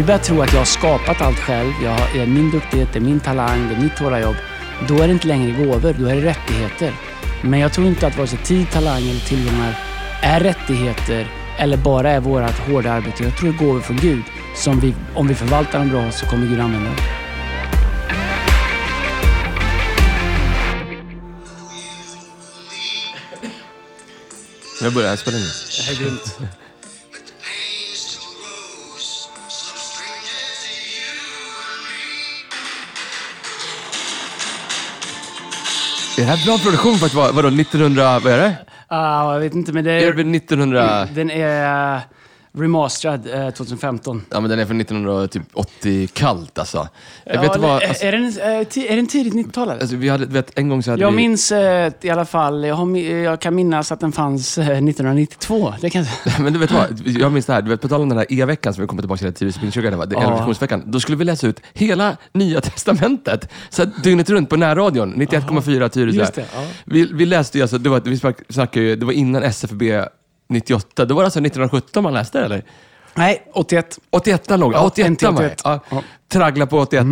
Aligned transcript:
vi 0.00 0.06
börjar 0.06 0.18
tro 0.18 0.42
att 0.42 0.52
jag 0.52 0.60
har 0.60 0.64
skapat 0.64 1.20
allt 1.20 1.38
själv, 1.38 1.72
jag 1.82 1.90
har, 1.90 2.08
det 2.14 2.20
är 2.20 2.26
min 2.26 2.50
duktighet, 2.50 2.88
det 2.92 2.98
är 2.98 3.00
min 3.00 3.20
talang, 3.20 3.68
det 3.68 3.74
är 3.74 3.80
mitt 3.80 3.98
hårda 3.98 4.20
jobb. 4.20 4.36
Då 4.88 5.02
är 5.02 5.06
det 5.06 5.12
inte 5.12 5.26
längre 5.26 5.64
gåvor, 5.64 5.94
då 5.98 6.06
är 6.06 6.16
det 6.16 6.24
rättigheter. 6.24 6.92
Men 7.42 7.60
jag 7.60 7.72
tror 7.72 7.86
inte 7.86 8.06
att 8.06 8.16
vare 8.16 8.26
sig 8.26 8.38
tid, 8.38 8.70
talang 8.70 9.02
eller 9.02 9.20
tillgångar 9.20 9.78
är 10.22 10.40
rättigheter 10.40 11.26
eller 11.58 11.76
bara 11.76 12.10
är 12.10 12.20
vårt 12.20 12.58
hårda 12.58 12.92
arbete. 12.92 13.24
Jag 13.24 13.36
tror 13.36 13.52
det 13.52 13.56
är 13.56 13.66
gåvor 13.66 13.80
från 13.80 13.96
Gud 13.96 14.22
som 14.56 14.80
vi, 14.80 14.94
om 15.14 15.28
vi 15.28 15.34
förvaltar 15.34 15.78
dem 15.78 15.88
bra 15.88 16.10
så 16.10 16.26
kommer 16.26 16.46
Gud 16.46 16.60
använda 16.60 16.90
dem. 16.90 16.98
Jag 24.82 24.92
börjar 24.94 25.16
spela 25.16 25.36
in. 25.36 25.44
Det 25.76 25.82
här 25.82 25.92
är 25.92 26.04
grymt. 26.04 26.38
Det 36.16 36.22
här 36.24 36.46
bra 36.46 36.58
produktion 36.58 36.98
vara, 37.14 37.32
vadå, 37.32 37.48
1900, 37.48 38.18
vad 38.18 38.32
är 38.32 38.38
det? 38.38 38.56
Ah, 38.88 39.32
jag 39.32 39.40
vet 39.40 39.54
inte, 39.54 39.72
men 39.72 39.84
det 39.84 39.92
Är 39.92 40.06
är, 40.06 40.12
det 40.12 40.36
1900, 40.36 41.08
den 41.14 41.30
är 41.30 42.00
remasterad 42.58 43.26
eh, 43.34 43.50
2015. 43.50 44.22
ja 44.30 44.40
men 44.40 44.50
den 44.50 44.58
är 44.58 44.64
från 44.66 44.80
1980 44.80 46.08
kallt 46.12 46.58
alltså. 46.58 46.88
Vet 47.26 47.34
Ja, 47.34 47.40
vad, 47.42 47.54
eller, 47.54 47.88
alltså, 47.88 48.04
är, 48.04 48.12
den, 48.12 48.24
eh, 48.24 48.92
är 48.92 48.96
den 48.96 49.06
tidigt 49.06 49.34
90-tal? 49.34 49.68
eller? 49.70 49.80
alltså, 49.80 49.96
vi 49.96 50.08
hade, 50.08 50.26
du 50.26 50.32
vet, 50.32 50.58
en 50.58 50.68
gång 50.68 50.82
så 50.82 50.90
hade 50.90 51.02
Jag 51.02 51.10
vi... 51.10 51.16
minns 51.16 51.52
eh, 51.52 51.92
i 52.00 52.10
alla 52.10 52.24
fall, 52.24 52.64
jag, 52.64 52.74
har, 52.74 52.96
jag 52.98 53.40
kan 53.40 53.54
minnas 53.54 53.92
att 53.92 54.00
den 54.00 54.12
fanns 54.12 54.58
eh, 54.58 54.64
1992. 54.64 55.74
Det 55.80 55.90
kan, 55.90 56.04
Men 56.40 56.52
du 56.52 56.58
vet 56.58 56.70
vad, 56.70 57.02
jag 57.06 57.32
minns 57.32 57.46
det 57.46 57.52
här, 57.52 57.62
du 57.62 57.70
vet, 57.70 57.80
på 57.80 57.88
tal 57.88 58.00
om 58.02 58.08
den 58.08 58.18
här 58.18 58.26
E-veckan 58.32 58.74
som 58.74 58.80
vi 58.80 58.86
kommer 58.88 59.02
tillbaka 59.02 59.18
till, 59.18 59.34
Tyresö 59.34 59.60
Pingstkyrka, 59.60 59.90
det 59.90 59.96
var, 59.96 60.08
Ja. 60.10 60.80
Då 60.84 61.00
skulle 61.00 61.18
vi 61.18 61.24
läsa 61.24 61.46
ut 61.46 61.60
hela 61.72 62.16
Nya 62.32 62.60
Testamentet, 62.70 63.48
så 63.70 63.82
att 63.82 64.02
dygnet 64.04 64.30
runt 64.30 64.48
på 64.48 64.56
närradion, 64.56 65.14
91,4 65.14 65.88
Tyresö. 65.88 66.42
Vi, 66.84 67.08
vi 67.12 67.26
läste 67.26 67.58
ju 67.58 67.62
alltså, 67.62 67.78
det 67.78 67.90
var, 67.90 68.00
vi 68.00 68.16
snack- 68.16 68.42
snackade 68.48 68.86
ju, 68.86 68.96
det 68.96 69.06
var 69.06 69.12
innan 69.12 69.42
SFB 69.42 70.04
98, 70.50 71.04
då 71.04 71.14
var 71.14 71.22
det 71.22 71.26
alltså 71.26 71.38
1917 71.40 72.02
man 72.02 72.12
läste 72.12 72.40
eller? 72.40 72.64
nej, 73.14 73.42
81. 73.54 73.98
81 74.10 74.50
låg 74.50 74.72
Ja, 74.72 74.76
ja, 74.78 74.84
81 74.86 75.06
en 75.06 75.16
till 75.16 75.28
var 75.28 75.34
det. 75.42 75.46
81. 75.46 75.60
ja. 75.64 75.80
Ja. 75.90 76.02
Traggla 76.28 76.66
på 76.66 76.78
81 76.78 77.06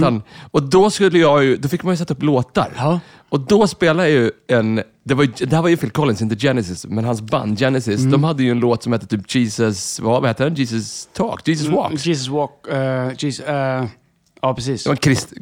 Och 0.50 0.62
då 0.62 0.90
skulle 0.90 1.18
jag 1.18 1.44
ju, 1.44 1.56
då 1.56 1.68
fick 1.68 1.82
man 1.82 1.92
ju 1.92 1.96
sätta 1.96 2.14
upp 2.14 2.22
låtar. 2.22 2.72
Ja. 2.76 3.00
Och 3.28 3.40
då 3.40 3.66
spelade 3.66 4.08
jag 4.08 4.18
ju 4.22 4.30
en, 4.48 4.82
det, 5.04 5.14
var, 5.14 5.24
ju- 5.24 5.32
det 5.46 5.56
här 5.56 5.62
var 5.62 5.68
ju 5.68 5.76
Phil 5.76 5.90
Collins, 5.90 6.22
inte 6.22 6.36
Genesis, 6.36 6.86
men 6.86 7.04
hans 7.04 7.20
band 7.20 7.58
Genesis, 7.58 7.98
Mm. 8.00 8.10
de 8.12 8.24
hade 8.24 8.42
ju 8.42 8.50
en 8.50 8.60
låt 8.60 8.82
som 8.82 8.92
hette 8.92 9.06
typ 9.06 9.34
Jesus, 9.34 10.00
vad, 10.00 10.20
vad 10.22 10.30
heter 10.30 10.44
den? 10.44 10.54
Jesus 10.54 11.08
Talk? 11.12 11.48
Jesus 11.48 11.66
Walk? 11.68 11.86
Mm, 11.90 11.98
Jesus 12.02 12.28
Walk. 12.28 12.50
eh, 12.70 13.08
Jesus, 13.18 13.46
eh, 13.46 13.84
ja, 14.42 14.54
precis. 14.54 14.84
Det 14.84 14.88
var 14.90 14.94
en 14.94 14.98
krist, 14.98 15.32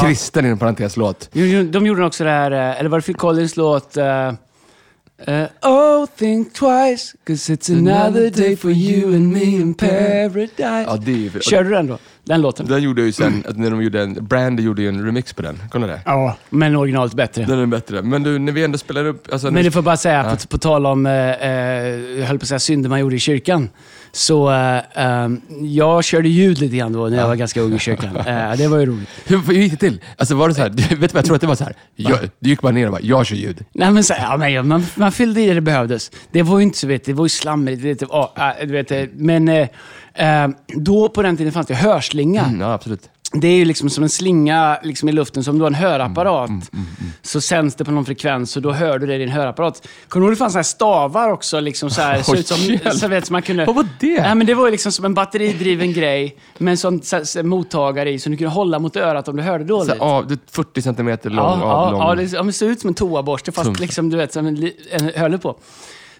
kristen 0.00 0.46
inom 0.46 0.58
parentes 0.58 0.96
låt. 0.96 1.28
De, 1.32 1.62
de 1.64 1.86
gjorde 1.86 2.04
också 2.06 2.24
det 2.24 2.30
här, 2.30 2.50
eh, 2.50 2.80
eller 2.80 2.90
var 2.90 2.98
det 2.98 3.02
Phil 3.06 3.14
Collins 3.16 3.56
låt? 3.56 3.96
eh, 3.96 4.32
eh, 5.26 5.46
oh, 5.62 6.06
think 6.16 6.52
twice, 6.52 7.14
cause 7.24 7.52
it's 7.52 7.68
another 7.68 8.30
day 8.30 8.56
for 8.56 8.70
you 8.70 9.14
and 9.14 9.32
me 9.32 9.56
in 9.56 9.74
paradise. 9.74 10.56
Ja, 10.58 10.96
det 10.96 11.12
är 11.12 11.16
ju, 11.16 11.40
Körde 11.40 11.68
du 11.68 11.74
den 11.74 11.86
då? 11.86 11.98
Den 12.24 12.40
låten? 12.40 12.66
den 12.66 12.82
gjorde 12.82 13.02
ju 13.02 13.12
sen, 13.12 13.44
att 13.48 13.56
när 13.56 13.70
de 13.70 13.82
gjorde 13.82 14.02
en, 14.02 14.26
Brandy 14.26 14.62
gjorde 14.62 14.82
ju 14.82 14.88
en 14.88 15.04
remix 15.04 15.32
på 15.32 15.42
den. 15.42 15.62
Kolla 15.70 15.86
det. 15.86 16.00
Ja, 16.04 16.36
men 16.50 16.76
originalet 16.76 17.14
bättre. 17.14 17.44
Den 17.44 17.58
är 17.58 17.66
bättre. 17.66 18.02
Men 18.02 18.22
du, 18.22 18.38
när 18.38 18.52
vi 18.52 18.64
ändå 18.64 18.78
spelar 18.78 19.04
upp... 19.04 19.28
Alltså, 19.32 19.50
Men 19.50 19.64
det 19.64 19.70
får 19.70 19.82
bara 19.82 19.96
säga, 19.96 20.36
på, 20.36 20.48
på 20.48 20.58
tal 20.58 20.86
om, 20.86 21.06
eh, 21.06 21.12
eh, 21.12 21.50
jag 22.18 22.26
höll 22.26 22.38
på 22.38 22.42
att 22.42 22.48
säga 22.48 22.58
synder 22.58 22.90
man 22.90 23.00
gjorde 23.00 23.16
i 23.16 23.18
kyrkan. 23.18 23.68
Så 24.12 24.50
eh, 24.50 24.76
eh, 24.76 25.28
jag 25.62 26.04
körde 26.04 26.28
ljud 26.28 26.58
lite 26.58 26.76
grann 26.76 26.92
då 26.92 27.08
när 27.08 27.18
jag 27.18 27.28
var 27.28 27.36
ganska 27.36 27.60
ung 27.60 27.74
i 27.74 27.78
kyrkan. 27.78 28.16
Eh, 28.30 28.56
det 28.56 28.68
var 28.68 28.78
ju 28.78 28.86
roligt. 28.86 29.08
hur, 29.26 29.38
hur 29.38 29.52
gick 29.52 29.72
det 29.72 29.78
till? 29.78 30.00
Alltså 30.16 30.34
var 30.34 30.48
det 30.48 30.54
så 30.54 30.62
här, 30.62 30.70
vet 30.70 30.88
du 30.90 30.96
vad 30.96 31.14
jag 31.14 31.24
tror 31.24 31.34
att 31.34 31.40
det 31.40 31.46
var 31.46 31.54
så 31.54 31.64
här? 31.64 31.74
Jag, 31.96 32.18
du 32.38 32.50
gick 32.50 32.62
bara 32.62 32.72
ner 32.72 32.86
och 32.86 32.92
bara, 32.92 33.00
jag 33.02 33.26
kör 33.26 33.36
ljud. 33.36 33.64
Nej, 33.72 33.90
men 33.90 34.04
så, 34.04 34.14
ja, 34.18 34.36
men, 34.36 34.52
ja, 34.52 34.62
man, 34.62 34.86
man 34.94 35.12
fyllde 35.12 35.40
i 35.40 35.46
det 35.46 35.54
det 35.54 35.60
behövdes. 35.60 36.10
Det 36.32 36.42
var 36.42 36.58
ju 36.58 36.62
inte 36.62 36.78
så, 36.78 36.86
vet, 36.86 37.04
du, 37.04 37.12
det 37.12 37.18
var 37.18 37.24
ju 37.24 37.28
slamrigt. 37.28 37.82
Vet, 37.82 37.98
du, 37.98 38.06
ja, 38.10 38.54
du 38.60 38.72
vet, 38.72 38.90
eh, 38.90 39.04
men 39.12 39.48
eh, 39.48 39.68
eh, 40.14 40.48
då 40.66 41.08
på 41.08 41.22
den 41.22 41.36
tiden 41.36 41.52
fanns 41.52 41.66
det 41.66 41.74
hörslinga. 41.74 42.44
Mm, 42.44 42.60
ja, 42.60 42.72
absolut. 42.72 43.08
Det 43.32 43.48
är 43.48 43.56
ju 43.56 43.64
liksom 43.64 43.90
som 43.90 44.02
en 44.04 44.10
slinga 44.10 44.78
liksom 44.82 45.08
i 45.08 45.12
luften, 45.12 45.44
som 45.44 45.54
du 45.58 45.62
har 45.62 45.66
en 45.66 45.74
hörapparat. 45.74 46.48
Mm, 46.48 46.62
Så 47.22 47.40
sänds 47.40 47.74
det 47.74 47.84
på 47.84 47.90
någon 47.90 48.04
frekvens 48.04 48.56
och 48.56 48.62
då 48.62 48.72
hör 48.72 48.98
du 48.98 49.06
det 49.06 49.14
i 49.14 49.18
din 49.18 49.28
hörapparat. 49.28 49.86
Kommer 50.08 50.26
du 50.26 50.30
ihåg 50.30 50.36
det 50.36 50.38
fanns 50.38 50.52
så 50.52 50.58
här 50.58 50.62
stavar 50.62 51.28
också? 51.32 51.60
Liksom 51.60 51.90
så 51.90 52.00
här, 52.00 52.22
så 52.22 52.36
ut 52.36 52.46
som, 52.46 52.78
så 52.98 53.08
vet, 53.08 53.26
så 53.26 53.32
man 53.32 53.42
kunde, 53.42 53.64
Vad 53.64 53.76
var 53.76 53.86
det? 54.00 54.20
Nej, 54.22 54.34
men 54.34 54.46
det 54.46 54.54
var 54.54 54.64
ju 54.66 54.70
liksom 54.70 54.92
som 54.92 55.04
en 55.04 55.14
batteridriven 55.14 55.92
grej 55.92 56.36
med 56.58 56.70
en 56.72 56.76
sån 56.78 57.02
så, 57.02 57.24
så, 57.24 57.42
mottagare 57.42 58.10
i, 58.10 58.18
som 58.18 58.32
du 58.32 58.38
kunde 58.38 58.50
hålla 58.52 58.78
mot 58.78 58.96
örat 58.96 59.28
om 59.28 59.36
du 59.36 59.42
hörde 59.42 59.64
Så, 59.64 59.68
dåligt. 59.68 60.00
av, 60.00 60.26
det 60.26 60.34
är 60.34 60.38
40 60.50 60.82
centimeter 60.82 61.30
lång, 61.30 61.46
Ja, 61.46 61.58
ja, 61.60 61.72
avlång. 61.72 62.00
ja, 62.00 62.14
det, 62.14 62.22
ja, 62.22 62.38
men 62.38 62.46
det 62.46 62.52
ser 62.52 62.66
ut 62.66 62.80
som 62.80 62.88
en 62.88 62.94
toaborste 62.94 63.52
fast 63.52 63.80
liksom, 63.80 64.10
du 64.10 64.16
vet, 64.16 64.32
som 64.32 64.46
en, 64.46 64.54
li- 64.54 64.76
en 64.90 65.10
hörlur 65.16 65.38
på. 65.38 65.56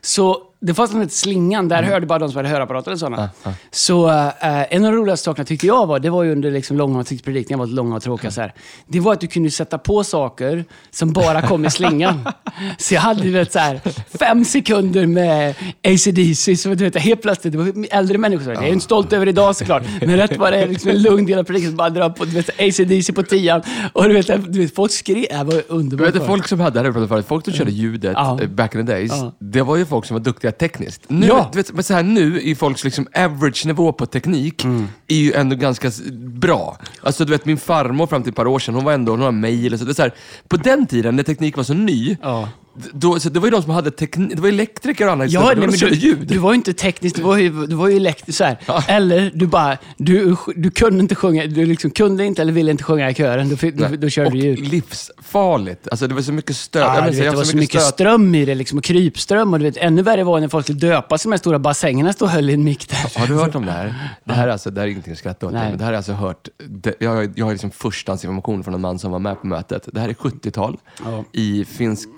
Så 0.01 0.39
det 0.63 0.75
fanns 0.75 0.91
något 0.91 0.91
som 0.91 1.01
hette 1.01 1.15
slingan, 1.15 1.69
där 1.69 1.83
hörde 1.83 2.07
bara 2.07 2.19
de 2.19 2.29
som 2.29 2.37
hade 2.37 2.49
hörapparater 2.49 2.91
eller 2.91 2.99
sådana. 2.99 3.31
Så 3.71 4.09
eh, 4.09 4.75
en 4.75 4.85
av 4.85 4.93
de 4.93 4.99
roligaste 4.99 5.25
sakerna 5.25 5.45
tyckte 5.45 5.67
jag 5.67 5.87
var, 5.87 5.99
det 5.99 6.11
var 6.11 6.23
ju 6.23 6.33
under 6.33 6.51
liksom 6.51 6.77
långa 6.77 7.05
predikningar 7.25 7.59
var 7.59 7.67
långa 7.67 7.97
och 7.97 8.03
tråkiga 8.03 8.31
så 8.31 8.41
här. 8.41 8.55
Det 8.87 9.01
var 9.01 9.13
att 9.13 9.21
du 9.21 9.27
kunde 9.27 9.51
sätta 9.51 9.79
på 9.79 10.05
saker 10.05 10.65
som 10.91 11.13
bara 11.13 11.43
kom 11.43 11.65
i 11.65 11.71
slingan. 11.71 12.29
så 12.79 12.95
jag 12.95 13.01
hade 13.01 13.31
vet, 13.31 13.53
så 13.53 13.59
här, 13.59 13.81
fem 14.19 14.45
sekunder 14.45 15.07
med 15.07 15.55
AC/DC 15.85 16.57
så 16.57 16.69
du 16.69 16.85
vet, 16.85 16.97
helt 16.97 17.23
plötsligt, 17.23 17.53
det 17.53 17.59
var 17.59 17.87
äldre 17.91 18.19
människor 18.19 18.45
som 18.45 18.55
sa, 18.55 18.61
jag 18.61 18.69
är 18.69 18.73
inte 18.73 18.85
stolt 18.85 19.13
över 19.13 19.27
det 19.27 19.31
idag 19.31 19.57
såklart, 19.57 19.83
men 20.01 20.17
rätt 20.17 20.37
var 20.37 20.51
det 20.51 20.67
liksom 20.67 20.91
en 20.91 21.03
lugn 21.03 21.27
del 21.27 21.39
av 21.39 21.45
predikan 21.45 21.69
som 21.71 21.77
bara 21.77 21.91
dra 21.91 22.11
på 22.11 22.25
AC/DC 22.59 23.13
på 23.13 23.23
tian. 23.23 23.63
Och 23.93 24.05
du 24.09 24.15
vet, 24.15 24.53
du 24.53 24.61
vet 24.61 24.75
folk 24.75 24.93
skrev, 24.93 25.27
det 25.31 25.45
var 25.45 25.63
underbart. 25.69 26.07
Men 26.07 26.21
vet 26.21 26.27
folk 26.27 26.49
som 26.49 26.61
hade, 26.61 26.83
det 26.83 26.93
här 26.93 27.07
förut, 27.09 27.27
folk 27.29 27.45
som 27.45 27.55
körde 27.55 27.71
ljudet 27.71 28.13
Ja. 28.17 28.39
back 28.49 28.75
in 28.75 28.87
the 28.87 28.93
days, 28.93 29.11
Ja. 29.11 29.33
det 29.39 29.63
var 29.63 29.77
ju 29.77 29.87
folk 29.87 30.05
som 30.07 30.15
var 30.15 30.21
duktiga 30.21 30.50
tekniskt. 30.53 31.03
Nu, 31.09 31.27
Ja. 31.27 31.51
vet, 31.55 31.73
men 31.73 31.85
så 31.85 31.95
här, 31.95 32.03
nu 32.03 32.41
i 32.41 32.55
folks 32.55 32.85
liksom 32.85 33.07
average-nivå 33.15 33.93
på 33.93 34.07
teknik 34.07 34.65
Mm. 34.65 34.89
är 35.09 35.17
ju 35.17 35.33
ändå 35.33 35.57
ganska 35.57 35.91
bra. 36.15 36.79
Alltså 37.03 37.25
du 37.25 37.31
vet, 37.33 37.45
min 37.45 37.59
farmor 37.59 38.07
fram 38.07 38.23
till 38.23 38.31
ett 38.31 38.37
par 38.37 38.47
år 38.47 38.59
sedan, 38.59 38.75
hon 38.75 38.85
var 38.85 38.93
ändå 38.93 39.17
några 39.17 39.31
mejl 39.31 39.73
och 39.73 39.79
så. 39.79 39.85
Det 39.85 39.93
är 39.93 39.95
så 39.95 40.03
här, 40.03 40.15
på 40.49 40.57
den 40.57 40.87
tiden 40.87 41.17
när 41.17 41.23
teknik 41.23 41.57
var 41.57 41.65
så 41.65 41.75
ny, 41.75 42.17
Ja. 42.23 42.49
Då, 42.93 43.21
så 43.21 43.29
det 43.29 43.41
var 43.41 43.47
ju 43.47 43.51
de 43.51 43.63
som 43.63 43.71
hade 43.71 43.91
teknik, 43.91 44.33
det 44.37 44.41
var 44.43 44.49
elektriker 44.49 45.07
och 45.07 45.13
andra 45.13 45.27
Ja, 45.27 45.45
nej, 45.47 45.57
men 45.57 45.71
du, 45.71 45.89
ljud. 45.89 46.19
du 46.29 46.39
var 46.39 46.51
ju 46.53 46.57
inte 46.57 46.73
teknisk, 46.73 47.17
du 47.17 47.23
var 47.23 47.37
ju, 47.37 47.67
du 47.67 47.75
var 47.75 47.89
ju 47.89 47.97
elektrisk 47.97 48.39
så 48.39 48.45
här. 48.45 48.59
Eller 48.89 49.31
du 49.35 49.47
bara, 49.47 49.79
du, 49.97 50.37
du 50.57 50.71
kunde 50.71 51.01
inte 51.01 51.15
sjunga, 51.15 51.47
du 51.47 51.67
liksom 51.67 51.91
kunde 51.91 52.25
inte 52.27 52.43
eller 52.43 52.53
ville 52.53 52.71
inte 52.71 52.85
sjunga 52.85 53.11
i 53.11 53.15
kören. 53.15 53.49
Då, 53.49 53.57
fick- 53.57 53.75
då, 53.75 53.87
då 53.97 54.09
körde 54.09 54.27
och 54.27 54.33
du 54.33 54.39
ljud. 54.39 54.59
livsfarligt. 54.69 55.89
Alltså 55.91 56.07
det 56.07 56.15
var 56.15 56.23
så 56.23 56.33
mycket 56.33 56.57
stöd. 56.57 56.83
Ja, 56.83 57.05
vet, 57.05 57.15
säga, 57.17 57.31
det 57.31 57.37
var 57.37 57.45
så 57.45 57.57
mycket 57.57 57.81
stöt. 57.83 57.95
ström 57.95 58.35
i 58.35 58.45
det, 58.45 58.55
liksom, 58.55 58.79
och 58.79 58.85
krypström. 58.85 59.53
Och 59.53 59.59
du 59.59 59.65
vet, 59.65 59.77
ännu 59.77 60.03
värre 60.03 60.25
var 60.25 60.41
när 60.41 60.49
folk 60.49 60.67
skulle 60.67 60.79
döpa 60.79 61.19
sig 61.19 61.29
med 61.29 61.39
de 61.39 61.41
stora 61.41 61.59
bassängerna 61.59 62.13
stod 62.13 62.27
och 62.27 62.33
höll 62.33 62.51
i 62.51 62.55
en 62.55 62.65
mick 62.65 62.89
där. 62.91 63.19
Har 63.21 63.27
du 63.27 63.35
hört 63.35 63.55
om 63.55 63.67
det 63.67 63.73
här? 63.73 63.95
Det 64.25 64.33
här 64.33 64.49
är, 64.49 64.53
alltså, 64.53 64.71
det 64.71 64.81
här 64.81 64.87
är 64.89 64.91
ingenting 64.91 65.13
att 65.13 65.19
skratta 65.19 65.47
åt, 65.47 65.53
men 65.53 65.63
det 65.79 65.85
här 65.85 65.87
har 65.87 65.93
jag 65.93 65.97
alltså 65.97 66.13
hört. 66.13 66.49
Det, 66.69 66.95
jag, 66.99 67.11
har- 67.11 67.33
jag 67.35 67.45
har 67.45 67.53
liksom 67.53 67.71
förstahandsinformation 67.71 68.65
från 68.65 68.75
en 68.75 68.81
man 68.81 68.99
som 68.99 69.11
var 69.13 69.19
med 69.19 69.41
på 69.41 69.47
mötet. 69.47 69.89
Det 69.93 70.01
här 70.01 70.09
är 70.09 70.15
70-tal 70.15 70.77
Ja. 71.05 71.25
i 71.33 71.65
finsk, 71.65 72.09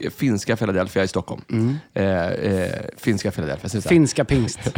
finska 0.42 0.56
Philadelphia 0.56 1.04
i 1.04 1.08
Stockholm. 1.08 1.42
Eh, 1.94 2.26
eh, 2.26 2.70
finska 2.96 3.30
Philadelphia. 3.30 3.80
Finska 3.80 4.24
pingst. 4.24 4.58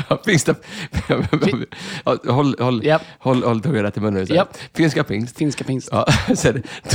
Ja, 2.05 2.17
håll, 2.33 2.57
håll, 2.59 2.85
Japp. 2.85 3.03
håll, 3.19 3.43
håll 3.43 3.61
tungan 3.61 3.83
rätt 3.83 3.97
i 3.97 4.01
munnen. 4.01 4.27
Japp. 4.27 4.57
Finska 4.75 5.05
pingst. 5.05 5.39
Finska 5.39 5.65
pingst. 5.65 5.89
Ja, 5.93 6.07
så 6.37 6.53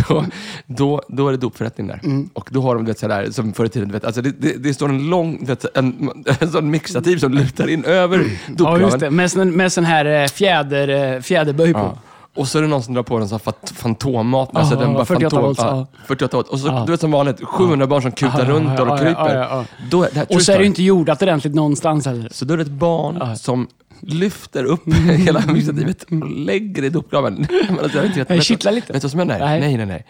då, 0.08 0.26
då, 0.66 1.02
då 1.08 1.28
är 1.28 1.32
det 1.32 1.38
dopförrättning 1.38 1.88
där. 1.88 2.00
Mm. 2.04 2.30
Och 2.34 2.50
då 2.52 2.62
har 2.62 2.76
de, 2.76 2.86
vet, 2.86 3.00
sådär, 3.00 3.32
som 3.32 3.54
förr 3.54 3.66
i 3.66 3.70
tiden, 3.70 3.92
vet, 3.92 4.06
alltså 4.06 4.22
det, 4.22 4.32
det, 4.32 4.54
det 4.54 4.74
står 4.74 4.90
en 4.90 5.10
lång, 5.10 5.46
vet, 5.46 5.78
en, 5.78 6.12
en 6.40 6.52
sån 6.52 6.70
mixativ 6.72 7.18
som 7.18 7.34
lutar 7.34 7.68
in 7.70 7.86
över 7.86 8.18
Ja, 8.18 8.24
just 8.24 8.48
dopgraven. 8.58 9.00
det. 9.00 9.12
Med 9.12 9.32
sån, 9.32 9.52
med 9.52 9.72
sån 9.74 9.86
här 9.86 10.06
eh, 10.06 10.28
fjäder, 10.28 11.16
eh, 11.16 11.22
fjäderböj 11.22 11.74
på. 11.74 11.80
Ja. 11.80 11.98
Och 12.36 12.48
så 12.48 12.58
är 12.58 12.62
det 12.62 12.68
någon 12.68 12.84
som 12.84 12.94
drar 12.94 13.04
på 13.04 13.18
en 13.18 13.30
sån 13.30 13.40
här 13.46 13.74
fantommat. 13.74 14.50
Alltså 14.54 14.76
den 14.76 14.94
bara 14.94 15.06
48 15.06 15.30
fantom, 15.30 15.44
volt, 15.44 15.60
ja, 15.62 15.88
ja. 15.94 16.04
48 16.08 16.38
volt. 16.38 16.48
Och 16.48 16.60
så, 16.60 16.84
du 16.86 16.92
vet 16.92 17.02
som 17.02 17.12
vanligt, 17.12 17.44
700 17.44 17.88
barn 17.88 18.02
som 18.02 18.12
kutar 18.12 18.46
runt 18.46 18.80
och 18.80 18.88
ja, 18.88 18.92
ja, 18.92 18.98
kryper. 18.98 19.66
Då, 19.92 20.02
det 20.02 20.16
här, 20.16 20.26
Och 20.30 20.42
så 20.42 20.52
är 20.52 20.60
det 20.60 20.66
inte 20.66 20.84
jordat 20.84 21.22
ordentligt 21.22 21.56
någonstans 21.56 22.06
heller. 22.06 22.30
Så 22.32 22.46
då 22.46 22.54
är 22.54 22.58
det 22.58 22.64
ett 22.64 22.70
barn 22.70 23.38
som 23.38 23.68
lyfter 24.02 24.64
upp 24.64 24.94
hela 25.18 25.44
mixativet 25.48 26.04
och 26.04 26.30
lägger 26.30 26.84
i 26.84 26.90
dopgraven. 26.90 27.48
Alltså, 27.70 27.98
jag 27.98 28.02
vet 28.04 28.06
inte, 28.06 28.20
vet, 28.20 28.28
Det 28.28 28.42
kittlar 28.42 28.72
lite. 28.72 28.94
Vet 28.94 29.02
du 29.02 29.06
vad 29.06 29.12
som 29.12 29.20
händer? 29.20 29.40
Nej. 29.40 29.60
Nej, 29.60 29.78
nej, 29.78 29.86
nej. 29.86 30.06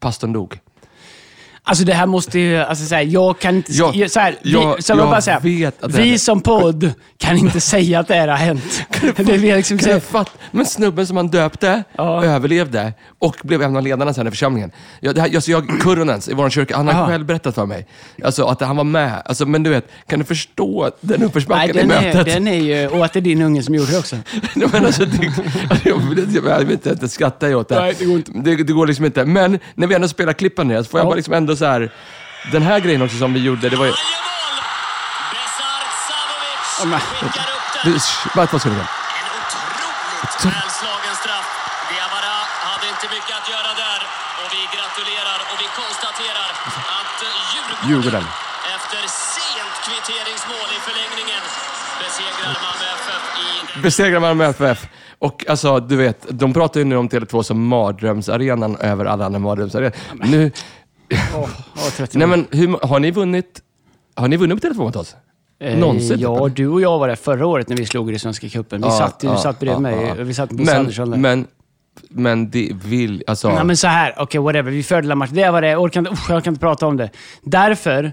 Pastorn 0.00 0.32
dog. 0.32 0.58
Alltså 1.68 1.84
det 1.84 1.92
här 1.94 2.06
måste 2.06 2.38
ju, 2.38 2.56
alltså 2.58 2.84
så 2.86 2.94
här, 2.94 3.02
jag 3.02 3.38
kan 3.38 3.56
inte... 3.56 3.72
Ja, 3.72 4.08
så 4.08 4.20
här, 4.20 4.36
vi, 4.42 4.52
jag- 4.52 4.84
så 4.84 4.92
jag, 4.92 4.98
jag 4.98 5.08
bara 5.10 5.20
säga, 5.20 5.38
vet 5.38 5.82
att 5.84 5.92
det 5.92 6.02
vi 6.02 6.14
är- 6.14 6.18
som 6.18 6.40
podd 6.40 6.92
kan 7.18 7.36
inte 7.38 7.60
säga 7.60 8.00
att 8.00 8.08
det 8.08 8.14
här 8.14 8.28
har 8.28 8.36
hänt. 8.36 8.82
det 9.16 9.32
är 9.32 9.56
liksom, 9.56 9.78
Kan 9.78 10.00
jag? 10.12 10.26
Men 10.50 10.66
snubben 10.66 11.06
som 11.06 11.16
han 11.16 11.28
döpte 11.28 11.82
Ja. 11.96 12.24
överlevde 12.24 12.92
och 13.18 13.36
blev 13.42 13.62
en 13.62 13.76
av 13.76 13.82
ledarna 13.82 14.14
sen 14.14 14.26
i 14.26 14.30
församlingen. 14.30 14.70
Jag, 15.00 15.14
det 15.14 15.20
här, 15.20 15.34
alltså 15.34 15.50
jag, 15.50 15.80
Kurunens 15.80 16.28
i 16.28 16.34
vår 16.34 16.50
kyrka, 16.50 16.76
han 16.76 16.86
har 16.86 16.94
Aha. 16.94 17.06
själv 17.06 17.26
berättat 17.26 17.54
för 17.54 17.66
mig. 17.66 17.86
Alltså 18.24 18.44
att 18.44 18.60
han 18.60 18.76
var 18.76 18.84
med. 18.84 19.22
Alltså, 19.24 19.46
men 19.46 19.62
du 19.62 19.70
vet, 19.70 19.88
kan 20.06 20.18
du 20.18 20.24
förstå 20.24 20.90
den 21.00 21.22
uppförsbacken 21.22 21.70
i 21.70 21.72
den 21.78 21.90
är, 21.90 22.02
mötet? 22.14 22.26
den 22.34 22.48
är 22.48 22.54
ju... 22.82 22.88
Och 22.88 23.04
att 23.04 23.12
det 23.12 23.18
är 23.18 23.20
din 23.20 23.42
unge 23.42 23.62
som 23.62 23.74
gjorde 23.74 23.92
det 23.92 23.98
också. 23.98 24.16
Men 24.54 24.86
alltså, 24.86 25.04
det, 25.04 25.26
alltså, 25.70 25.88
jag, 25.88 26.14
vet- 26.14 26.34
jag 26.34 26.58
vet 26.58 26.70
inte, 26.70 26.90
inte 26.90 27.08
skrattar 27.08 27.48
jag 27.48 27.60
åt 27.60 27.68
det. 27.68 27.80
Nej, 27.80 27.94
det 27.98 28.04
går 28.04 28.16
inte. 28.16 28.32
Det, 28.34 28.56
det 28.56 28.72
går 28.72 28.86
liksom 28.86 29.04
inte. 29.04 29.24
Men 29.24 29.58
när 29.74 29.86
vi 29.86 29.94
ändå 29.94 30.08
spelar 30.08 30.32
klippen 30.32 30.68
ner 30.68 30.82
så 30.82 30.88
får 30.88 31.00
jag 31.00 31.04
Ja. 31.04 31.08
bara 31.10 31.16
liksom 31.16 31.34
ändå 31.34 31.56
så 31.58 31.66
här. 31.66 31.90
Den 32.52 32.62
här 32.62 32.78
grejen 32.80 33.02
också 33.02 33.18
som 33.18 33.32
vi 33.34 33.40
gjorde, 33.40 33.68
det 33.68 33.76
var 33.76 33.86
ju... 33.86 33.92
Bara 38.36 38.46
två 38.46 38.58
sekunder. 38.58 38.86
En 39.20 39.28
otroligt 39.40 40.56
välslagen 40.56 41.14
straff. 41.22 41.48
Diawara 41.90 42.36
hade 42.70 42.86
inte 42.94 43.06
mycket 43.16 43.34
att 43.40 43.48
göra 43.54 43.72
där. 43.84 44.00
Och 44.40 44.48
vi 44.54 44.62
gratulerar 44.76 45.38
och 45.50 45.58
vi 45.62 45.68
konstaterar 45.80 46.50
att 46.98 47.18
Djurgården, 47.88 48.24
efter 48.76 49.02
sent 49.34 49.74
kvitteringsmål 49.86 50.68
i 50.76 50.80
förlängningen 50.88 51.42
besegrar 52.02 52.54
Malmö 52.64 52.86
FF 53.00 53.22
i 53.44 53.80
Besegrar 53.82 54.20
Malmö 54.20 54.44
FF. 54.44 54.86
Och 55.18 55.44
alltså, 55.48 55.80
du 55.80 55.96
vet, 55.96 56.26
de 56.28 56.52
pratar 56.52 56.80
ju 56.80 56.84
nu 56.84 56.96
om 56.96 57.08
Tele2 57.08 57.42
som 57.42 57.66
mardrömsarenan 57.66 58.76
över 58.76 59.04
alla 59.04 59.26
andra 59.26 59.38
mardrömsarenor. 59.38 59.92
Nu, 60.14 60.52
30 61.96 62.18
nej 62.18 62.26
men, 62.26 62.46
hur, 62.50 62.86
har 62.86 63.00
ni 63.00 63.10
vunnit 63.10 63.62
har 64.14 64.28
ni 64.28 64.36
vunnit 64.36 64.62
på 64.62 64.68
Tele2 64.68 64.76
mot 64.78 64.96
oss? 64.96 65.16
Eh, 65.60 65.78
Någonsin? 65.78 66.20
Ja, 66.20 66.48
du 66.56 66.68
och 66.68 66.80
jag 66.80 66.98
var 66.98 67.08
där 67.08 67.16
förra 67.16 67.46
året 67.46 67.68
när 67.68 67.76
vi 67.76 67.86
slog 67.86 68.08
i 68.08 68.12
den 68.12 68.20
svenska 68.20 68.48
cupen. 68.48 68.80
Vi 68.80 68.86
Ja, 68.86 68.98
satt, 68.98 69.24
ju- 69.24 69.28
ja, 69.28 69.36
satt 69.36 69.60
bredvid 69.60 69.76
ja, 69.76 70.14
mig. 70.14 70.24
Vi 70.24 70.34
satt 70.34 70.50
på 70.50 70.70
Andersson 70.72 71.10
där. 71.10 71.18
men, 71.18 71.46
men, 72.08 72.50
det 72.50 72.72
vill, 72.84 73.24
alltså... 73.26 73.48
Nej, 73.48 73.64
men 73.64 73.76
så 73.76 73.86
här, 73.86 74.14
okej 74.18 74.40
whatever. 74.40 74.70
Vi 74.70 74.82
förde 74.82 75.14
match. 75.14 75.30
Det 75.30 75.50
var 75.50 75.62
det. 75.62 75.68
Jag 75.68 75.82
orkar 75.82 76.00
inte, 76.00 76.12
usch, 76.12 76.30
jag 76.30 76.36
orkar 76.36 76.50
inte 76.50 76.60
prata 76.60 76.86
om 76.86 76.96
det. 76.96 77.10
Därför 77.42 78.12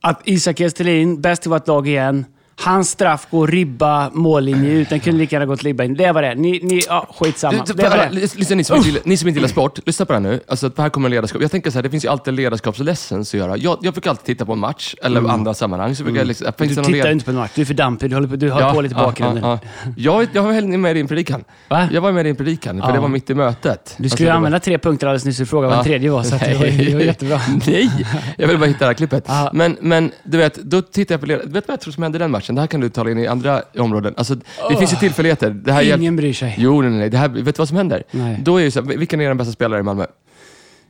att 0.00 0.20
Isak 0.24 0.60
Estelin, 0.60 1.20
bäst 1.20 1.46
i 1.46 1.48
vårt 1.48 1.66
lag 1.68 1.88
igen. 1.88 2.24
Hans 2.60 2.90
straff 2.90 3.26
går 3.30 3.46
ribba 3.48 4.10
mållinje 4.12 4.70
ut. 4.70 4.88
Den 4.88 5.00
kunde 5.00 5.18
lika 5.20 5.36
gärna 5.36 5.46
gått 5.46 5.62
ribba 5.62 5.84
in. 5.84 5.94
Det 5.94 6.12
var 6.12 6.22
det. 6.22 6.34
Ni, 6.34 6.60
ni 6.62 6.80
ja, 6.88 7.08
skitsamma. 7.18 7.64
Det 7.74 7.82
var 7.82 7.96
det. 7.96 8.08
lys- 8.12 8.38
lyssna, 8.38 8.56
ni, 8.56 8.64
som 8.64 8.76
inte, 8.76 9.00
ni 9.04 9.16
som 9.16 9.28
inte 9.28 9.38
gillar 9.38 9.48
sport, 9.48 9.78
lyssna 9.86 10.06
på 10.06 10.12
det 10.12 10.16
här 10.18 10.22
nu. 10.22 10.40
Alltså, 10.48 10.70
här 10.76 10.88
kommer 10.88 11.08
ledarskap. 11.08 11.42
Jag 11.42 11.50
tänker 11.50 11.70
så 11.70 11.78
här, 11.78 11.82
det 11.82 11.90
finns 11.90 12.04
ju 12.04 12.08
alltid 12.08 12.34
ledarskapslessons 12.34 13.34
att 13.34 13.40
göra. 13.40 13.56
Jag, 13.56 13.78
jag 13.82 13.94
brukar 13.94 14.10
alltid 14.10 14.24
titta 14.24 14.44
på 14.46 14.52
en 14.52 14.58
match, 14.58 14.94
eller 15.02 15.28
andra 15.28 15.54
sammanhang. 15.54 15.94
Så 15.96 16.02
brukar 16.04 16.20
jag 16.20 16.26
liksom, 16.26 16.52
finns 16.58 16.60
Mm. 16.78 16.82
Du 16.84 16.92
tittar 16.92 16.92
led- 16.98 17.06
ju 17.06 17.12
inte 17.12 17.24
på 17.24 17.30
en 17.30 17.36
match. 17.36 17.50
Du 17.54 17.62
är 17.62 17.66
för 17.66 17.74
dampig. 17.74 18.10
Du 18.10 18.16
håller 18.16 18.28
på, 18.28 18.36
du 18.36 18.50
håller 18.50 18.72
på 18.74 18.80
lite 18.80 18.94
i 18.94 18.98
bakgrunden. 18.98 19.44
Ja, 19.44 19.58
ja. 19.62 19.90
Jag, 19.96 20.28
jag 20.32 20.42
var 20.42 20.76
med 20.78 20.90
i 20.90 20.94
din 20.94 21.08
predikan. 21.08 21.44
Va? 21.68 21.88
Jag 21.92 22.00
var 22.00 22.12
med 22.12 22.20
i 22.20 22.28
din 22.28 22.36
predikan, 22.36 22.80
för 22.80 22.88
Ja. 22.88 22.94
det 22.94 23.00
var 23.00 23.08
mitt 23.08 23.30
i 23.30 23.34
mötet. 23.34 23.94
Du 23.98 24.04
Alltså, 24.04 24.14
skulle 24.16 24.24
ju 24.24 24.24
det 24.26 24.30
var- 24.30 24.36
använda 24.36 24.60
tre 24.60 24.78
punkter 24.78 25.06
alldeles 25.06 25.24
nyss. 25.24 25.36
Du 25.38 25.46
frågade 25.46 25.68
vad 25.68 25.76
Ja. 25.76 25.80
en 25.80 25.84
tredje 25.84 26.10
var, 26.10 26.22
så 26.22 26.30
det, 26.36 26.54
var, 26.58 26.66
det 26.86 26.94
var 26.94 27.00
jättebra. 27.00 27.40
Nej, 27.66 27.90
jag 28.38 28.48
vill 28.48 28.58
bara 28.58 28.66
hitta 28.66 28.78
det 28.78 28.86
här 28.86 28.94
klippet. 28.94 29.24
Ja. 29.28 29.50
Men, 29.52 29.76
men 29.80 30.10
du 30.24 30.38
vet, 30.38 30.54
då 30.54 30.82
tittar 30.82 31.12
jag 31.14 31.20
på 31.20 31.26
led- 31.26 31.38
Vet 31.38 31.52
du 31.52 31.60
vad 31.60 31.64
jag 31.68 31.80
tror 31.80 31.92
som 31.92 32.02
hände 32.02 32.16
i 32.16 32.18
den 32.18 32.30
matchen? 32.30 32.45
Det 32.54 32.60
här 32.60 32.66
kan 32.68 32.80
du 32.80 32.88
tala 32.88 33.10
in 33.10 33.18
i 33.18 33.26
andra 33.26 33.62
områden. 33.78 34.14
Alltså, 34.16 34.34
det 34.70 34.76
finns 34.78 34.92
ju 34.92 34.96
tillfälligheter. 34.96 35.50
Det 35.50 35.72
här 35.72 35.82
hjälp- 35.82 36.00
Ingen 36.00 36.16
bryr 36.16 36.32
sig. 36.32 36.54
Jo, 36.58 36.82
nej, 36.82 36.90
nej. 36.90 37.10
Det 37.10 37.18
här, 37.18 37.28
vet 37.28 37.44
du 37.44 37.52
vad 37.58 37.68
som 37.68 37.76
händer? 37.76 38.02
Nej. 38.10 38.40
Då 38.42 38.60
är 38.60 38.70
så 38.70 38.82
här, 38.82 38.96
vilken 38.96 39.20
är 39.20 39.28
den 39.28 39.36
bästa 39.36 39.52
spelaren 39.52 39.80
i 39.80 39.84
Malmö? 39.84 40.06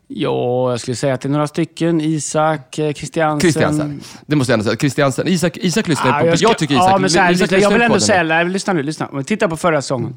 Ja, 0.09 0.71
jag 0.71 0.81
skulle 0.81 0.95
säga 0.95 1.15
att 1.15 1.21
det 1.21 1.29
är 1.29 1.31
några 1.31 1.47
stycken. 1.47 2.01
Isak, 2.01 2.79
eh, 2.79 2.93
Christiansen. 2.93 3.41
Christiansen. 3.41 4.01
Det 4.27 4.37
måste 4.37 4.53
jag 4.53 4.59
ändå 4.59 4.65
säga. 4.65 4.77
Christiansen. 4.77 5.29
Isak, 5.29 5.57
Isak 5.57 5.89
lyssnar 5.89 6.07
Ja, 6.17 6.21
på... 6.21 6.27
Jag, 6.27 6.39
ska- 6.39 6.55
tycker 6.55 6.75
Isak... 6.75 6.91
Ja, 6.91 6.99
men 6.99 7.11
så 7.11 7.19
här, 7.19 7.33
Isak 7.33 7.53
jag 7.53 7.71
vill 7.71 7.83
ändå 7.83 8.01
säga... 8.01 8.23
Nej, 8.23 8.45
lyssna 8.49 8.73
nu, 8.73 8.83
lyssna. 8.83 9.23
Tittar 9.27 9.49
på 9.49 9.57
förra 9.57 9.83
säsongen. 9.83 10.17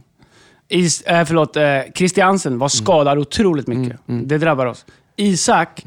Is, 0.68 1.01
äh, 1.01 1.25
förlåt, 1.25 1.56
eh, 1.57 1.63
Christiansen 1.95 2.59
var 2.59 2.68
skadad 2.69 3.18
otroligt 3.18 3.68
mycket. 3.68 4.00
Det 4.06 4.38
drabbar 4.38 4.65
oss. 4.65 4.85
Isak, 5.15 5.83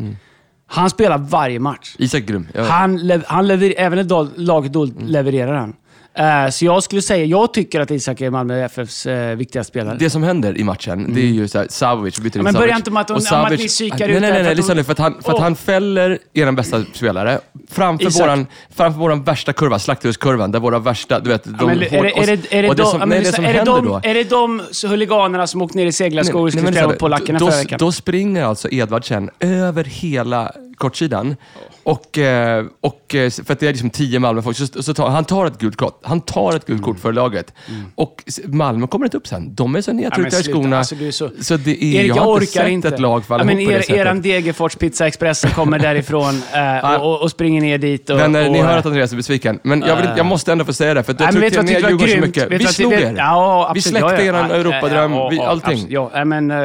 han 0.72 0.90
spelar 0.90 1.18
varje 1.18 1.58
match. 1.60 1.94
Isak 1.98 2.22
grym. 2.24 2.48
Jag, 2.54 2.64
Han, 2.64 2.96
lev, 2.96 3.24
han 3.26 3.46
lever, 3.46 3.74
även 3.76 3.98
när 4.06 4.38
laget 4.40 4.72
då 4.72 4.84
levererar 5.00 5.54
han. 5.54 5.74
Eh, 6.14 6.50
så 6.50 6.64
jag 6.64 6.82
skulle 6.82 7.02
säga, 7.02 7.24
jag 7.24 7.54
tycker 7.54 7.80
att 7.80 7.90
Isak 7.90 8.20
är 8.20 8.30
Malmö 8.30 8.64
FFs 8.64 9.06
uh, 9.06 9.34
viktigaste 9.34 9.68
spelare. 9.70 9.96
det 9.98 10.10
som 10.10 10.22
händer 10.22 10.58
i 10.58 10.64
matchen, 10.64 11.14
det 11.14 11.20
är 11.20 11.26
ju 11.26 11.48
såhär, 11.48 11.66
Savovic 11.70 12.18
byter 12.18 12.36
in 12.36 12.40
Mm. 12.40 12.52
men 12.52 12.60
börja 12.62 12.76
inte 12.76 12.90
med 12.90 13.00
att- 13.00 13.32
att 13.32 13.50
ni 13.50 13.68
psykar 13.68 13.98
nej, 13.98 14.16
ut 14.16 14.20
Nej, 14.22 14.30
nej, 14.32 14.42
nej, 14.42 14.50
att 14.50 14.56
lyssna 14.56 14.74
nu. 14.74 14.84
För 14.84 14.92
att 14.92 14.98
han, 14.98 15.22
för 15.22 15.32
att 15.32 15.38
han 15.40 15.56
fäller 15.56 16.18
er 16.34 16.52
bästa 16.52 16.84
spelare 16.92 17.40
framför 17.70 18.06
Isak. 18.06 18.22
våran, 18.26 18.46
framför 18.74 19.00
våran 19.00 19.22
värsta 19.22 19.52
kurva, 19.52 19.78
slakthuskurvan, 19.78 20.52
där 20.52 20.60
våra 20.60 20.78
värsta, 20.78 21.20
du 21.20 21.30
vet, 21.30 21.44
de 21.44 21.54
Ja, 21.60 21.66
men 21.66 21.76
är, 21.76 21.80
det- 21.80 21.96
är, 21.96 22.02
det, 22.26 22.52
är, 22.58 22.62
det, 22.62 22.68
och 22.68 22.76
de, 22.76 22.86
som, 22.86 23.00
ja, 23.00 23.06
men 23.06 23.08
nej, 23.08 23.18
det 23.18 23.24
lyssna, 23.24 23.36
som 23.36 23.44
är, 23.44 23.48
det 23.52 23.58
händer 23.58 23.72
de, 23.72 23.84
då... 23.84 24.00
är 24.02 24.14
det 24.14 24.24
de 24.30 24.62
huliganerna 24.88 25.46
som 25.46 25.62
åkte 25.62 25.78
ner 25.78 25.86
i 25.86 25.92
seglarskor 25.92 26.40
och 26.46 26.52
skulle 26.52 26.82
på 26.82 26.92
polackerna 26.92 27.38
då, 27.38 27.46
förra 27.50 27.58
veckan? 27.58 27.78
då 27.78 27.92
springer 27.92 28.44
alltså 28.44 28.68
Edvardsen 28.70 29.30
över 29.40 29.84
hela 29.84 30.52
kortsidan. 30.76 31.36
Och, 31.84 32.18
eh, 32.18 32.64
och, 32.80 33.14
eh, 33.14 33.30
för 33.30 33.52
att 33.52 33.60
det 33.60 33.66
är 33.66 33.70
liksom 33.72 33.90
tio 33.90 34.18
Malmö-folk, 34.18 34.56
så, 34.56 34.66
så 34.82 34.94
tar, 34.94 35.08
han 35.10 35.24
tar 35.24 35.46
ett 35.46 35.58
gult 35.58 35.76
kort. 35.76 36.00
Han 36.02 36.20
tar 36.20 36.56
ett 36.56 36.66
gult 36.66 36.82
kort 36.82 36.98
för 37.00 37.12
laget. 37.12 37.52
Och 37.94 38.22
s- 38.26 38.40
Malmö 38.44 38.86
kommer 38.86 39.06
inte 39.06 39.16
upp 39.16 39.26
sen. 39.26 39.54
De 39.54 39.74
är 39.76 39.80
så 39.80 39.90
Mm. 39.90 40.02
Nedtryckta 40.02 40.38
i 40.40 40.42
skorna. 40.42 40.78
Alltså, 40.78 40.94
så- 41.12 41.30
så 41.40 41.56
det 41.56 41.70
är, 41.70 41.84
Erik, 41.84 42.10
jag 42.10 42.16
jag 42.16 42.22
har 42.22 42.30
orkar 42.32 42.42
inte 42.42 42.52
sett 42.52 42.70
inte. 42.70 42.88
ett 42.88 43.00
lag 43.00 43.24
falla 43.24 43.40
ja, 43.42 43.46
men 43.46 43.58
ihop 43.60 43.72
på 43.74 43.78
det 43.78 43.90
er, 43.90 44.00
eran 44.00 44.22
Degerfors 44.22 44.76
Pizza 44.76 45.06
Expressen 45.06 45.50
kommer 45.50 45.78
därifrån 45.78 46.42
eh, 46.54 47.00
och, 47.00 47.12
och, 47.14 47.22
och 47.22 47.30
springer 47.30 47.60
ner 47.60 47.78
dit. 47.78 48.10
Och, 48.10 48.18
Vänner, 48.18 48.46
och, 48.46 48.52
ni 48.52 48.58
hör 48.60 48.78
att 48.78 48.86
Andreas 48.86 49.12
är 49.12 49.16
besviken. 49.16 49.58
Men 49.62 49.84
jag, 49.86 49.96
vill, 49.96 50.06
jag 50.16 50.26
måste 50.26 50.52
ändå 50.52 50.64
få 50.64 50.72
säga 50.72 50.94
det, 50.94 51.02
för 51.02 51.12
vet 51.12 51.32
tryckte 51.32 51.62
ner 51.62 51.80
Djurgården 51.90 52.08
så 52.14 52.26
mycket. 52.26 52.50
Vet 52.50 52.60
Vi 52.60 52.66
slog 52.66 52.92
er. 52.92 53.14
Ja, 53.16 53.72
vi 53.74 53.80
släckte 53.82 54.00
Ja, 54.08 54.12
ja. 54.12 54.20
eran 54.22 54.50
Ja, 54.50 54.56
Europadröm, 54.56 55.12
ja, 55.12 55.28
vi, 55.28 55.36
ja, 55.36 55.46
allting. 55.46 55.86
Ja, 55.88 56.24
men, 56.24 56.50
eh, 56.50 56.56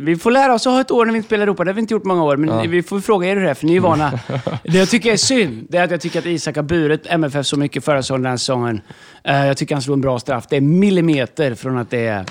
vi 0.00 0.16
får 0.16 0.30
lära 0.30 0.54
oss 0.54 0.66
att 0.66 0.72
ha 0.72 0.80
ett 0.80 0.90
år 0.90 1.04
när 1.06 1.12
vi 1.12 1.16
inte 1.16 1.26
spelar 1.26 1.42
Europa. 1.42 1.64
Det 1.64 1.70
har 1.70 1.74
vi 1.74 1.80
inte 1.80 1.94
gjort 1.94 2.04
många 2.04 2.24
år, 2.24 2.36
men 2.36 2.70
vi 2.70 2.82
får 2.82 3.00
fråga 3.00 3.28
er 3.28 3.36
hur 3.36 3.42
det 3.44 3.50
är, 3.50 3.54
för 3.54 3.66
ni 3.66 3.76
är 3.76 3.80
vana. 3.80 4.12
det 4.62 4.78
jag 4.78 4.88
tycker 4.88 5.12
är 5.12 5.16
synd, 5.16 5.66
det 5.68 5.78
är 5.78 5.84
att 5.84 5.90
jag 5.90 6.00
tycker 6.00 6.18
att 6.18 6.26
Isak 6.26 6.56
har 6.56 6.62
burit 6.62 7.06
MFF 7.06 7.46
så 7.46 7.56
mycket 7.56 7.84
förra 7.84 8.02
säsongen, 8.02 8.22
den 8.22 8.30
här 8.30 8.36
säsongen. 8.36 8.80
Eh, 9.24 9.46
jag 9.46 9.56
tycker 9.56 9.74
han 9.74 9.82
slog 9.82 9.96
en 9.96 10.00
bra 10.00 10.18
straff. 10.18 10.46
Det 10.48 10.56
är 10.56 10.60
millimeter 10.60 11.54
från 11.54 11.78
att 11.78 11.90
det 11.90 12.06
är... 12.06 12.24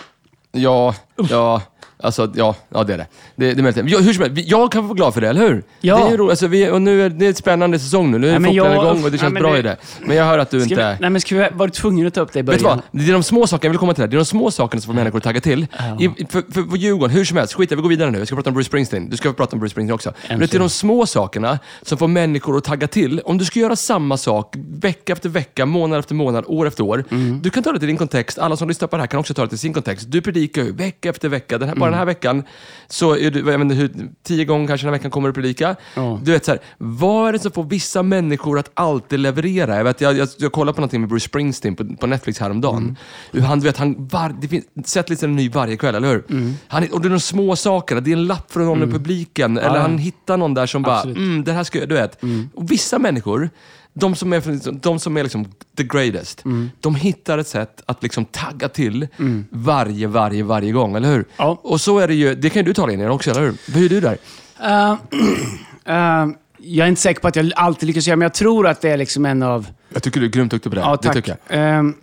Ja, 0.51 0.95
ja. 1.29 1.61
Alltså, 2.03 2.31
ja, 2.35 2.55
ja 2.69 2.83
det 2.83 2.93
är 2.93 2.97
det. 2.97 3.07
det, 3.35 3.53
det 3.53 3.59
är 3.59 3.63
möjligt. 3.63 3.91
Jag, 3.91 3.99
hur 3.99 4.13
som 4.13 4.23
helst, 4.23 4.41
jag 4.49 4.71
kan 4.71 4.87
vara 4.87 4.93
glad 4.95 5.13
för 5.13 5.21
det, 5.21 5.27
eller 5.29 5.41
hur? 5.41 5.63
Ja. 5.81 5.97
Det 5.97 6.03
är 6.03 6.11
ju 6.11 6.17
roligt. 6.17 6.29
Alltså, 6.29 6.47
vi, 6.47 6.69
och 6.69 6.81
nu 6.81 7.01
är 7.05 7.09
det 7.09 7.25
är 7.25 7.29
en 7.29 7.35
spännande 7.35 7.79
säsong 7.79 8.11
nu. 8.11 8.17
Nu 8.17 8.29
är 8.29 8.39
Nej, 8.39 8.49
fotbollen 8.51 8.73
igång 8.73 9.03
och 9.03 9.11
det 9.11 9.17
ja, 9.17 9.21
känns 9.21 9.33
men 9.33 9.43
bra 9.43 9.51
det- 9.53 9.59
i 9.59 9.61
det. 9.61 9.77
Men 10.05 10.15
jag 10.17 10.25
hör 10.25 10.37
att 10.39 10.49
du 10.51 10.59
Ska 10.61 10.69
inte... 10.69 10.89
vi, 10.93 10.97
nej, 11.01 11.09
men 11.09 11.21
ska 11.21 11.35
vi 11.35 11.47
vara 11.53 11.69
tvungna 11.69 12.07
att 12.07 12.13
ta 12.13 12.21
upp 12.21 12.33
det 12.33 12.39
i 12.39 12.43
början? 12.43 12.57
Vet 12.57 12.63
du 12.91 12.97
vad? 12.97 13.05
Det 13.05 13.09
är 13.09 13.13
de 13.13 13.23
små 13.23 13.47
sakerna, 13.47 13.67
jag 13.67 13.71
vill 13.71 13.79
komma 13.79 13.93
till 13.93 14.01
det. 14.01 14.07
Det 14.07 14.15
är 14.15 14.17
de 14.19 14.25
små 14.25 14.51
sakerna 14.51 14.81
som 14.81 14.87
får 14.87 14.93
människor 14.93 15.17
att 15.17 15.23
tagga 15.23 15.41
till. 15.41 15.67
I, 15.99 16.25
för, 16.29 16.51
för, 16.51 16.69
för 16.69 16.77
Djurgården, 16.77 17.15
hur 17.15 17.25
som 17.25 17.37
helst, 17.37 17.53
skit 17.53 17.71
vi 17.71 17.75
går 17.75 17.89
vidare 17.89 18.11
nu. 18.11 18.17
Jag 18.17 18.27
ska 18.27 18.35
prata 18.35 18.49
om 18.49 18.53
Bruce 18.53 18.67
Springsteen. 18.67 19.09
Du 19.09 19.17
ska 19.17 19.33
prata 19.33 19.55
om 19.55 19.59
Bruce 19.59 19.71
Springsteen 19.71 19.95
också. 19.95 20.13
Men 20.29 20.39
det 20.39 20.53
är 20.53 20.59
de 20.59 20.69
små 20.69 21.05
sakerna 21.05 21.59
som 21.81 21.97
får 21.97 22.07
människor 22.07 22.57
att 22.57 22.63
tagga 22.63 22.87
till. 22.87 23.21
Om 23.25 23.37
du 23.37 23.45
ska 23.45 23.59
göra 23.59 23.75
samma 23.75 24.17
sak 24.17 24.55
vecka 24.69 25.13
efter 25.13 25.29
vecka, 25.29 25.65
månad 25.65 25.99
efter 25.99 26.15
månad, 26.15 26.43
år 26.47 26.67
efter 26.67 26.83
år. 26.83 27.03
Mm. 27.11 27.41
Du 27.41 27.49
kan 27.49 27.63
ta 27.63 27.71
det 27.71 27.79
till 27.79 27.87
din 27.87 27.97
kontext. 27.97 28.39
Alla 28.39 28.55
som 28.57 28.67
lyssnar 28.67 28.87
på 28.87 28.95
det 28.95 29.01
här 29.01 29.07
kan 29.07 29.19
också 29.19 29.33
ta 29.33 29.41
det 29.41 29.49
till 29.49 29.59
sin 29.59 29.73
kontext. 29.73 30.05
Du 30.11 30.21
predikar 30.21 30.63
ju 30.63 30.71
vecka 30.71 31.09
efter 31.09 31.29
vecka. 31.29 31.57
Den 31.57 31.69
här, 31.69 31.75
Bara 31.75 31.88
den 31.89 31.99
här 31.99 32.05
veckan 32.05 32.43
så 32.87 33.17
är 33.17 33.31
du, 33.31 33.39
jag 33.39 33.45
vet 33.45 33.61
inte, 33.61 33.75
hur, 33.75 33.91
tio 34.23 34.45
gånger 34.45 34.67
kanske 34.67 34.87
den 34.87 34.93
här 34.93 34.99
veckan 34.99 35.11
kommer 35.11 35.29
du 35.29 35.33
predika. 35.33 35.75
Ja. 35.95 36.19
Du 36.23 36.31
vet 36.31 36.45
så 36.45 36.51
här, 36.51 36.59
vad 36.77 37.27
är 37.27 37.33
det 37.33 37.39
som 37.39 37.51
får 37.51 37.63
vissa 37.63 38.03
människor 38.03 38.59
att 38.59 38.71
alltid 38.73 39.19
leverera? 39.19 39.77
Jag, 39.77 39.83
vet, 39.83 40.01
jag, 40.01 40.17
jag, 40.17 40.27
jag 40.37 40.51
kollade 40.51 40.75
på 40.75 40.81
någonting 40.81 41.01
med 41.01 41.09
Bruce 41.09 41.25
Springsteen 41.25 41.75
på, 41.75 41.95
på 41.95 42.07
Netflix 42.07 42.39
häromdagen. 42.39 42.83
Mm. 42.83 42.95
Hur 43.31 43.41
han, 43.41 43.59
du 43.59 43.65
vet, 43.65 43.77
han 43.77 44.07
var, 44.07 44.35
det 44.41 44.47
finns 44.47 44.65
setlisten 44.85 45.31
är 45.31 45.35
ny 45.35 45.49
varje 45.49 45.77
kväll, 45.77 45.95
eller 45.95 46.07
hur? 46.07 46.23
Mm. 46.29 46.53
Han, 46.67 46.87
och 46.91 47.01
det 47.01 47.07
är 47.07 47.09
de 47.09 47.19
små 47.19 47.55
sakerna. 47.55 48.01
Det 48.01 48.11
är 48.11 48.17
en 48.17 48.27
lapp 48.27 48.51
från 48.51 48.65
någon 48.65 48.89
i 48.89 48.91
publiken. 48.91 49.57
Eller 49.57 49.75
ja. 49.75 49.81
han 49.81 49.97
hittar 49.97 50.37
någon 50.37 50.53
där 50.53 50.65
som 50.65 50.81
bara, 50.81 50.95
Absolut. 50.95 51.17
Mm. 51.17 51.29
mm, 51.29 51.43
det 51.43 51.53
här 51.53 51.63
ska 51.63 51.79
jag, 51.79 51.89
du 51.89 51.95
vet. 51.95 52.23
Och 52.53 52.71
vissa 52.71 52.99
människor, 52.99 53.49
de 53.99 54.15
som 54.15 54.33
är, 54.33 54.71
de 54.81 54.99
som 54.99 55.17
är 55.17 55.23
liksom 55.23 55.45
the 55.77 55.83
greatest, 55.83 56.45
Mm. 56.45 56.69
de 56.79 56.95
hittar 56.95 57.37
ett 57.37 57.47
sätt 57.47 57.81
att 57.85 58.03
liksom 58.03 58.25
tagga 58.25 58.69
till 58.69 59.07
varje, 59.49 60.07
varje, 60.07 60.43
varje 60.43 60.71
gång, 60.71 60.95
eller 60.95 61.11
hur? 61.13 61.25
Ja. 61.37 61.59
Och 61.63 61.81
så 61.81 61.99
är 61.99 62.07
det 62.07 62.15
ju, 62.15 62.35
det 62.35 62.49
kan 62.49 62.59
ju 62.59 62.65
du 62.65 62.73
tala 62.73 62.93
in 62.93 63.01
i 63.01 63.07
också, 63.07 63.31
eller 63.31 63.41
hur? 63.41 63.73
Hur 63.73 63.85
är 63.85 63.89
du 63.89 64.01
där? 64.01 64.17
Eh, 64.63 64.91
eh, 65.95 66.27
jag 66.57 66.85
är 66.85 66.89
inte 66.89 67.01
säker 67.01 67.21
på 67.21 67.27
att 67.27 67.35
jag 67.35 67.51
alltid 67.55 67.87
lyckas 67.87 68.07
göra, 68.07 68.15
men 68.17 68.25
jag 68.25 68.33
tror 68.33 68.67
att 68.67 68.81
det 68.81 68.89
är 68.89 68.97
liksom 68.97 69.25
en 69.25 69.43
av... 69.43 69.67
Jag 69.93 70.03
tycker 70.03 70.19
du 70.19 70.25
är 70.25 70.29
grymt 70.31 70.51
duktig 70.51 70.71
på 70.71 70.75
det. 70.75 70.81
Ja, 70.81 70.91
det 71.01 71.07
tack. 71.07 71.15
tycker 71.15 71.37
jag. 71.47 71.93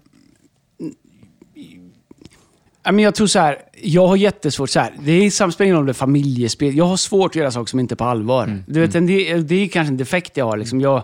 Ja, 2.85 2.93
men 2.93 3.05
jag 3.05 3.15
tror 3.15 3.26
så 3.26 3.38
här, 3.38 3.59
jag 3.83 4.07
har 4.07 4.17
jättesvårt 4.17 4.71
så 4.71 4.81
här. 4.81 4.93
Det 5.00 5.12
är 5.12 5.31
samspel 5.31 5.75
om 5.76 5.87
det 5.87 5.95
familjespel. 5.95 6.76
Jag 6.76 6.85
har 6.85 6.97
svårt 6.97 7.31
att 7.31 7.37
göra 7.37 7.50
saker 7.50 7.71
som 7.71 7.81
inte 7.81 7.95
är 7.95 7.97
på 7.97 8.05
allvar. 8.05 8.45
Mm. 8.45 8.65
Du 8.67 8.81
vet, 8.81 8.95
en- 8.95 9.07
det, 9.07 9.35
det 9.35 9.55
är 9.55 9.69
kanske 9.69 9.91
en 9.93 9.97
defekt 9.97 10.37
jag 10.37 10.45
har. 10.45 10.57
Liksom. 10.57 10.81
Jag, 10.81 11.03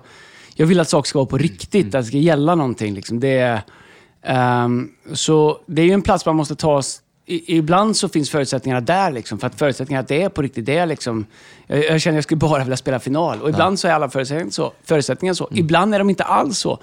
jag 0.63 0.67
vill 0.67 0.81
att 0.81 0.89
saker 0.89 1.09
ska 1.09 1.19
vara 1.19 1.27
på 1.27 1.39
riktigt, 1.39 1.87
att 1.87 2.03
det 2.03 2.05
ska 2.05 2.17
gälla 2.17 2.55
någonting. 2.55 2.95
Liksom. 2.95 3.21
Det, 3.21 3.39
är, 3.39 3.63
ehm, 4.23 4.91
så 5.13 5.59
det 5.67 5.83
är 5.83 5.87
ju 5.87 5.93
en 5.93 6.03
plats 6.03 6.27
man 6.27 6.37
måste 6.37 6.57
ta 6.57 6.83
i, 7.27 7.57
ibland 7.57 7.97
så 7.97 8.09
finns 8.09 8.31
förutsättningarna 8.31 8.81
där, 8.81 9.13
liksom, 9.13 9.39
för 9.39 9.47
att 9.47 9.55
förutsättningarna 9.55 10.03
att 10.03 10.09
det 10.09 10.23
är 10.23 10.29
på 10.29 10.43
riktigt. 10.43 10.67
Det 10.67 10.77
är 10.77 10.87
liksom, 10.87 11.27
jag, 11.67 11.85
jag 11.85 12.01
känner 12.01 12.15
att 12.15 12.17
jag 12.17 12.25
skulle 12.25 12.39
bara 12.39 12.63
vilja 12.63 12.77
spela 12.77 13.01
final. 13.01 13.43
Och 13.43 13.49
ibland 13.49 13.79
så 13.79 13.89
är 13.89 13.93
alla 13.93 14.11
förutsättningar 14.11 14.51
så. 14.51 14.73
Förutsättningar 14.85 15.35
så. 15.35 15.49
Ibland 15.51 15.95
är 15.95 15.99
de 15.99 16.11
inte 16.11 16.25
alls 16.25 16.59
så. 16.59 16.79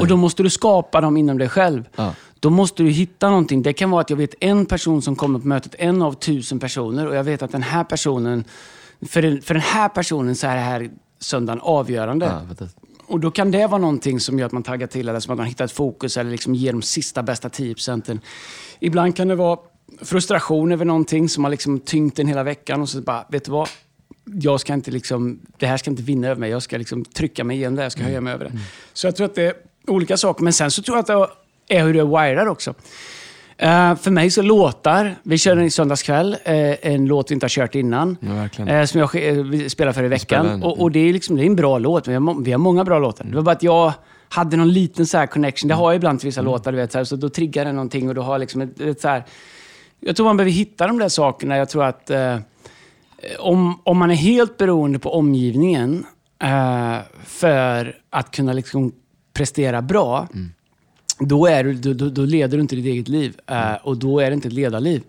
Och 0.00 0.06
då 0.06 0.16
måste 0.16 0.42
du 0.42 0.50
skapa 0.50 1.00
dem 1.00 1.16
inom 1.16 1.38
dig 1.38 1.48
själv. 1.48 1.84
Ja. 1.96 2.14
Då 2.40 2.50
måste 2.50 2.82
du 2.82 2.90
hitta 2.90 3.28
någonting. 3.28 3.62
Det 3.62 3.72
kan 3.72 3.90
vara 3.90 4.00
att 4.00 4.10
jag 4.10 4.16
vet 4.16 4.34
en 4.40 4.66
person 4.66 5.02
som 5.02 5.16
kommer 5.16 5.38
på 5.38 5.48
mötet, 5.48 5.74
en 5.78 6.02
av 6.02 6.12
tusen 6.12 6.58
personer. 6.58 7.06
Och 7.06 7.14
jag 7.14 7.24
vet 7.24 7.42
att 7.42 7.52
den 7.52 7.62
här 7.62 7.84
personen, 7.84 8.44
för 9.08 9.22
den, 9.22 9.42
för 9.42 9.54
den 9.54 9.62
här 9.62 9.88
personen 9.88 10.36
så 10.36 10.46
är 10.46 10.54
det 10.54 10.60
här 10.60 10.90
söndagen 11.18 11.60
avgörande. 11.62 12.26
Ja. 12.26 12.66
Och 13.12 13.20
då 13.20 13.30
kan 13.30 13.50
det 13.50 13.66
vara 13.66 13.80
någonting 13.80 14.20
som 14.20 14.38
gör 14.38 14.46
att 14.46 14.52
man 14.52 14.62
taggar 14.62 14.86
till, 14.86 15.08
eller 15.08 15.20
som 15.20 15.32
att 15.32 15.38
man 15.38 15.46
hittar 15.46 15.64
ett 15.64 15.72
fokus, 15.72 16.16
eller 16.16 16.30
liksom 16.30 16.54
ger 16.54 16.72
de 16.72 16.82
sista 16.82 17.22
bästa 17.22 17.48
10 17.48 17.74
procenten. 17.74 18.20
Ibland 18.80 19.16
kan 19.16 19.28
det 19.28 19.34
vara 19.34 19.58
frustration 20.02 20.72
över 20.72 20.84
någonting 20.84 21.28
som 21.28 21.44
har 21.44 21.50
liksom 21.50 21.80
tyngt 21.80 22.18
en 22.18 22.26
hela 22.26 22.42
veckan 22.42 22.80
och 22.80 22.88
så 22.88 23.00
bara, 23.00 23.26
vet 23.28 23.44
du 23.44 23.50
vad? 23.50 23.68
Jag 24.24 24.60
ska 24.60 24.74
inte 24.74 24.90
liksom, 24.90 25.40
det 25.58 25.66
här 25.66 25.76
ska 25.76 25.90
inte 25.90 26.02
vinna 26.02 26.28
över 26.28 26.40
mig. 26.40 26.50
Jag 26.50 26.62
ska 26.62 26.78
liksom 26.78 27.04
trycka 27.04 27.44
mig 27.44 27.56
igenom 27.56 27.76
det, 27.76 27.82
jag 27.82 27.92
ska 27.92 28.02
höja 28.02 28.20
mig 28.20 28.32
över 28.32 28.44
det. 28.44 28.58
Så 28.92 29.06
jag 29.06 29.16
tror 29.16 29.26
att 29.26 29.34
det 29.34 29.42
är 29.42 29.54
olika 29.86 30.16
saker. 30.16 30.44
Men 30.44 30.52
sen 30.52 30.70
så 30.70 30.82
tror 30.82 30.96
jag 30.96 31.00
att 31.00 31.30
det 31.68 31.76
är 31.76 31.84
hur 31.84 31.92
du 31.94 32.00
är 32.00 32.04
wired 32.04 32.48
också. 32.48 32.74
Eh, 33.62 33.96
för 33.96 34.10
mig 34.10 34.30
så 34.30 34.42
låtar, 34.42 35.16
vi 35.22 35.38
kör 35.38 35.56
den 35.56 35.64
i 35.64 35.70
söndags 35.70 36.02
kväll, 36.02 36.36
eh, 36.44 36.74
en 36.92 37.06
låt 37.06 37.30
vi 37.30 37.34
inte 37.34 37.44
har 37.44 37.48
kört 37.48 37.74
innan. 37.74 38.16
Ja, 38.20 38.64
eh, 38.64 38.84
som 38.84 39.00
jag 39.00 39.10
spelar 39.70 39.92
för 39.92 40.04
i 40.04 40.08
veckan. 40.08 40.62
Och, 40.62 40.80
och 40.80 40.90
det 40.90 40.98
är 40.98 41.12
liksom, 41.12 41.36
det 41.36 41.42
är 41.42 41.46
en 41.46 41.56
bra 41.56 41.78
låt, 41.78 42.08
vi 42.08 42.14
har, 42.14 42.44
vi 42.44 42.52
har 42.52 42.58
många 42.58 42.84
bra 42.84 42.98
låtar. 42.98 43.24
Det 43.24 43.36
var 43.36 43.42
bara 43.42 43.52
att 43.52 43.62
jag 43.62 43.92
hade 44.28 44.56
någon 44.56 44.72
liten 44.72 45.06
så 45.06 45.18
här 45.18 45.26
connection. 45.26 45.68
Det 45.68 45.74
har 45.74 45.90
jag 45.90 45.96
ibland 45.96 46.20
till 46.20 46.26
vissa 46.28 46.42
låtar, 46.42 46.72
du 46.72 46.78
vet, 46.78 46.92
så, 46.92 46.98
här, 46.98 47.04
så 47.04 47.16
då 47.16 47.28
triggar 47.28 47.64
det 47.64 47.72
någonting 47.72 48.08
och 48.08 48.14
då 48.14 48.22
har 48.22 48.38
liksom 48.38 48.60
ett, 48.60 48.80
ett 48.80 49.00
så 49.00 49.08
här, 49.08 49.24
Jag 50.00 50.16
tror 50.16 50.26
man 50.26 50.36
behöver 50.36 50.52
hitta 50.52 50.86
de 50.86 50.98
där 50.98 51.08
sakerna. 51.08 51.56
Jag 51.56 51.68
tror 51.68 51.84
att 51.84 52.10
om, 53.38 53.80
om 53.84 53.98
man 53.98 54.10
är 54.10 54.14
helt 54.14 54.56
beroende 54.56 54.98
på 54.98 55.14
omgivningen 55.14 56.06
för 57.24 57.96
att 58.10 58.30
kunna 58.30 58.52
liksom 58.52 58.92
prestera 59.34 59.82
bra, 59.82 60.28
då, 61.28 61.46
är 61.46 61.64
du, 61.64 61.94
då, 61.94 62.08
då, 62.08 62.24
leder 62.24 62.56
du 62.56 62.60
inte 62.60 62.76
ditt 62.76 62.86
eget 62.86 63.08
liv. 63.08 63.36
Eh, 63.46 63.74
och 63.82 63.96
då 63.96 64.20
är 64.20 64.30
det 64.30 64.34
inte 64.34 64.48
ett 64.48 64.54
ledarliv. 64.54 65.02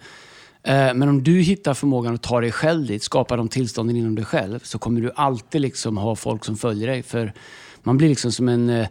Eh, 0.63 0.93
men 0.93 1.09
om 1.09 1.23
du 1.23 1.41
hittar 1.41 1.73
förmågan 1.73 2.13
att 2.13 2.21
ta 2.21 2.41
dig 2.41 2.51
själv 2.51 2.85
dit, 2.85 3.03
skapa 3.03 3.35
de 3.35 3.47
tillstånden 3.47 3.95
inom 3.95 4.15
dig 4.15 4.25
själv, 4.25 4.59
så 4.63 4.79
kommer 4.79 5.01
du 5.01 5.11
alltid 5.15 5.61
liksom 5.61 5.97
ha 5.97 6.15
folk 6.15 6.45
som 6.45 6.57
följer 6.57 6.87
dig. 6.87 7.03
För 7.03 7.33
man 7.83 7.97
blir 7.97 8.09
liksom 8.09 8.31
som 8.31 8.49
en 8.49 8.69
eh, 8.69 8.87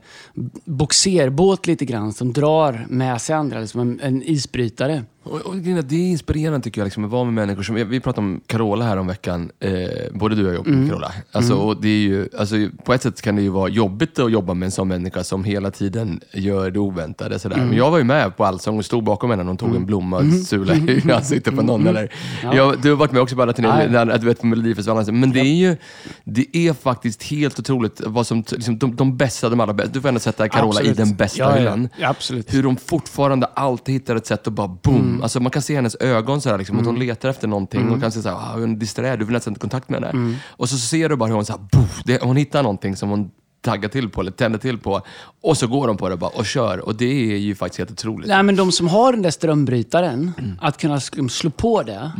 boxerbåt 0.64 1.66
lite 1.66 1.84
grann, 1.84 2.12
som 2.12 2.32
drar 2.32 2.86
med 2.88 3.20
sig 3.20 3.34
andra, 3.34 3.60
liksom 3.60 3.80
en, 3.80 4.00
en 4.00 4.22
isbrytare. 4.22 5.04
Och, 5.24 5.40
och 5.40 5.56
det 5.56 5.96
är 5.96 6.10
inspirerande 6.10 6.60
tycker 6.60 6.80
jag, 6.80 6.86
liksom, 6.86 7.04
att 7.04 7.10
vara 7.10 7.24
med 7.24 7.34
människor 7.34 7.62
som... 7.62 7.74
Vi 7.74 8.00
pratade 8.00 8.26
om 8.26 8.40
Carola 8.46 8.84
här 8.84 8.96
om 8.96 9.06
veckan. 9.06 9.50
Eh, 9.60 9.72
både 10.14 10.34
du 10.34 10.48
och 10.48 10.54
jag 10.54 10.66
med 10.66 10.88
Carola. 10.90 11.12
Alltså, 11.32 11.54
och 11.54 11.80
det 11.82 11.88
är 11.88 12.00
ju, 12.00 12.28
alltså, 12.38 12.56
på 12.84 12.92
ett 12.94 13.02
sätt 13.02 13.22
kan 13.22 13.36
det 13.36 13.42
ju 13.42 13.48
vara 13.48 13.68
jobbigt 13.68 14.18
att 14.18 14.32
jobba 14.32 14.54
med 14.54 14.66
en 14.66 14.70
sån 14.70 14.88
människa 14.88 15.24
som 15.24 15.44
hela 15.44 15.70
tiden 15.70 16.20
gör 16.32 16.70
det 16.70 16.78
oväntade. 16.78 17.38
Sådär. 17.38 17.56
Men 17.56 17.76
jag 17.76 17.90
var 17.90 17.98
ju 17.98 18.04
med 18.04 18.36
på 18.36 18.44
Allsång 18.44 18.78
och 18.78 18.84
stod 18.84 19.04
bakom 19.04 19.30
henne 19.30 19.42
när 19.42 19.48
hon 19.48 19.56
tog 19.56 19.76
en 19.76 19.86
blomma 19.86 20.16
och 20.16 20.24
sulade 20.46 20.92
i 20.92 21.12
ansiktet 21.12 21.56
på 21.56 21.62
någon. 21.62 21.86
Eller, 21.86 22.12
jag, 22.42 22.80
du 22.82 22.88
har 22.90 22.96
varit 22.96 23.12
med 23.12 23.22
också 23.22 23.36
på 23.36 23.42
alla 23.42 23.52
turnéer, 23.52 23.90
Ja. 23.92 24.18
du 24.18 24.26
vet 24.26 24.40
på 24.40 24.46
Melodifestivalen. 24.46 25.20
Men 25.20 25.30
det 25.30 25.40
är 25.40 25.54
ju 25.54 25.76
det 26.24 26.56
är 26.56 26.72
faktiskt 26.72 27.22
helt 27.22 27.58
otroligt 27.58 28.00
vad 28.06 28.26
som, 28.26 28.44
liksom, 28.50 28.78
de, 28.78 28.96
de 28.96 29.16
bästa, 29.16 29.48
de 29.48 29.60
allra 29.60 29.72
bästa. 29.72 29.92
Du 29.92 30.00
får 30.00 30.08
ändå 30.08 30.20
sätta 30.20 30.48
Carola 30.48 30.68
Absolut. 30.68 30.90
i 30.98 31.02
den 31.02 31.14
bästa 31.14 31.38
Ja, 31.38 31.50
ja. 31.50 31.58
hyllan. 31.58 31.88
Ja, 32.00 32.08
absolut. 32.08 32.54
Hur 32.54 32.62
de 32.62 32.76
fortfarande 32.76 33.46
alltid 33.46 33.92
hittar 33.92 34.16
ett 34.16 34.26
sätt 34.26 34.46
att 34.46 34.52
bara 34.52 34.68
boom. 34.68 35.12
Alltså 35.23 35.40
man 35.40 35.50
kan 35.50 35.62
se 35.62 35.75
hennes 35.75 35.97
ögon 36.00 36.40
så 36.40 36.50
här, 36.50 36.59
liksom, 36.59 36.78
att 36.78 36.87
hon 36.87 36.99
letar 36.99 37.28
efter 37.28 37.49
någonting 37.49 37.90
och 37.90 38.00
kan 38.00 38.12
se 38.12 38.23
så 38.23 38.28
här, 38.28 38.37
ah, 38.37 38.52
hon 38.54 38.73
är 38.73 38.76
disträ, 38.76 39.16
du 39.16 39.25
vill 39.25 39.33
nästan 39.33 39.50
inte 39.50 39.61
kontakt 39.61 39.88
med 39.88 40.04
henne. 40.04 40.37
Och 40.47 40.69
så 40.69 40.76
ser 40.78 41.09
du 41.09 41.16
bara 41.16 41.26
hur 41.28 41.35
hon, 41.35 41.45
så 41.45 41.52
här, 41.52 41.61
boof, 41.73 42.02
det, 42.04 42.23
hon 42.23 42.37
hittar 42.37 42.62
någonting 42.62 42.97
som 42.97 43.09
hon 43.11 43.31
taggar 43.61 43.88
till 43.88 44.09
på 44.09 44.21
eller 44.21 44.31
tänder 44.31 44.59
till 44.59 44.78
på. 44.78 45.00
Och 45.42 45.57
så 45.57 45.66
går 45.66 45.87
de 45.87 45.97
på 45.97 46.09
det 46.09 46.16
bara 46.16 46.31
och 46.31 46.47
kör. 46.47 46.78
Och 46.78 46.95
det 46.95 47.33
är 47.33 47.37
ju 47.38 47.54
faktiskt 47.54 47.78
helt 47.78 47.90
otroligt. 47.90 48.28
Nej, 48.28 48.42
men 48.42 48.57
de 48.57 48.73
som 48.73 48.88
har 48.88 49.12
den 49.12 49.23
där 49.23 49.31
strömbrytaren, 49.31 50.33
att 50.61 50.76
kunna 50.78 50.97
sk- 50.99 51.28
slå 51.28 51.50
på 51.50 51.83
det. 51.83 52.12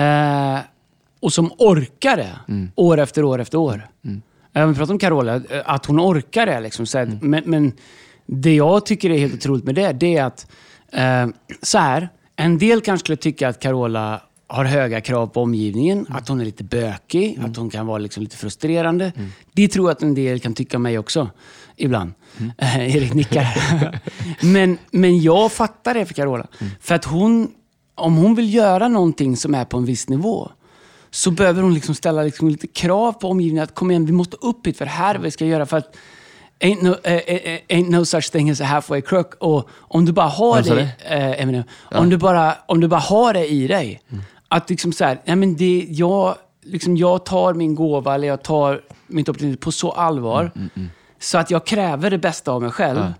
Eh, 0.00 0.58
och 1.20 1.32
som 1.32 1.52
orkar 1.58 2.16
det 2.16 2.38
år 2.74 2.98
efter 2.98 3.24
år 3.24 3.40
efter 3.40 3.58
år. 3.58 3.88
Eh, 4.54 4.66
vi 4.66 4.74
pratar 4.74 4.92
om 4.94 4.98
Carola, 4.98 5.34
eh, 5.36 5.42
att 5.64 5.86
hon 5.86 6.00
orkar 6.00 6.46
det. 6.46 6.60
Liksom, 6.60 6.86
så 6.86 6.98
här, 6.98 7.18
men, 7.22 7.42
men 7.46 7.72
det 8.26 8.54
jag 8.54 8.86
tycker 8.86 9.10
är 9.10 9.18
helt 9.18 9.34
otroligt 9.34 9.64
med 9.64 9.74
det, 9.74 9.92
det 9.92 10.16
är 10.16 10.24
att 10.24 10.46
eh, 10.92 11.26
så 11.62 11.78
här, 11.78 12.08
en 12.36 12.58
del 12.58 12.80
kanske 12.80 13.04
skulle 13.04 13.16
tycka 13.16 13.48
att 13.48 13.60
Carola 13.60 14.22
har 14.48 14.64
höga 14.64 15.00
krav 15.00 15.26
på 15.26 15.42
omgivningen, 15.42 16.06
att 16.10 16.28
hon 16.28 16.40
är 16.40 16.44
lite 16.44 16.64
bökig, 16.64 17.38
att 17.44 17.56
hon 17.56 17.70
kan 17.70 17.86
vara 17.86 17.98
liksom 17.98 18.22
lite 18.22 18.36
frustrerande. 18.36 19.12
Det 19.52 19.68
tror 19.68 19.88
jag 19.88 19.92
att 19.96 20.02
en 20.02 20.14
del 20.14 20.40
kan 20.40 20.54
tycka 20.54 20.78
mig 20.78 20.98
också, 20.98 21.30
ibland. 21.76 22.12
Eh, 22.58 22.96
Erik 22.96 23.14
nickar. 23.14 23.46
men, 24.52 24.78
men 24.90 25.20
jag 25.20 25.52
fattar 25.52 25.94
det 25.94 26.06
för 26.06 26.14
Carola. 26.14 26.46
För 26.80 26.94
att 26.94 27.04
hon, 27.04 27.50
om 27.94 28.16
hon 28.16 28.34
vill 28.34 28.54
göra 28.54 28.88
någonting 28.88 29.36
som 29.36 29.54
är 29.54 29.64
på 29.64 29.76
en 29.76 29.84
viss 29.84 30.08
nivå, 30.08 30.50
så 31.10 31.30
behöver 31.30 31.62
hon 31.62 31.74
liksom 31.74 31.94
ställa 31.94 32.22
liksom 32.22 32.48
lite 32.48 32.66
krav 32.66 33.12
på 33.12 33.28
omgivningen. 33.28 33.64
Att 33.64 33.74
kom 33.74 33.90
igen, 33.90 34.06
vi 34.06 34.12
måste 34.12 34.36
upp 34.36 34.66
hit 34.66 34.78
för 34.78 34.86
här 34.86 35.10
är 35.10 35.18
vad 35.18 35.24
vi 35.24 35.30
ska 35.30 35.46
göra. 35.46 35.66
För 35.66 35.76
att 35.76 35.96
ain't 36.60 36.82
no, 36.82 36.96
eh, 37.04 37.60
ain't 37.68 37.88
no 37.88 38.04
such 38.04 38.30
thing 38.30 38.50
as 38.50 38.60
a 38.60 38.64
halfway 38.64 39.02
crook. 39.02 39.34
Och 39.40 39.68
om 39.78 40.04
du 40.04 40.12
bara 40.12 40.28
har 40.28 40.54
Vad 40.54 40.66
sa 40.66 40.74
det, 40.74 40.88
eh, 41.04 41.42
Eminem, 41.42 41.64
om, 41.90 42.10
du 42.10 42.16
bara, 42.16 42.54
om 42.66 42.80
du 42.80 42.88
bara 42.88 43.00
har 43.00 43.32
det 43.32 43.46
i 43.46 43.66
dig. 43.66 44.00
Att 44.48 44.70
liksom 44.70 44.92
så 44.92 45.04
här, 45.04 45.20
nej 45.24 45.36
men 45.36 45.56
det, 45.56 45.86
jag, 45.88 46.34
liksom 46.62 46.96
jag 46.96 47.24
tar 47.24 47.54
min 47.54 47.74
gåva 47.74 48.14
eller 48.14 48.28
jag 48.28 48.42
tar 48.42 48.80
mitt 49.06 49.28
opportunitet 49.28 49.60
på 49.60 49.72
så 49.72 49.90
allvar. 49.92 50.50
Så 51.18 51.38
att 51.38 51.50
jag 51.50 51.66
kräver 51.66 52.10
det 52.10 52.18
bästa 52.18 52.52
av 52.52 52.62
mig 52.62 52.70
själv. 52.70 53.14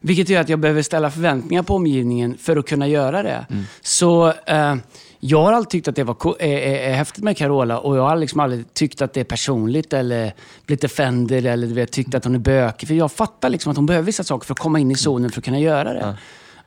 Vilket 0.00 0.28
gör 0.28 0.40
att 0.40 0.48
jag 0.48 0.58
behöver 0.58 0.82
ställa 0.82 1.10
förväntningar 1.10 1.62
på 1.62 1.74
omgivningen 1.74 2.36
för 2.38 2.56
att 2.56 2.66
kunna 2.66 2.88
göra 2.88 3.22
det. 3.22 3.46
Så 3.82 4.32
eh, 4.46 4.74
jag 5.20 5.42
har 5.42 5.52
alltid 5.52 5.70
tyckt 5.70 5.88
att 5.88 5.96
det 5.96 6.04
var 6.04 6.36
är, 6.38 6.58
är, 6.58 6.90
är 6.90 6.94
häftigt 6.94 7.24
med 7.24 7.36
Carola 7.36 7.78
och 7.78 7.96
jag 7.96 8.02
har 8.02 8.16
liksom 8.16 8.40
aldrig 8.40 8.74
tyckt 8.74 9.02
att 9.02 9.12
det 9.12 9.20
är 9.20 9.24
personligt 9.24 9.92
eller 9.92 10.34
blivit 10.66 10.84
offended 10.84 11.46
eller 11.46 11.66
du 11.66 11.74
vet, 11.74 11.92
tyckt 11.92 12.14
att 12.14 12.24
hon 12.24 12.34
är 12.34 12.38
bökig. 12.38 12.88
För 12.88 12.94
jag 12.94 13.12
fattar 13.12 13.48
liksom 13.48 13.70
att 13.70 13.76
hon 13.76 13.86
behöver 13.86 14.06
vissa 14.06 14.24
saker 14.24 14.46
för 14.46 14.54
att 14.54 14.58
komma 14.58 14.78
in 14.78 14.90
i 14.90 14.94
zonen 14.94 15.30
för 15.30 15.40
att 15.40 15.44
kunna 15.44 15.58
göra 15.58 15.92
det. 15.92 16.16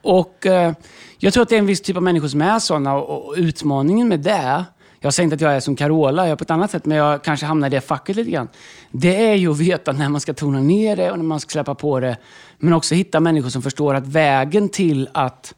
Och 0.02 0.46
eh, 0.46 0.74
jag 1.18 1.34
tror 1.34 1.44
att 1.44 1.50
det 1.50 1.56
är 1.56 1.60
en 1.60 1.66
viss 1.66 1.82
typ 1.82 1.98
av 1.98 2.04
människor 2.04 2.28
som 2.28 2.42
är 2.42 2.60
sådana 2.60 2.96
och, 2.96 3.28
och 3.28 3.34
utmaningen 3.38 4.08
med 4.08 4.20
det 4.20 4.66
jag 5.04 5.14
säger 5.14 5.26
inte 5.26 5.36
att 5.36 5.42
jag 5.42 5.56
är 5.56 5.60
som 5.60 5.76
Carola, 5.76 6.24
jag 6.24 6.32
är 6.32 6.36
på 6.36 6.44
ett 6.44 6.52
annat 6.52 6.72
sätt, 6.72 6.86
men 6.86 6.98
jag 6.98 7.24
kanske 7.24 7.46
hamnar 7.46 7.68
i 7.68 7.70
det 7.70 7.82
facket 7.82 8.16
lite 8.16 8.32
grann. 8.32 8.48
Det 8.92 9.30
är 9.30 9.36
ju 9.36 9.52
att 9.52 9.60
veta 9.60 9.92
när 9.92 10.10
man 10.10 10.22
ska 10.22 10.34
tona 10.34 10.60
ner 10.60 10.96
det 10.96 11.12
och 11.12 11.18
när 11.18 11.26
man 11.26 11.40
ska 11.40 11.50
släppa 11.50 11.76
på 11.76 12.00
det. 12.00 12.18
Men 12.58 12.74
också 12.74 12.96
hitta 12.96 13.20
människor 13.20 13.50
som 13.50 13.62
förstår 13.62 13.96
att 13.96 14.08
vägen 14.08 14.70
till 14.70 15.10
att... 15.14 15.56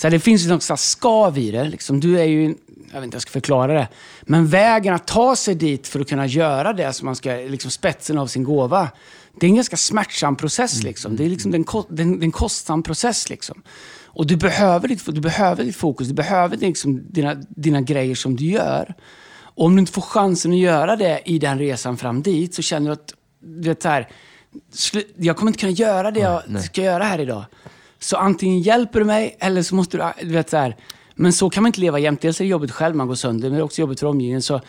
Så 0.00 0.08
det 0.08 0.20
finns 0.20 0.44
ju 0.44 0.48
något 0.48 0.62
slags 0.62 0.88
skav 0.88 1.38
i 1.38 1.50
det. 1.50 1.64
Liksom, 1.64 2.00
du 2.00 2.20
är 2.20 2.24
ju... 2.24 2.42
Jag 2.42 3.00
vet 3.00 3.04
inte 3.04 3.06
hur 3.06 3.12
jag 3.12 3.22
ska 3.22 3.30
förklara 3.30 3.72
det. 3.72 3.88
Men 4.22 4.46
vägen 4.46 4.94
att 4.94 5.06
ta 5.06 5.36
sig 5.36 5.54
dit 5.54 5.88
för 5.88 6.00
att 6.00 6.08
kunna 6.08 6.26
göra 6.26 6.72
det 6.72 6.92
som 6.92 7.06
man 7.06 7.16
ska... 7.16 7.32
Liksom 7.32 7.70
spetsen 7.70 8.18
av 8.18 8.26
sin 8.26 8.44
gåva. 8.44 8.88
Det 9.40 9.46
är 9.46 9.48
en 9.48 9.56
ganska 9.56 9.76
smärtsam 9.76 10.36
process. 10.36 10.82
Liksom. 10.82 11.16
Det 11.16 11.24
är 11.24 11.28
liksom 11.28 11.54
en, 11.54 11.64
en, 11.98 12.22
en 12.22 12.32
kostsam 12.32 12.82
process. 12.82 13.30
Liksom. 13.30 13.62
Och 14.04 14.26
du 14.26 14.36
behöver 14.36 14.88
ditt, 14.88 15.06
du 15.06 15.20
behöver 15.20 15.64
ditt 15.64 15.76
fokus, 15.76 16.08
du 16.08 16.14
behöver 16.14 16.56
liksom 16.56 17.02
dina, 17.10 17.34
dina 17.48 17.80
grejer 17.80 18.14
som 18.14 18.36
du 18.36 18.44
gör. 18.44 18.94
Och 19.40 19.64
om 19.64 19.76
du 19.76 19.80
inte 19.80 19.92
får 19.92 20.02
chansen 20.02 20.52
att 20.52 20.58
göra 20.58 20.96
det 20.96 21.22
i 21.24 21.38
den 21.38 21.58
resan 21.58 21.96
fram 21.96 22.22
dit 22.22 22.54
så 22.54 22.62
känner 22.62 22.86
du 22.86 22.92
att, 22.92 23.14
du 23.40 23.68
vet 23.68 23.82
så 23.82 23.88
här, 23.88 24.08
jag 25.16 25.36
kommer 25.36 25.50
inte 25.50 25.60
kunna 25.60 25.72
göra 25.72 26.10
det 26.10 26.20
jag 26.20 26.62
ska 26.64 26.82
göra 26.82 27.04
här 27.04 27.18
idag. 27.18 27.44
Så 27.98 28.16
antingen 28.16 28.60
hjälper 28.60 28.98
du 28.98 29.04
mig 29.04 29.36
eller 29.40 29.62
så 29.62 29.74
måste 29.74 29.96
du, 29.96 30.26
du 30.26 30.32
vet 30.32 30.50
så 30.50 30.56
här. 30.56 30.76
Men 31.14 31.32
så 31.32 31.50
kan 31.50 31.62
man 31.62 31.68
inte 31.68 31.80
leva 31.80 31.98
jämt. 31.98 32.20
Dels 32.20 32.40
är 32.40 32.44
det 32.44 32.48
jobbigt 32.48 32.70
själv, 32.70 32.96
man 32.96 33.08
går 33.08 33.14
sönder, 33.14 33.48
men 33.48 33.56
det 33.56 33.60
är 33.60 33.64
också 33.64 33.80
jobbigt 33.80 34.00
för 34.00 34.06
omgivningen. 34.06 34.42
Så 34.42 34.60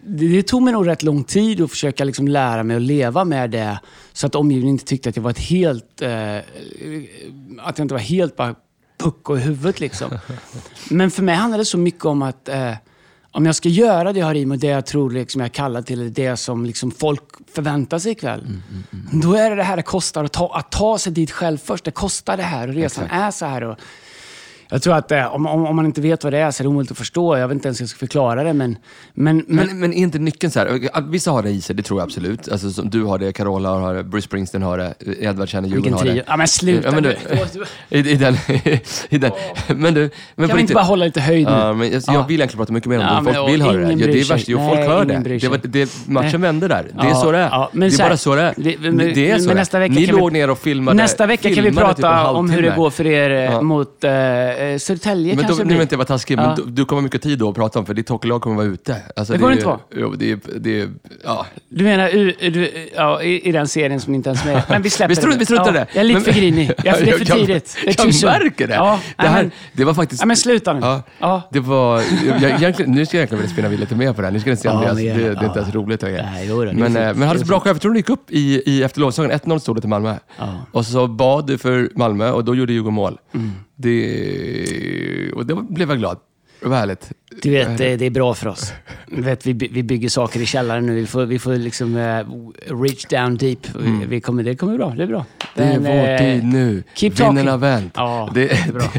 det, 0.00 0.28
det 0.28 0.42
tog 0.42 0.62
mig 0.62 0.72
nog 0.72 0.86
rätt 0.86 1.02
lång 1.02 1.24
tid 1.24 1.60
att 1.60 1.70
försöka 1.70 2.04
liksom 2.04 2.28
lära 2.28 2.62
mig 2.62 2.76
att 2.76 2.82
leva 2.82 3.24
med 3.24 3.50
det. 3.50 3.80
Så 4.12 4.26
att 4.26 4.34
omgivningen 4.34 4.74
inte 4.74 4.84
tyckte 4.84 5.08
att 5.08 5.16
jag 5.16 5.22
var 5.22 5.30
ett 5.30 5.38
helt... 5.38 6.02
Eh, 6.02 6.36
att 7.58 7.78
jag 7.78 7.84
inte 7.84 7.94
var 7.94 8.00
helt 8.00 8.36
bara 8.36 8.54
pucko 8.98 9.36
i 9.36 9.40
huvudet 9.40 9.80
liksom. 9.80 10.18
Men 10.90 11.10
för 11.10 11.22
mig 11.22 11.34
handlar 11.34 11.58
det 11.58 11.64
så 11.64 11.78
mycket 11.78 12.04
om 12.04 12.22
att 12.22 12.48
eh, 12.48 12.72
om 13.38 13.46
jag 13.46 13.54
ska 13.54 13.68
göra 13.68 14.12
det 14.12 14.18
jag 14.18 14.26
har 14.26 14.34
i 14.34 14.46
mig, 14.46 14.58
det 14.58 14.66
jag 14.66 14.86
tror 14.86 15.10
liksom 15.10 15.40
jag 15.40 15.46
är 15.46 15.52
kallad 15.54 15.86
till, 15.86 16.12
det 16.12 16.36
som 16.36 16.66
liksom 16.66 16.90
folk 16.90 17.22
förväntar 17.52 17.98
sig 17.98 18.12
ikväll. 18.12 18.46
Då 19.12 19.34
är 19.34 19.50
det 19.50 19.56
det 19.56 19.62
här 19.62 19.76
det 19.76 19.82
kostar 19.82 20.24
att 20.24 20.32
ta, 20.32 20.56
att 20.56 20.70
ta 20.70 20.98
sig 20.98 21.12
dit 21.12 21.30
själv 21.30 21.58
först. 21.58 21.84
Det 21.84 21.90
kostar 21.90 22.36
det 22.36 22.42
här 22.42 22.68
och 22.68 22.74
resan 22.74 23.06
är 23.10 23.30
så 23.30 23.46
här. 23.46 23.62
Och, 23.62 23.78
Jag 24.70 24.82
tror 24.82 24.94
att 24.96 25.12
eh, 25.12 25.34
om, 25.34 25.46
om, 25.46 25.66
om 25.66 25.76
man 25.76 25.86
inte 25.86 26.00
vet 26.00 26.24
vad 26.24 26.32
det 26.32 26.38
är 26.38 26.50
så 26.50 26.62
är 26.62 26.64
det 26.64 26.68
omöjligt 26.68 26.90
att 26.92 26.98
förstå. 26.98 27.38
Jag 27.38 27.48
vet 27.48 27.54
inte 27.54 27.68
ens 27.68 27.80
hur 27.80 27.82
jag 27.84 27.90
ska 27.90 27.98
förklara 27.98 28.44
det, 28.44 28.52
men... 28.52 28.76
Men, 29.14 29.44
men, 29.46 29.66
Men, 29.66 29.80
men 29.80 29.92
är 29.92 29.96
inte 29.96 30.18
nyckeln 30.18 30.50
så 30.50 30.58
här, 30.58 31.00
vissa 31.10 31.30
har 31.30 31.42
det 31.42 31.50
i 31.50 31.60
sig, 31.60 31.76
det 31.76 31.82
tror 31.82 32.00
jag 32.00 32.04
absolut. 32.06 32.48
Alltså, 32.48 32.70
som 32.70 32.90
du 32.90 33.04
har 33.04 33.18
det, 33.18 33.32
Carola 33.32 33.68
har 33.68 33.94
det, 33.94 34.04
Bruce 34.04 34.24
Springsteen 34.24 34.62
har 34.62 34.78
det, 34.78 34.94
Edvard 35.20 35.48
känner 35.48 35.68
vilken 35.68 35.84
Djurgården 35.84 36.08
har 36.08 36.14
det. 36.16 36.24
Ja, 36.26 36.36
men 36.36 36.48
sluta 36.48 36.88
Ja, 36.88 36.94
men 36.94 37.02
du, 37.02 37.16
i, 37.98 38.10
i 38.10 38.14
den, 38.16 38.34
i 39.08 39.18
den. 39.18 39.32
Men 39.76 39.94
du, 39.94 40.10
men 40.34 40.48
Kan 40.48 40.56
vi 40.56 40.60
inte 40.62 40.74
bara 40.74 40.84
hålla 40.84 41.04
lite 41.04 41.20
höjd 41.20 41.46
nu? 41.46 41.52
Ja, 41.52 41.72
men 41.72 41.90
jag, 41.92 42.02
jag 42.06 42.14
Ja. 42.14 42.24
vill 42.28 42.40
egentligen 42.40 42.58
prata 42.58 42.72
mycket 42.72 42.88
mer 42.88 42.96
om 42.98 43.02
Ja, 43.04 43.22
det. 43.26 43.34
Folk 43.34 43.52
vill 43.52 43.62
höra 43.62 43.72
det. 43.72 43.92
Ja, 43.92 44.06
det 44.06 44.20
är 44.20 44.28
värst, 44.28 44.48
jo, 44.48 44.58
folk 44.68 44.80
hör 44.80 45.04
det. 45.04 45.38
det, 45.38 45.48
var, 45.48 45.60
det 45.62 46.06
matchen 46.08 46.30
Nej. 46.32 46.40
vände 46.40 46.68
där. 46.68 46.86
Det 47.02 47.08
är 47.08 47.14
så 47.14 47.32
det 47.32 47.38
är. 47.38 47.68
det 47.72 47.86
är 47.86 47.98
bara 48.08 48.16
så 48.16 48.34
det 48.34 48.42
är. 48.42 48.54
det- 48.56 49.14
Det 49.14 49.30
är 49.30 49.38
så 49.38 49.48
men 49.48 49.56
det 49.56 49.74
är. 49.74 49.88
Ni 49.88 50.06
låg 50.06 50.32
ner 50.32 50.50
och 50.50 50.58
filmade 50.58 50.96
Nästa 50.96 51.26
vecka 51.26 51.54
kan 51.54 51.64
vi 51.64 51.70
typ 51.70 51.78
prata 51.78 52.30
om 52.30 52.50
hur 52.50 52.62
det 52.62 52.72
går 52.76 52.90
för 52.90 53.06
er 53.06 53.50
eh, 53.50 53.60
mot 53.62 54.04
eh, 54.58 54.64
eh, 54.66 54.78
Södertälje 54.78 55.26
Men 55.34 55.36
då, 55.36 55.42
kanske 55.48 55.64
nu 55.64 55.68
blir. 55.68 55.82
inte 55.82 55.92
jag 55.94 55.98
vara 55.98 56.06
taskig, 56.06 56.38
Ja. 56.38 56.46
men 56.46 56.56
du, 56.56 56.70
du 56.70 56.84
kommer 56.84 57.00
ha 57.00 57.04
mycket 57.04 57.22
tid 57.22 57.38
då 57.38 57.48
att 57.48 57.54
prata 57.54 57.78
om, 57.78 57.86
för 57.86 57.94
ditt 57.94 58.08
hockeylag 58.08 58.42
kommer 58.42 58.56
vara 58.56 58.66
ute. 58.66 58.96
Alltså, 59.16 59.32
Det 59.32 59.38
kommer 59.38 59.52
det 59.56 59.58
inte 59.62 59.78
Jo, 59.96 60.14
det 60.18 60.30
är, 60.32 60.38
det 60.58 60.80
är, 60.80 60.88
ja. 61.24 61.46
Du 61.68 61.84
menar 61.84 62.08
u, 62.14 62.34
du, 62.40 62.88
ja, 62.96 63.22
i, 63.22 63.48
i 63.48 63.52
den 63.52 63.68
serien 63.68 64.00
som 64.00 64.14
inte 64.14 64.28
ens 64.28 64.42
är 64.46 64.52
med? 64.52 64.62
Men 64.68 64.82
vi 64.82 64.90
släpper 64.98 65.08
Vi 65.08 65.16
struntar- 65.16 65.32
det. 65.32 65.38
vi 65.38 65.44
struntar 65.44 65.66
ja, 65.66 65.72
det. 65.72 65.86
Jag 65.92 66.00
är 66.00 66.04
lite 66.04 66.20
Men- 66.20 66.24
för 66.34 66.40
grinig. 66.40 66.70
Jag, 66.84 66.94
det 67.04 67.10
är 67.10 67.18
för 67.18 67.28
Jag- 67.28 67.38
tidigt. 67.38 67.76
Jag 67.86 67.96
too 67.96 68.12
soon. 68.12 68.30
märker 68.30 68.66
det. 68.68 68.74
Ja, 68.74 69.00
det, 69.16 69.22
här, 69.26 69.42
men, 69.42 69.50
det 69.72 69.84
var 69.84 69.94
faktiskt... 69.94 70.22
ja, 70.22 70.26
men 70.26 70.36
sluta 70.36 70.72
nu. 70.72 70.80
Ja, 70.82 71.02
Ja. 71.18 71.42
Det 71.52 71.60
var, 71.60 72.02
jag, 72.40 72.60
jag, 72.60 72.88
nu 72.88 73.06
ska 73.06 73.16
jag 73.16 73.20
egentligen 73.20 73.28
vilja 73.42 73.48
spinna 73.48 73.68
lite 73.68 73.94
mer 73.94 74.12
på 74.12 74.20
det 74.20 74.26
här. 74.26 74.32
Nu 74.32 74.40
ska 74.40 74.50
ni 74.50 74.56
se 74.56 74.68
Andreas, 74.68 74.96
det, 74.96 75.02
det 75.02 75.24
är 75.24 75.44
inte 75.44 75.58
ens 75.58 75.74
roligt. 75.74 76.00
det 76.00 76.08
är 76.10 76.72
men, 76.74 76.96
eh, 76.96 77.14
men 77.14 77.22
hade 77.28 77.40
så 77.40 77.46
bra. 77.46 77.62
Jag 77.64 77.80
tror 77.80 77.92
du 77.92 77.98
gick 77.98 78.10
upp 78.10 78.30
i, 78.30 78.62
i 78.66 78.82
efter 78.82 79.00
lovsången. 79.00 79.30
1-0 79.32 79.58
stod 79.58 79.76
det 79.76 79.80
till 79.80 79.90
Malmö. 79.90 80.14
Och 80.72 80.86
så 80.86 81.06
bad 81.06 81.46
du 81.46 81.58
för 81.58 81.90
Malmö 81.94 82.30
och 82.30 82.44
då 82.44 82.54
gjorde 82.54 82.72
Djurgården 82.72 82.94
mål. 82.94 83.18
Mm. 83.34 83.50
Det, 83.80 85.32
och 85.34 85.46
då 85.46 85.62
blev 85.62 85.88
jag 85.88 85.98
glad. 85.98 86.18
Det 86.62 86.68
var 86.68 86.76
härligt. 86.76 87.10
Du 87.42 87.50
vet, 87.50 87.78
det, 87.78 87.96
det 87.96 88.06
är 88.06 88.10
bra 88.10 88.34
för 88.34 88.48
oss. 88.48 88.72
Du 89.06 89.22
vet, 89.22 89.46
vi, 89.46 89.52
vi 89.52 89.82
bygger 89.82 90.08
saker 90.08 90.40
i 90.40 90.46
källaren 90.46 90.86
nu. 90.86 90.94
Vi 90.94 91.06
får, 91.06 91.26
vi 91.26 91.38
får 91.38 91.52
liksom 91.56 91.96
eh, 91.96 92.24
reach 92.82 93.04
down 93.04 93.36
deep. 93.36 93.58
Vi, 93.80 94.06
vi 94.08 94.20
kommer, 94.20 94.42
det 94.42 94.56
kommer 94.56 94.76
bra. 94.76 94.94
Det 94.96 95.02
är 95.02 95.06
bra. 95.06 95.24
Mm. 95.56 95.68
Det 95.68 95.74
är 95.74 95.80
Men, 95.80 95.98
vår 95.98 96.08
eh, 96.08 96.18
tid 96.18 96.44
nu. 96.44 96.82
keep 96.94 97.10
talking. 97.10 97.48
har 97.48 97.58
vänt. 97.58 97.92
Ja, 97.96 98.30
det, 98.34 98.46
det- 98.46 98.54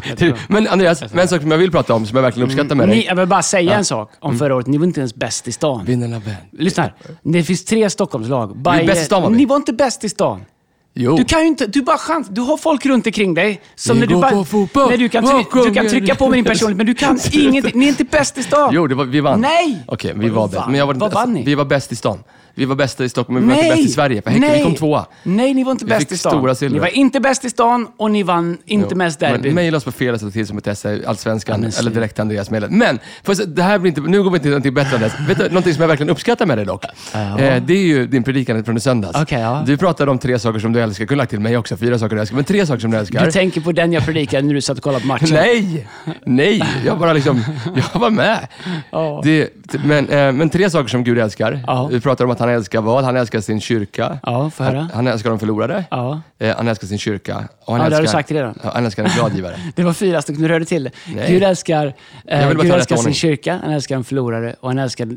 jättebra. 0.10 0.38
Men 0.48 0.68
Andreas, 0.68 1.02
men 1.02 1.20
en 1.20 1.28
sak 1.28 1.42
som 1.42 1.52
jag 1.52 1.58
vill 1.58 1.72
prata 1.72 1.94
om, 1.94 2.06
som 2.06 2.16
jag 2.16 2.24
verkligen 2.24 2.50
uppskattar 2.50 2.76
med 2.76 2.90
Ni, 2.90 2.96
dig. 2.96 3.06
jag 3.06 3.16
vill 3.16 3.28
bara 3.28 3.42
säga 3.42 3.62
Ja. 3.62 3.68
Mm. 3.70 3.78
en 3.80 3.86
sak 3.86 4.12
om 4.20 4.38
förra 4.38 4.56
året. 4.56 4.68
Ni 4.68 4.78
var 4.78 4.86
inte 4.86 5.00
ens 5.00 5.16
bäst 5.16 5.48
i 5.48 5.52
stan. 5.52 5.86
Vinnarna 5.86 6.16
har 6.16 6.22
vänt. 6.22 6.38
Lyssna 6.52 6.84
här. 6.84 6.94
Det 7.24 7.44
finns 7.44 7.66
tre 7.66 7.90
Stockholmslag. 7.90 8.62
Vi 8.74 8.80
är 8.82 8.88
bäst 8.88 9.02
i 9.02 9.06
stan, 9.06 9.24
var. 9.24 9.30
Ni 9.30 9.46
var 9.46 9.56
inte 9.56 9.74
bäst 9.74 10.04
i 10.04 10.10
stan. 10.10 10.42
Jo. 10.94 11.16
Du 11.18 11.24
kan 11.24 11.42
ju 11.42 11.48
inte, 11.48 11.68
du 11.68 11.82
bara 11.82 11.98
chans, 11.98 12.28
du 12.30 12.42
har 12.42 12.58
folk 12.58 12.86
runt 12.86 13.06
omkring 13.06 13.34
dig. 13.34 13.62
Som 13.76 13.96
Vi 13.96 14.00
när 14.00 14.08
du 14.08 14.14
går 14.14 14.22
bara, 14.22 14.32
på 14.32 14.46
fotboll. 14.46 14.90
när 14.90 14.98
du 14.98 15.10
kan, 15.10 15.26
try, 15.26 15.64
du 15.64 15.74
kan 15.74 15.88
trycka 15.88 16.16
på 16.16 16.30
med 16.30 16.38
din 16.38 16.46
personlighet, 16.46 16.78
men 16.78 16.86
du 16.86 16.94
kan 16.94 17.20
ingenting. 17.32 17.80
Ni 17.80 17.86
är 17.86 17.90
inte 17.90 18.04
bäst 18.04 18.38
i 18.38 18.44
stan. 18.44 18.70
Jo, 18.74 18.88
det 18.88 18.96
var, 18.96 19.06
vi 19.06 19.20
vann. 19.22 19.42
Nej! 19.42 19.84
Okej, 19.88 20.14
vi 20.16 20.30
var 20.30 20.48
bäst. 20.48 20.58
vann? 20.58 20.72
Men 20.72 20.80
jag 20.80 20.88
var, 20.88 20.94
Vad 20.94 21.14
vann 21.14 21.34
ni? 21.34 21.44
Vi 21.44 21.56
var 21.56 21.66
bäst 21.66 21.92
i 21.92 21.96
stan. 21.96 22.20
Vi 22.56 22.66
var 22.66 22.76
bästa 22.76 23.04
i 23.04 23.10
Stockholm, 23.10 23.40
men 23.40 23.50
vi 23.50 23.56
var 23.56 23.64
inte 23.64 23.76
bäst 23.78 23.90
i 23.90 23.94
Sverige. 23.94 24.22
För 24.22 24.30
Häcken, 24.30 24.54
vi 24.54 24.64
kom 24.64 24.76
tvåa. 24.76 25.06
Nej, 25.24 25.54
ni 25.54 25.64
var 25.64 25.72
inte 25.72 25.86
Vi 25.86 25.90
bäst 25.90 26.02
fick 26.02 26.12
i 26.12 26.18
stan. 26.18 26.32
stora 26.32 26.56
silver. 26.56 26.74
Ni 26.74 26.80
var 26.80 26.88
inte 26.88 27.20
bäst 27.20 27.46
i 27.46 27.50
stan 27.50 27.88
och 27.98 28.12
ni 28.12 28.24
vann 28.24 28.58
inte 28.66 28.88
Jo. 28.92 28.98
mest 28.98 29.20
derby. 29.20 29.48
Men 29.48 29.56
Mejla 29.56 29.78
oss 29.78 29.84
på 29.84 29.92
fredag 29.92 30.18
till 30.32 30.48
som 30.48 30.58
ett 30.58 30.68
esse, 30.68 31.02
allsvenskan, 31.08 31.64
eller 31.80 31.92
direkt 31.92 32.16
till 32.16 32.22
Andreas 32.22 32.50
mejlet. 32.52 32.72
Men, 32.72 32.98
får 32.98 33.04
jag 33.26 33.38
säga, 33.38 33.48
det 33.50 33.64
här 33.64 33.80
blir 33.80 33.90
inte, 33.90 34.02
nu 34.02 34.24
går 34.24 34.32
vi 34.32 34.40
till 34.40 34.50
någonting 34.50 34.74
bättre 34.74 34.96
än 34.96 35.02
det. 35.02 35.12
Vet 35.28 35.38
du, 35.38 35.44
någonting 35.48 35.74
som 35.74 35.82
jag 35.82 35.88
verkligen 35.88 36.10
uppskattar 36.10 36.46
med 36.46 36.58
dig 36.58 36.66
dock? 36.66 36.84
Eh, 36.86 36.92
det 37.66 37.74
är 37.74 37.84
ju 37.84 38.08
din 38.08 38.24
predikan 38.24 38.64
från 38.64 38.78
i 38.78 38.80
söndags. 38.80 39.22
Okej, 39.22 39.42
ja. 39.42 39.64
Du 39.66 39.78
pratade 39.78 40.12
om 40.12 40.18
tre 40.20 40.40
saker 40.40 40.60
som 40.60 40.74
du 40.74 40.79
älskar. 40.82 41.02
Jag 41.04 41.10
kunde 41.10 41.22
lagt 41.22 41.30
till 41.30 41.40
mig 41.40 41.58
också, 41.58 41.78
fyra 41.78 42.00
saker 42.00 42.16
du 42.16 42.22
älskar. 42.22 42.36
Men 42.36 42.46
tre 42.46 42.66
saker 42.66 42.80
som 42.80 42.92
du 42.92 42.98
älskar. 42.98 43.26
Du 43.26 43.32
tänker 43.32 43.62
på 43.62 43.72
den 43.72 43.94
jag 43.94 44.06
predikade 44.06 44.48
när 44.48 44.54
du 44.54 44.62
satt 44.62 44.78
och 44.78 44.84
kollade 44.84 45.02
på 45.02 45.08
matchen. 45.08 45.28
Nej! 45.32 45.88
Nej! 46.26 46.64
Jag 46.86 47.00
bara 47.00 47.14
liksom, 47.14 47.44
jag 47.94 48.00
var 48.00 48.10
med. 48.10 48.48
Ja. 48.92 49.22
Det, 49.24 49.50
men, 49.86 50.10
eh, 50.10 50.32
men 50.32 50.50
tre 50.50 50.70
saker 50.70 50.88
som 50.88 51.04
Gud 51.04 51.20
älskar. 51.20 51.64
Ja. 51.68 51.88
Vi 51.92 52.02
pratar 52.02 52.26
om 52.26 52.32
att 52.32 52.40
han 52.40 52.50
älskar 52.50 52.82
vad? 52.82 53.04
Han 53.04 53.16
älskar 53.18 53.42
sin 53.42 53.62
kyrka. 53.62 54.20
Ja, 54.24 54.52
höra. 54.58 54.80
Han, 54.80 54.90
han 54.94 55.08
älskar 55.08 55.30
de 55.30 55.40
förlorade. 55.40 55.84
Ja. 55.92 56.22
Eh, 56.40 56.56
han 56.58 56.68
älskar 56.68 56.88
sin 56.88 56.98
kyrka. 56.98 57.48
Och 57.66 57.74
han 57.76 57.84
Ja, 57.84 57.90
det 57.90 57.96
har 57.96 58.02
älskar, 58.02 58.02
du 58.02 58.08
sagt 58.08 58.32
redan. 58.32 58.60
Han 58.74 58.86
älskar 58.86 59.04
en 59.04 59.10
glad 59.16 59.36
givare. 59.36 59.56
Det 59.76 59.84
var 59.84 59.94
fyra 59.94 60.22
stycken, 60.22 60.42
du 60.42 60.48
rörde 60.48 60.66
till 60.66 60.84
det. 60.84 60.92
Nej. 61.16 61.32
Gud 61.32 61.44
älskar, 61.44 61.94
eh, 62.28 62.50
Gud 62.52 62.72
älskar 62.72 62.96
sin 62.96 63.14
kyrka, 63.14 63.60
han 63.64 63.74
älskar 63.74 63.96
en 63.96 64.04
förlorare 64.04 64.56
och 64.60 64.70
han 64.70 64.78
älskar 64.80 65.08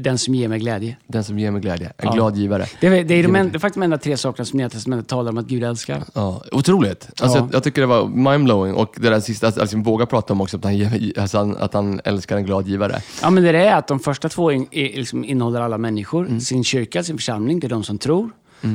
den 0.00 0.18
som 0.18 0.34
ger 0.34 0.48
mig 0.48 0.58
glädje. 0.58 0.96
Den 1.06 1.24
som 1.24 1.38
ger 1.38 1.50
mig 1.50 1.60
glädje. 1.60 1.86
En 1.86 1.92
Ja. 2.02 2.12
glad 2.12 2.36
givare. 2.36 2.66
Det 2.80 2.88
det 2.88 2.96
är, 2.98 3.04
de, 3.04 3.14
Ge 3.14 3.28
mig 3.28 3.40
en, 3.40 3.48
det 3.50 3.56
är 3.56 3.58
faktiskt 3.58 3.74
de 3.74 3.82
enda 3.82 3.98
tre 3.98 4.16
sakerna 4.16 4.41
som 4.44 4.56
Nya 4.56 4.68
Testamentet 4.68 5.08
talar 5.08 5.30
om 5.30 5.38
att 5.38 5.46
Gud 5.46 5.64
älskar. 5.64 6.04
Ja, 6.14 6.42
otroligt. 6.52 7.08
Alltså, 7.20 7.38
Ja. 7.38 7.44
jag, 7.44 7.54
jag 7.54 7.62
tycker 7.62 7.80
det 7.80 7.86
var 7.86 8.08
mindblowing 8.08 8.74
och 8.74 8.94
det 8.96 9.10
där 9.10 9.20
sista, 9.20 9.46
alltså, 9.46 9.60
alltså, 9.60 9.76
våga 9.78 10.06
prata 10.06 10.32
om 10.32 10.40
också 10.40 10.56
att 10.56 10.64
han, 10.64 11.12
alltså, 11.18 11.38
att 11.38 11.74
han 11.74 12.00
älskar 12.04 12.36
en 12.36 12.44
glad 12.44 12.68
givare. 12.68 13.02
Ja, 13.22 13.30
men 13.30 13.42
det 13.42 13.66
är 13.66 13.76
att 13.76 13.88
de 13.88 14.00
första 14.00 14.28
två 14.28 14.52
in, 14.52 14.66
är, 14.70 14.96
liksom 14.96 15.24
innehåller 15.24 15.60
alla 15.60 15.78
människor. 15.78 16.26
Mm. 16.26 16.40
Sin 16.40 16.64
kyrka, 16.64 17.02
sin 17.02 17.16
församling, 17.16 17.60
det 17.60 17.66
är 17.66 17.68
de 17.68 17.84
som 17.84 17.98
tror. 17.98 18.30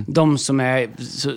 De 0.08 0.38
som, 0.38 0.60
är, 0.60 0.90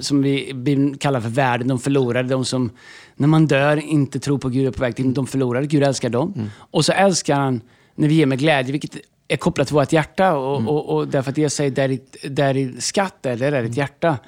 som 0.02 0.22
vi 0.22 0.94
kallar 1.00 1.20
för 1.20 1.28
världen, 1.28 1.68
de 1.68 1.78
förlorade. 1.78 2.28
De 2.28 2.44
som, 2.44 2.70
när 3.16 3.28
man 3.28 3.46
dör, 3.46 3.76
inte 3.76 4.18
tror 4.20 4.38
på 4.38 4.49
Gud 4.49 4.66
och 4.66 4.75
är 4.75 4.76
på 4.76 4.82
väg 4.82 4.96
till 4.96 5.14
de 5.14 5.26
förlorade. 5.26 5.66
Gud 5.66 5.82
älskar 5.82 6.08
dem. 6.08 6.32
Mm. 6.36 6.49
Och 6.56 6.84
så 6.84 6.93
älskar 6.93 7.34
han 7.36 7.60
när 7.95 8.08
vi 8.08 8.14
ger 8.14 8.26
med 8.26 8.38
glädje, 8.38 8.73
vilket 8.73 8.97
är 9.32 9.36
kopplat 9.36 9.66
till 9.66 9.75
vårt 9.75 9.93
hjärta. 9.93 10.36
Och, 10.36 10.56
Mm. 10.56 10.69
och, 10.69 10.97
och 10.97 11.08
därför 11.08 11.30
att 11.30 11.34
det 11.34 11.50
säger, 11.50 11.71
där 11.71 11.88
ditt, 11.88 12.16
där 12.30 12.54
din 12.54 12.80
skatt 12.80 13.26
är, 13.26 13.36
där 13.36 13.47
är 13.47 13.58
Mm. 13.58 13.66
ditt 13.71 13.76
hjärta. 13.76 14.19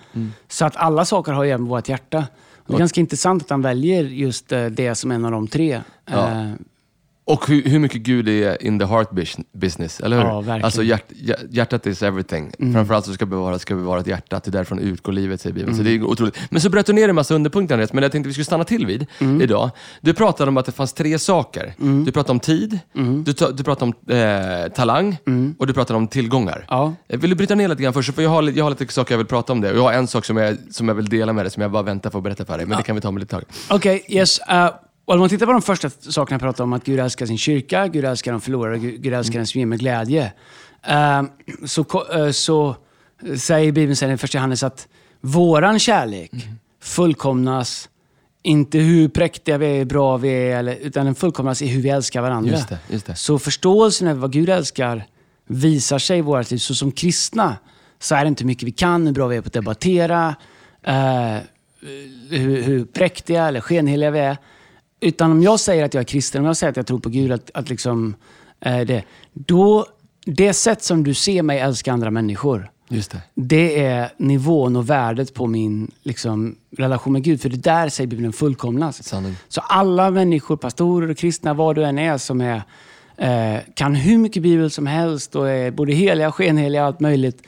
Så 0.49 0.65
att 0.65 0.77
alla 0.77 1.05
saker 1.05 1.33
har 1.33 1.45
ju 1.45 1.51
även 1.51 1.67
vårt 1.67 1.89
hjärta. 1.89 2.19
Och 2.57 2.65
det 2.69 2.75
är 2.75 2.79
ganska 2.79 3.01
intressant 3.01 3.43
att 3.43 3.51
han 3.51 3.63
väljer 3.63 4.03
just 4.05 4.53
eh, 4.53 4.67
det 4.67 4.95
som 4.95 5.11
en 5.11 5.25
av 5.25 5.31
de 5.31 5.49
tre. 5.49 5.81
Ja. 6.07 6.47
Och 7.33 7.49
hur, 7.49 7.63
hur 7.63 7.79
mycket 7.79 8.01
Gud 8.03 8.29
är 8.29 8.63
in 8.67 8.79
the 8.79 8.85
heart 8.85 9.11
bus- 9.11 9.37
business, 9.53 10.01
eller 10.01 10.17
hur? 10.17 10.25
Ja, 10.25 10.35
verkligen. 10.35 10.55
Mm. 10.55 10.65
Alltså 10.65 10.83
hjärt, 10.83 11.13
hjär- 11.13 11.47
hjärtat 11.51 11.87
is 11.87 12.03
everything. 12.03 12.53
Framförallt 12.73 13.05
så 13.07 13.13
ska 13.13 13.27
bevara, 13.27 13.59
ska 13.59 13.75
bevara 13.75 14.01
ett 14.01 14.07
hjärta, 14.07 14.41
till 14.41 14.53
därifrån 14.53 14.79
utgår 14.79 15.13
livet, 15.13 15.41
säger 15.41 15.55
Bibeln. 15.55 15.77
Så 15.77 15.83
det 15.83 15.91
Mm. 15.91 16.03
är 16.03 16.07
otroligt. 16.09 16.39
Men 16.51 16.61
så 16.61 16.71
bröt 16.71 16.87
du 16.87 16.93
ner 16.93 17.09
en 17.09 17.15
massa 17.15 17.35
underpunkter, 17.35 17.75
Andreas, 17.75 17.93
men 17.93 18.03
jag 18.03 18.13
tänkte 18.13 18.29
vi 18.29 18.33
skulle 18.35 18.45
stanna 18.45 18.65
till 18.65 18.87
vid 18.87 19.07
Mm. 19.19 19.43
idag. 19.43 19.71
Du 20.01 20.15
pratade 20.15 20.49
om 20.49 20.57
att 20.57 20.67
det 20.67 20.73
fanns 20.73 20.93
tre 20.93 21.19
saker. 21.19 21.75
Du 22.05 22.13
pratade 22.13 22.33
om 22.33 22.41
tid, 22.41 22.79
Mm. 22.97 23.25
du, 23.25 23.33
du 23.33 23.65
pratade 23.65 23.93
om 24.07 24.15
eh, 24.17 24.73
talang 24.73 25.17
och 25.59 25.67
du 25.67 25.73
pratade 25.73 25.97
om 25.97 26.09
tillgångar. 26.09 26.67
Ja. 26.69 26.95
Eh, 27.09 27.21
Vill 27.21 27.31
du 27.31 27.37
bryta 27.37 27.55
ner 27.55 27.69
lite 27.69 27.83
grann 27.83 27.93
först? 27.93 28.15
För 28.15 28.23
jag 28.23 28.31
har, 28.31 28.43
jag 28.43 28.65
har 28.65 28.71
lite 28.71 28.87
saker 28.93 29.15
jag 29.15 29.19
vill 29.19 29.27
prata 29.27 29.53
om 29.53 29.61
det. 29.61 29.69
Jag 29.75 29.83
har 29.83 29.93
en 29.93 30.07
sak 30.07 30.25
som 30.25 30.37
jag, 30.37 30.57
som 30.71 30.89
jag 30.89 30.95
vill 30.95 31.09
dela 31.09 31.33
med 31.33 31.45
dig, 31.45 31.51
som 31.51 31.63
jag 31.63 31.71
bara 31.71 31.83
väntar 31.83 32.11
på 32.11 32.19
att 32.19 32.25
berätta 32.25 32.45
för 32.45 32.57
dig. 32.57 32.67
Men 32.67 32.77
det 32.79 32.85
kan 32.85 32.95
vi 32.95 33.01
ta 33.01 33.09
om 33.09 33.19
lite 33.19 33.31
tag. 33.31 33.43
Okej, 33.71 34.05
yes. 34.09 34.41
Uh, 34.51 34.69
och 35.05 35.15
om 35.15 35.21
man 35.21 35.29
tittar 35.29 35.47
på 35.47 35.53
de 35.53 35.63
första 35.63 35.91
sakerna 35.91 36.35
jag 36.35 36.41
pratade 36.41 36.63
om, 36.63 36.73
att 36.73 36.85
Gud 36.85 37.01
älskar 37.01 37.27
sin 37.27 37.39
kyrka, 37.39 37.87
Gud 37.87 38.05
älskar 38.05 38.33
de 38.33 38.41
förlorade, 38.41 38.79
Gud, 38.79 39.15
älskar 39.15 39.39
den 39.39 39.47
som 39.47 39.59
ger 39.59 39.67
med 39.67 39.79
glädje. 39.79 40.33
Uh, 40.91 41.23
så, 41.67 41.87
eh, 42.13 42.31
så 42.31 42.77
säger 43.39 43.73
Bibeln 43.73 43.97
sen 43.97 44.11
i 44.11 44.17
första 44.17 44.39
Johannes 44.39 44.63
att 44.63 44.89
våran 45.21 45.79
kärlek 45.79 46.31
fullkomnas 46.81 47.89
inte 48.43 48.79
hur 48.79 49.09
präktiga 49.09 49.59
vi 49.59 49.67
är, 49.67 49.85
bra 49.85 50.17
vi 50.17 50.29
är, 50.29 50.59
eller, 50.59 50.77
utan 50.77 51.07
den 51.07 51.15
fullkomnas 51.15 51.63
i 51.63 51.67
hur 51.67 51.83
vi 51.83 51.89
älskar 51.89 52.23
varandra. 52.23 52.51
Just 52.51 52.69
det, 52.69 52.79
just 52.89 53.07
det. 53.07 53.15
Så 53.15 53.39
förståelsen 53.39 54.09
över 54.09 54.21
vad 54.21 54.33
Gud 54.33 54.49
älskar 54.49 55.07
visar 55.47 55.99
sig 55.99 56.19
i 56.19 56.21
vårt 56.21 56.51
liv. 56.51 56.59
Så 56.59 56.75
som 56.75 56.93
kristna 56.93 57.57
så 57.99 58.15
är 58.15 58.25
det 58.25 58.29
inte 58.29 58.45
mycket 58.45 58.63
vi 58.63 58.73
kan, 58.73 59.07
hur 59.07 59.13
bra 59.15 59.27
vi 59.27 59.37
är 59.37 59.41
på 59.41 59.47
att 59.47 59.53
debattera, 59.53 60.35
eh, 60.83 61.37
hur, 62.31 62.63
hur 62.63 62.85
präktiga 62.85 63.49
eller 63.49 63.61
skenheliga 63.61 64.11
vi 64.11 64.19
är. 64.19 64.37
Utan 65.03 65.31
om 65.31 65.43
jag 65.43 65.61
säger 65.61 65.85
att 65.85 65.95
jag 65.95 66.01
är 66.01 66.05
kristen, 66.05 66.41
om 66.41 66.47
jag 66.47 66.57
säger 66.57 66.71
att 66.71 66.77
jag 66.77 66.87
tror 66.87 66.99
på 66.99 67.09
Gud, 67.09 67.33
att, 67.33 67.51
att 67.55 67.71
liksom, 67.71 68.15
eh, 68.61 68.81
det, 68.81 69.05
då, 69.33 69.87
det 70.25 70.53
sätt 70.53 70.83
som 70.83 71.05
du 71.05 71.15
ser 71.15 71.43
mig 71.43 71.59
älska 71.59 71.93
andra 71.93 72.11
människor, 72.11 72.71
Just 72.89 73.11
det. 73.11 73.21
det 73.35 73.85
är 73.85 74.13
nivån 74.17 74.77
och 74.77 74.91
värdet 74.91 75.35
på 75.35 75.47
min 75.47 75.91
liksom, 76.03 76.57
relation 76.77 77.13
med 77.13 77.23
Gud. 77.23 77.41
För 77.41 77.49
det 77.49 77.57
där 77.57 77.89
säger 77.89 78.09
Bibeln 78.09 78.33
fullkomnas. 78.33 79.03
Sanning. 79.03 79.37
Så 79.49 79.61
alla 79.61 80.11
människor, 80.11 80.57
pastorer 80.57 81.11
och 81.11 81.17
kristna, 81.17 81.55
vad 81.55 81.77
du 81.77 81.85
än 81.85 81.99
är, 81.99 82.19
som 82.19 82.41
är, 82.41 82.63
eh, 83.17 83.61
kan 83.75 83.95
hur 83.95 84.19
mycket 84.19 84.43
Bibel 84.43 84.71
som 84.71 84.87
helst 84.87 85.37
och 85.37 85.49
är 85.49 85.71
både 85.71 85.93
heliga, 85.93 86.33
skenheliga 86.33 86.83
och 86.83 86.87
allt 86.87 87.01
möjligt. 87.01 87.43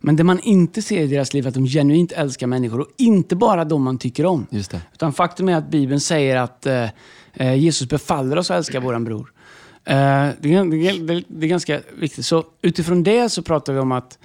Men 0.00 0.16
det 0.16 0.24
man 0.24 0.40
inte 0.40 0.82
ser 0.82 1.00
i 1.00 1.06
deras 1.06 1.34
liv 1.34 1.44
är 1.44 1.48
att 1.48 1.54
de 1.54 1.66
genuint 1.66 2.12
älskar 2.12 2.46
människor 2.46 2.80
och 2.80 2.88
inte 2.96 3.36
bara 3.36 3.64
de 3.64 3.82
man 3.82 3.98
tycker 3.98 4.26
om. 4.26 4.46
Just 4.50 4.70
det. 4.70 4.80
Utan 4.92 5.12
faktum 5.12 5.48
är 5.48 5.56
att 5.56 5.70
Bibeln 5.70 6.00
säger 6.00 6.36
att 6.36 6.66
eh, 6.66 6.88
eh, 7.34 7.54
Jesus 7.54 7.88
befaller 7.88 8.36
oss 8.38 8.50
att 8.50 8.56
älska 8.56 8.80
våran 8.80 9.04
bror. 9.04 9.32
Eh, 9.84 9.94
det, 10.40 10.54
är, 10.54 10.70
det, 10.70 10.88
är, 10.88 11.24
det 11.28 11.46
är- 11.46 11.48
ganska 11.48 11.80
viktigt. 11.98 12.26
Så 12.26 12.44
utifrån 12.62 13.02
det 13.02 13.28
så 13.28 13.42
pratar 13.42 13.72
vi 13.72 13.78
om 13.78 13.92
att 13.92 14.18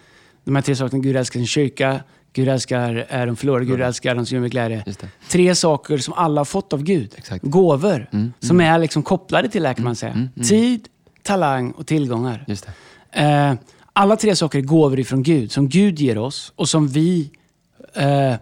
de 0.44 0.56
här 0.56 0.62
tre 0.62 0.76
sakerna, 0.76 1.02
Gud 1.04 1.16
älskar 1.16 1.40
sin 1.40 1.48
kyrka, 1.48 2.00
Gud 2.34 2.48
älskar 2.50 3.06
är 3.10 3.28
de 3.28 3.36
förlorade, 3.36 3.66
Gud 3.66 3.82
älskar 3.82 4.16
de 4.16 4.26
som 4.26 4.36
gör 4.36 4.42
med 4.42 4.52
glädje. 4.52 4.84
Tre 5.30 5.56
saker 5.56 5.98
som 5.98 6.14
alla 6.14 6.40
har 6.42 6.46
fått 6.46 6.74
av 6.74 6.84
Gud. 6.84 7.14
Exakt. 7.18 7.46
Gåvor. 7.46 8.10
Mm, 8.14 8.34
Som 8.40 8.62
är 8.62 8.80
liksom 8.80 9.04
kopplade 9.04 9.50
till 9.50 9.62
det 9.62 9.68
här 9.70 9.74
kan 9.76 9.84
man 9.86 9.96
säga. 9.96 10.28
Tid, 10.50 10.88
talang 11.24 11.72
och 11.72 11.88
tillgångar. 11.88 12.46
Eh, 13.12 13.54
alla 13.96 14.16
tre 14.16 14.36
saker 14.36 14.60
är 14.60 14.64
gåvor 14.64 15.00
ifrån 15.00 15.24
Gud, 15.24 15.52
som 15.52 15.70
Gud 15.70 16.00
ger 16.00 16.18
oss 16.18 16.54
och 16.56 16.70
som 16.70 16.88
vi 16.88 17.32
eh, 17.94 18.36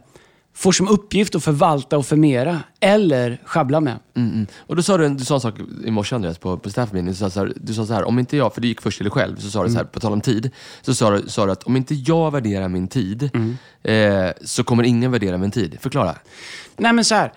får 0.54 0.72
som 0.72 0.88
uppgift 0.88 1.36
att 1.36 1.44
förvalta 1.44 1.98
och 1.98 2.06
förmera 2.06 2.60
eller 2.80 3.42
schabbla 3.46 3.80
med. 3.80 4.00
Mm, 4.16 4.32
mm. 4.32 4.48
Och 4.58 4.76
då 4.76 4.84
sa 4.84 4.98
du, 4.98 5.10
du 5.10 5.26
sa 5.26 5.34
en 5.34 5.42
sak 5.42 5.56
i 5.86 5.92
morse 5.92 6.16
Andreas 6.16 6.38
på, 6.38 6.58
på 6.58 6.70
staff 6.70 6.92
meeting. 6.92 7.10
Du 7.10 7.16
sa, 7.16 7.30
så 7.30 7.40
här, 7.40 7.54
du 7.56 7.74
sa 7.74 7.86
så 7.86 7.94
här, 7.94 8.04
om 8.04 8.20
inte 8.20 8.38
jag, 8.38 8.54
för 8.54 8.62
du 8.62 8.68
gick 8.68 8.82
först 8.82 8.98
till 8.98 9.06
dig 9.06 9.12
själv, 9.12 9.36
så 9.36 9.50
sa 9.50 9.64
du 9.64 9.70
så 9.70 9.78
här, 9.78 9.84
på 9.84 10.00
tal 10.00 10.14
om 10.14 10.22
tid. 10.22 10.52
Så 10.82 10.94
sa 10.94 11.12
du, 11.12 11.30
sa 11.30 11.46
du 11.46 11.52
att 11.52 11.64
om 11.64 11.76
inte 11.76 11.96
jag 11.96 12.32
värderar 12.32 12.68
min 12.68 12.88
tid, 12.88 13.30
eh, 13.84 14.30
så 14.42 14.64
kommer 14.64 14.84
ingen 14.84 15.12
värdera 15.12 15.38
min 15.38 15.52
tid. 15.52 15.78
Förklara. 15.80 16.16
Nej 16.78 16.94
men 16.94 17.06
så 17.06 17.16
här. 17.16 17.34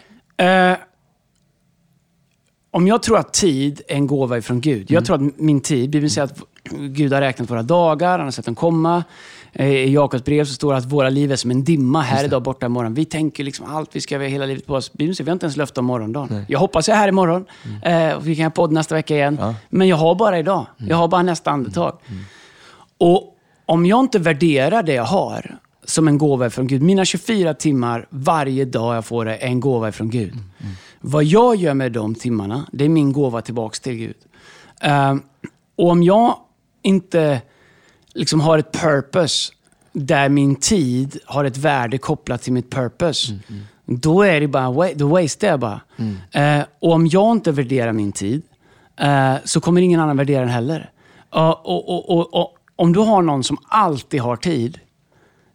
Eh, 0.72 0.78
om 2.76 2.86
jag 2.86 3.02
tror 3.02 3.18
att 3.18 3.32
tid 3.32 3.80
är 3.88 3.94
en 3.94 4.06
gåva 4.06 4.38
ifrån 4.38 4.60
Gud. 4.60 4.90
Jag 4.90 5.04
tror 5.04 5.16
att 5.16 5.38
min 5.38 5.60
tid, 5.60 5.90
Bibeln 5.90 6.10
säger 6.10 6.24
att 6.24 6.38
Gud 6.70 7.12
har 7.12 7.20
räknat 7.20 7.50
våra 7.50 7.62
dagar, 7.62 8.10
han 8.10 8.26
har 8.26 8.30
sett 8.30 8.44
dem 8.44 8.54
komma. 8.54 9.04
Eh, 9.52 9.66
I 9.68 9.92
Jakobs 9.92 10.24
brev 10.24 10.44
så 10.44 10.52
står 10.52 10.72
det 10.72 10.78
att 10.78 10.84
våra 10.84 11.08
liv 11.08 11.32
är 11.32 11.36
som 11.36 11.50
en 11.50 11.64
dimma 11.64 12.00
här 12.00 12.24
idag, 12.24 12.42
borta 12.42 12.66
imorgon. 12.66 12.94
Vi 12.94 13.04
tänker 13.04 13.44
liksom 13.44 13.66
allt 13.74 13.96
vi 13.96 14.00
ska 14.00 14.14
göra 14.14 14.24
hela 14.24 14.46
livet 14.46 14.66
på 14.66 14.74
oss. 14.74 14.92
Bibeln 14.92 15.14
säger 15.14 15.24
vi 15.24 15.30
har 15.30 15.34
inte 15.34 15.46
ens 15.46 15.56
löfte 15.56 15.80
om 15.80 15.86
morgondagen. 15.86 16.44
Jag 16.48 16.58
hoppas 16.58 16.88
jag 16.88 16.94
är 16.94 17.00
här 17.00 17.08
imorgon. 17.08 17.44
Eh, 17.82 18.12
och 18.12 18.26
vi 18.26 18.36
kan 18.36 18.44
ha 18.44 18.50
podd 18.50 18.72
nästa 18.72 18.94
vecka 18.94 19.14
igen. 19.14 19.38
Ja. 19.40 19.54
Men 19.68 19.88
jag 19.88 19.96
har 19.96 20.14
bara 20.14 20.38
idag. 20.38 20.66
Jag 20.76 20.96
har 20.96 21.08
bara 21.08 21.22
nästa 21.22 21.50
andetag. 21.50 21.98
Och 22.98 23.36
om 23.66 23.86
jag 23.86 24.00
inte 24.00 24.18
värderar 24.18 24.82
det 24.82 24.94
jag 24.94 25.04
har 25.04 25.58
som 25.86 26.08
en 26.08 26.18
gåva 26.18 26.50
från 26.50 26.66
Gud. 26.66 26.82
Mina 26.82 27.04
24 27.04 27.54
timmar 27.54 28.06
varje 28.10 28.64
dag 28.64 28.96
jag 28.96 29.04
får 29.04 29.24
det 29.24 29.36
är 29.36 29.46
en 29.46 29.60
gåva 29.60 29.92
från 29.92 30.10
Gud. 30.10 30.34
Vad 31.00 31.24
jag 31.24 31.56
gör 31.56 31.74
med 31.74 31.92
de 31.92 32.14
timmarna, 32.14 32.66
det 32.72 32.84
är 32.84 32.88
min 32.88 33.12
gåva 33.12 33.42
tillbaks 33.42 33.80
till 33.80 33.92
Gud. 33.92 34.16
Ehm, 34.80 35.22
och 35.76 35.90
om 35.90 36.02
jag 36.02 36.36
inte 36.82 37.42
liksom 38.14 38.40
har 38.40 38.58
ett 38.58 38.72
purpose 38.72 39.52
där 39.92 40.28
min 40.28 40.56
tid 40.56 41.18
har 41.24 41.44
ett 41.44 41.56
värde 41.56 41.98
kopplat 41.98 42.42
till 42.42 42.52
mitt 42.52 42.70
purpose. 42.70 43.38
Då 43.84 44.22
är 44.22 44.40
det 44.40 44.48
bara, 44.48 44.94
då 44.94 45.08
wastear 45.08 45.50
jag 45.50 45.60
bara. 45.60 45.80
Eh, 46.32 46.64
och 46.78 46.92
om 46.92 47.06
jag 47.06 47.32
inte 47.32 47.52
värderar 47.52 47.92
min 47.92 48.12
tid 48.12 48.42
eh, 48.96 49.34
så 49.44 49.60
kommer 49.60 49.80
ingen 49.80 50.00
annan 50.00 50.16
värdera 50.16 50.40
den 50.40 50.48
heller. 50.48 50.90
Och, 51.30 51.66
och, 51.66 51.88
och, 51.88 52.10
och, 52.10 52.34
och 52.34 52.54
om 52.76 52.92
du 52.92 53.00
har 53.00 53.22
någon 53.22 53.44
som 53.44 53.56
alltid 53.68 54.20
har 54.20 54.36
tid, 54.36 54.78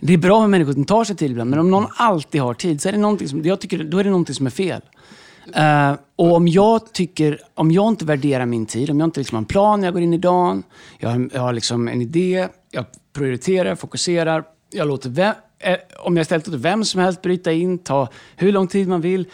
det 0.02 0.14
är 0.14 0.18
bra 0.18 0.40
med 0.42 0.50
människor 0.50 0.74
som 0.74 0.86
tar 0.86 1.04
sig 1.04 1.16
tid 1.16 1.32
ibland, 1.32 1.50
men 1.50 1.60
om 1.60 1.72
någon 1.72 1.88
alltid 1.98 2.42
har 2.42 2.54
tid 2.54 2.82
så 2.82 2.90
är 2.90 2.94
det 2.94 2.98
någonting 2.98 3.28
som, 3.28 3.42
jag 3.44 3.62
tycker, 3.62 3.84
då 3.84 3.98
är 3.98 4.04
det 4.04 4.10
någonting 4.10 4.36
som 4.36 4.46
är 4.46 4.50
fel. 4.50 4.82
Uh, 5.58 6.00
och 6.16 6.36
om 6.36 6.48
jag, 6.48 6.94
tycker, 6.94 7.40
om 7.54 7.72
jag 7.72 7.88
inte 7.88 8.06
värderar 8.06 8.46
min 8.46 8.66
tid, 8.66 8.90
om 8.90 9.00
jag 9.00 9.08
inte 9.08 9.20
liksom 9.20 9.36
har 9.36 9.42
en 9.42 9.46
plan 9.46 9.80
när 9.80 9.88
jag 9.88 9.94
går 9.94 10.04
in 10.04 10.14
i 10.14 10.18
dagen, 10.18 10.64
jag 10.98 11.10
har, 11.10 11.30
jag 11.34 11.42
har 11.42 11.54
liksom 11.54 11.88
en 11.88 12.02
idé, 12.02 12.48
jag 12.72 12.86
prioriterar, 13.14 13.76
fokuserar, 13.76 14.44
jag 14.72 14.88
låter 14.88 15.10
vem, 15.10 15.34
eh, 15.60 15.78
om 16.00 16.18
jag 16.18 16.22
istället 16.22 16.48
låter 16.48 16.60
vem 16.60 16.86
som 16.86 17.02
helst 17.02 17.22
bryta 17.22 17.52
in, 17.52 17.78
ta 17.78 18.08
hur 18.36 18.52
lång 18.52 18.68
tid 18.68 18.88
man 18.88 19.02
vill, 19.02 19.26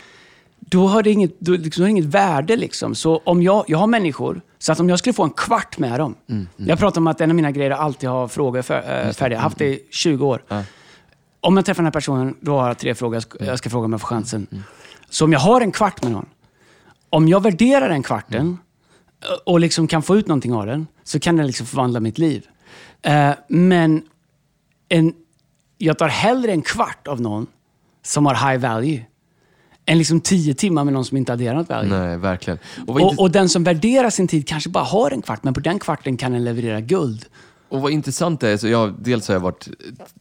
då 0.70 0.88
har 0.88 1.04
det 1.04 1.12
inget, 1.12 1.40
då, 1.40 1.52
liksom, 1.52 1.82
har 1.82 1.88
det 1.88 1.92
inget 1.92 2.06
värde. 2.06 2.56
Liksom. 2.56 2.96
Så 2.96 3.22
om 3.24 3.42
jag, 3.42 3.66
jag 3.68 3.78
har 3.78 3.88
människor, 3.88 4.42
så 4.58 4.72
att 4.72 4.80
om 4.80 4.90
jag 4.90 5.00
skulle 5.00 5.14
få 5.14 5.24
en 5.24 5.30
kvart 5.30 5.78
med 5.78 6.00
dem. 6.00 6.16
Jag 6.56 6.80
pratar 6.80 7.02
om 7.02 7.08
att 7.08 7.22
en 7.22 7.30
av 7.30 7.36
mina 7.36 7.52
grejer 7.52 7.72
är 7.72 7.76
alltid 7.76 8.10
ha 8.10 8.28
frågor 8.28 8.62
för, 8.62 8.76
äh, 8.76 9.14
färdiga. 9.14 9.36
Jag 9.36 9.40
har 9.40 9.44
haft 9.44 9.58
det 9.58 9.66
i 9.66 9.88
20 9.92 10.28
år. 10.28 10.44
Om 11.40 11.58
jag 11.58 11.66
träffar 11.66 11.84
den 11.84 11.86
här 11.86 11.92
personen, 11.92 12.36
då 12.42 12.60
har 12.60 12.68
jag 12.68 12.78
tre 12.78 12.96
frågor 12.96 13.16
jag 13.16 13.24
ska, 13.24 13.46
jag 13.46 13.58
ska 13.58 13.70
fråga 13.70 13.86
om 13.86 13.92
jag 13.92 14.02
får 14.02 14.08
chansen. 14.08 14.48
Så 15.10 15.26
om 15.26 15.34
jag 15.34 15.40
har 15.40 15.62
en 15.62 15.72
kvart 15.72 16.04
med 16.04 16.12
någon, 16.12 16.26
om 17.10 17.28
jag 17.28 17.44
värderar 17.44 17.90
den 17.90 18.04
kvarten 18.04 18.58
och 19.46 19.60
liksom 19.60 19.88
kan 19.88 20.04
få 20.04 20.18
ut 20.18 20.28
någonting 20.28 20.54
av 20.54 20.66
den, 20.66 20.88
så 21.04 21.20
kan 21.20 21.36
den 21.36 21.48
liksom 21.48 21.66
förvandla 21.66 22.00
mitt 22.00 22.18
liv. 22.18 22.48
Eh, 23.02 23.32
men 23.48 24.02
en, 24.90 25.14
jag 25.78 25.98
tar 25.98 26.08
hellre 26.08 26.52
en 26.52 26.62
kvart 26.62 27.08
av 27.08 27.22
någon 27.22 27.48
som 28.04 28.26
har 28.26 28.52
high 28.52 28.62
value, 28.62 29.06
än 29.88 29.98
liksom 29.98 30.22
tio 30.22 30.54
timmar 30.54 30.84
med 30.84 30.94
någon 30.94 31.06
som 31.06 31.18
inte 31.18 31.34
adderar 31.34 31.56
något 31.56 31.70
value. 31.70 32.00
Nej, 32.00 32.18
verkligen. 32.18 32.60
Och 32.88 32.96
Och, 32.96 33.02
inte, 33.02 33.22
och 33.22 33.32
den 33.32 33.50
som 33.50 33.64
värderar 33.64 34.10
sin 34.10 34.28
tid 34.28 34.48
kanske 34.48 34.70
bara 34.70 34.84
har 34.84 35.12
en 35.12 35.22
kvart, 35.22 35.44
men 35.44 35.54
på 35.54 35.60
den 35.60 35.80
kvarten 35.80 36.18
kan 36.18 36.32
den 36.32 36.44
leverera 36.44 36.82
guld. 36.82 37.26
Och 37.70 37.82
vad 37.82 37.92
intressant 37.92 38.40
det 38.42 38.50
är, 38.50 38.58
så 38.58 38.68
jag, 38.68 38.94
dels 39.00 39.28
har 39.28 39.36
jag 39.36 39.40
varit 39.40 39.68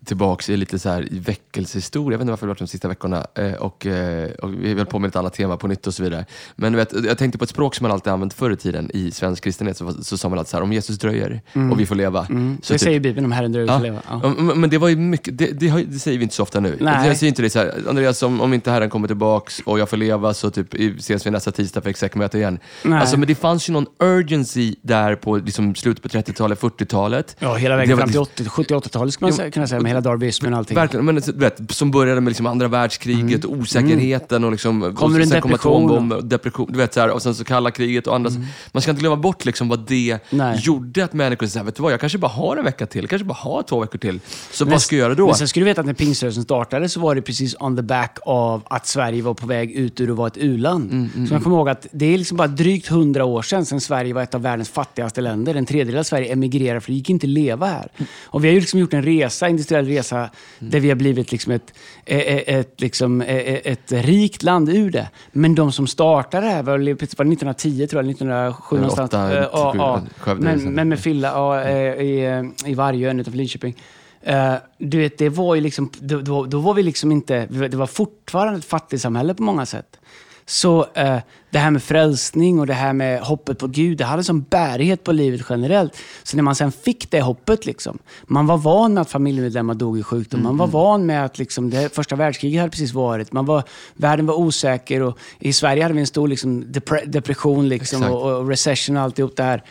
tillbaks 0.06 0.50
i 0.50 0.56
lite 0.56 0.78
så 0.78 0.88
här 0.88 1.08
väckelsehistoria, 1.10 2.14
jag 2.14 2.18
vet 2.18 2.22
inte 2.22 2.30
varför 2.30 2.46
det 2.46 2.50
har 2.50 2.54
varit 2.54 2.58
de 2.58 2.66
sista 2.66 2.88
veckorna, 2.88 3.26
eh, 3.34 3.52
och, 3.52 3.86
eh, 3.86 4.30
och 4.30 4.54
vi 4.54 4.74
höll 4.74 4.86
på 4.86 4.98
med 4.98 5.08
ett 5.08 5.16
annat 5.16 5.34
tema 5.34 5.56
på 5.56 5.68
nytt 5.68 5.86
och 5.86 5.94
så 5.94 6.02
vidare. 6.02 6.24
Men 6.56 6.76
vet, 6.76 6.92
jag 7.04 7.18
tänkte 7.18 7.38
på 7.38 7.44
ett 7.44 7.50
språk 7.50 7.74
som 7.74 7.84
man 7.84 7.92
alltid 7.92 8.12
använt 8.12 8.34
förr 8.34 8.50
i 8.50 8.56
tiden 8.56 8.90
i 8.94 9.10
svensk 9.10 9.44
kristenhet, 9.44 9.76
så, 9.76 9.92
så 10.04 10.18
sa 10.18 10.28
man 10.28 10.38
alltid 10.38 10.50
så 10.50 10.56
här, 10.56 10.62
om 10.64 10.72
Jesus 10.72 10.98
dröjer 10.98 11.40
och 11.72 11.80
vi 11.80 11.86
får 11.86 11.94
leva. 11.94 12.26
Så 12.26 12.32
det 12.32 12.60
typ- 12.68 12.80
säger 12.80 13.00
Bibeln 13.00 13.24
om 13.26 13.32
Herren 13.32 13.52
dröjer 13.52 13.68
Ja. 13.68 13.74
ja. 13.74 13.78
leva. 13.82 14.02
Ja. 14.08 14.34
Men- 14.54 14.70
det 14.70 14.78
var 14.78 14.88
ju 14.88 14.96
mycket, 14.96 15.38
det, 15.38 15.46
det, 15.60 15.84
det 15.88 15.98
säger 15.98 16.18
vi 16.18 16.22
inte 16.22 16.34
så 16.34 16.42
ofta 16.42 16.60
nu. 16.60 16.76
Nej. 16.80 17.08
Jag 17.08 17.16
säger 17.16 17.28
inte 17.28 17.42
det 17.42 17.50
så 17.50 17.58
här, 17.58 17.74
Andreas, 17.88 18.22
om, 18.22 18.40
om 18.40 18.54
inte 18.54 18.70
Herren 18.70 18.90
kommer 18.90 19.06
tillbaks 19.08 19.60
och 19.64 19.78
jag 19.78 19.90
får 19.90 19.96
leva 19.96 20.34
så 20.34 20.50
typ 20.50 20.74
ses 20.74 21.26
vi 21.26 21.30
nästa 21.30 21.52
tisdag 21.52 21.80
för 21.80 21.90
exekmöte 21.90 22.38
igen. 22.38 22.58
Nej. 22.84 23.00
Alltså, 23.00 23.16
men 23.18 23.28
det 23.28 23.34
fanns 23.34 23.68
ju 23.68 23.72
någon 23.72 23.86
urgency 23.98 24.74
där 24.82 25.14
på 25.16 25.36
liksom, 25.36 25.74
slutet 25.74 26.02
på 26.02 26.08
30-talet, 26.08 26.60
40-talet. 26.60 27.35
Ja, 27.38 27.54
hela 27.54 27.76
vägen 27.76 27.96
fram 27.98 28.08
till 28.08 28.20
liksom- 28.20 28.44
80 28.46 28.64
70-80-talet 28.64 29.14
skulle 29.14 29.24
man 29.24 29.30
Jo, 29.32 29.36
säga, 29.36 29.50
kunna 29.50 29.66
säga, 29.66 29.80
med 29.80 29.90
hela 29.90 30.00
darbyismen 30.00 30.52
och 30.52 30.58
allting. 30.58 30.74
Verkligen, 30.74 31.04
men 31.06 31.14
du 31.14 31.32
vet, 31.32 31.60
som 31.74 31.90
började 31.90 32.20
med 32.20 32.30
liksom 32.30 32.46
andra 32.46 32.68
världskriget, 32.68 33.44
och 33.44 33.52
osäkerheten 33.52 34.44
och 34.44 34.50
liksom, 34.52 34.82
Mm. 34.82 34.94
Kommer 34.96 35.18
och 35.18 35.22
en 35.22 35.28
sen 35.28 35.40
kom 35.42 35.50
depression 35.50 35.84
atombomber 35.84 36.16
och 36.16 36.24
depression, 36.24 36.68
du 36.72 36.78
vet, 36.78 36.94
så 36.94 37.00
här, 37.00 37.10
och 37.10 37.22
sen 37.22 37.34
så 37.34 37.44
kalla 37.44 37.70
kriget 37.70 38.06
och 38.06 38.14
andra. 38.14 38.30
Man 38.72 38.82
ska 38.82 38.90
inte 38.90 39.00
glömma 39.00 39.16
bort 39.16 39.44
liksom 39.44 39.68
vad 39.68 39.86
det 39.88 40.10
Mm. 40.10 40.20
Nej. 40.30 40.60
gjorde 40.62 41.04
att 41.04 41.12
människor 41.12 41.46
sa, 41.46 41.62
vet 41.62 41.76
du 41.76 41.82
vad, 41.82 41.92
jag 41.92 42.00
kanske 42.00 42.18
bara 42.18 42.30
har 42.30 42.56
en 42.56 42.64
vecka 42.64 42.86
till, 42.86 43.08
kanske 43.08 43.24
bara 43.24 43.34
har 43.34 43.62
två 43.62 43.80
veckor 43.80 43.98
till. 43.98 44.20
Så 44.52 44.64
vad 44.64 44.82
ska 44.82 44.96
jag 44.96 45.00
göra 45.04 45.14
då? 45.14 45.26
Men 45.26 45.34
sen 45.34 45.48
ska 45.48 45.60
du 45.60 45.64
veta 45.66 45.80
att 45.80 45.86
när 45.86 45.94
pingströrelsen 45.94 46.42
startade 46.44 46.88
så 46.88 47.00
var 47.00 47.14
det 47.14 47.22
precis 47.22 47.56
on 47.60 47.76
the 47.76 47.82
back 47.82 48.18
av 48.26 48.62
att 48.70 48.86
Sverige 48.86 49.22
var 49.22 49.34
på 49.34 49.46
väg 49.46 49.70
ut 49.72 50.00
ur 50.00 50.10
att 50.10 50.16
vara 50.16 50.26
ett 50.26 50.36
u-land. 50.36 50.92
Mm, 50.92 51.26
så 51.28 51.34
man 51.34 51.42
kommer 51.42 51.56
ihåg 51.56 51.68
att 51.68 51.86
det 51.92 52.14
är 52.14 52.18
liksom 52.18 52.36
bara 52.36 52.48
drygt 52.48 52.86
hundra 52.88 53.24
år 53.24 53.42
sedan, 53.42 53.66
sedan 53.66 53.80
Sverige 53.80 54.14
var 54.14 54.22
ett 54.22 54.34
av 54.34 54.42
världens 54.42 54.68
fattigaste 54.68 55.20
länder. 55.20 55.54
En 55.54 55.66
tredjedel 55.66 55.98
av 55.98 56.02
Sverige 56.02 56.32
emigrerade 56.32 56.80
för 56.80 56.90
det 56.92 56.96
gick 56.96 57.10
inte 57.10 57.25
att 57.26 57.32
leva 57.32 57.66
här. 57.66 57.88
Mm. 57.96 58.08
Och 58.24 58.44
vi 58.44 58.48
har 58.48 58.54
ju 58.54 58.60
liksom 58.60 58.80
gjort 58.80 58.94
en 58.94 59.02
resa, 59.02 59.48
industriell 59.48 59.86
resa, 59.86 60.30
där 60.58 60.80
vi 60.80 60.88
har 60.88 60.96
blivit 60.96 61.32
liksom 61.32 61.52
ett, 61.52 61.72
ett, 62.04 62.42
ett, 62.46 62.80
liksom, 62.80 63.20
ett, 63.20 63.66
ett 63.66 63.92
rikt 63.92 64.42
land 64.42 64.68
ur 64.68 64.90
det. 64.90 65.08
Men 65.32 65.54
de 65.54 65.72
som 65.72 65.86
startade 65.86 66.46
det 66.46 66.52
här 66.52 66.62
var, 66.62 66.72
var 66.72 66.78
det 66.78 66.92
1910 66.92 67.86
tror 67.86 68.02
jag, 68.02 68.10
1907 68.10 68.76
någonstans. 68.76 69.10
åtta, 69.10 69.36
Eh, 69.36 69.48
ja, 69.52 69.72
sju, 69.72 69.78
ja. 69.78 70.02
Skövde, 70.18 70.44
Men, 70.44 70.54
liksom. 70.54 70.72
men 70.72 70.88
med 70.88 71.00
Filla 71.00 71.28
ja, 71.28 71.62
eh, 71.62 72.02
i, 72.02 72.24
eh, 72.64 72.70
i 72.70 72.74
Vargön 72.74 73.20
utanför 73.20 73.38
Linköping. 73.38 73.76
Eh, 74.22 74.54
du 74.78 74.98
vet, 74.98 75.18
det 75.18 75.28
var 75.28 75.54
ju 75.54 75.60
liksom, 75.60 75.90
då, 76.00 76.20
då, 76.20 76.44
då 76.44 76.60
var 76.60 76.74
vi 76.74 76.82
liksom 76.82 77.12
inte, 77.12 77.46
det 77.46 77.76
var 77.76 77.86
fortfarande 77.86 78.58
ett 78.58 78.64
fattigsamhälle 78.64 79.34
på 79.34 79.42
många 79.42 79.66
sätt. 79.66 80.00
Så 80.48 80.86
eh, 80.94 81.18
det 81.50 81.58
här 81.58 81.70
med 81.70 81.82
frälsning 81.82 82.60
och 82.60 82.66
det 82.66 82.74
här 82.74 82.92
med 82.92 83.20
hoppet 83.20 83.58
på 83.58 83.66
Gud, 83.66 83.98
det 83.98 84.04
hade 84.04 84.24
som 84.24 84.42
bärighet 84.42 85.04
på 85.04 85.12
livet 85.12 85.40
generellt. 85.48 85.96
Så 86.22 86.36
när 86.36 86.42
man 86.42 86.54
sen 86.54 86.72
fick 86.72 87.10
det 87.10 87.20
hoppet, 87.20 87.66
liksom, 87.66 87.98
man 88.26 88.46
var 88.46 88.56
van 88.56 88.94
med 88.94 89.00
att 89.00 89.10
familjemedlemmar 89.10 89.74
dog 89.74 89.98
i 89.98 90.02
sjukdom. 90.02 90.42
Man 90.42 90.56
var 90.56 90.66
van 90.66 91.06
med 91.06 91.24
att 91.24 91.38
liksom, 91.38 91.70
det 91.70 91.94
första 91.94 92.16
världskriget 92.16 92.60
hade 92.60 92.70
precis 92.70 92.92
varit. 92.92 93.32
Man 93.32 93.46
var, 93.46 93.62
världen 93.94 94.26
var 94.26 94.34
osäker 94.34 95.02
och 95.02 95.18
i 95.38 95.52
Sverige 95.52 95.82
hade 95.82 95.94
vi 95.94 96.00
en 96.00 96.06
stor 96.06 96.28
liksom, 96.28 96.72
depre 96.72 97.04
depression 97.06 97.68
liksom, 97.68 98.02
och, 98.02 98.36
och 98.36 98.48
recession 98.48 98.96
och 98.96 99.02
alltihop 99.02 99.36
det 99.36 99.42
här. 99.42 99.62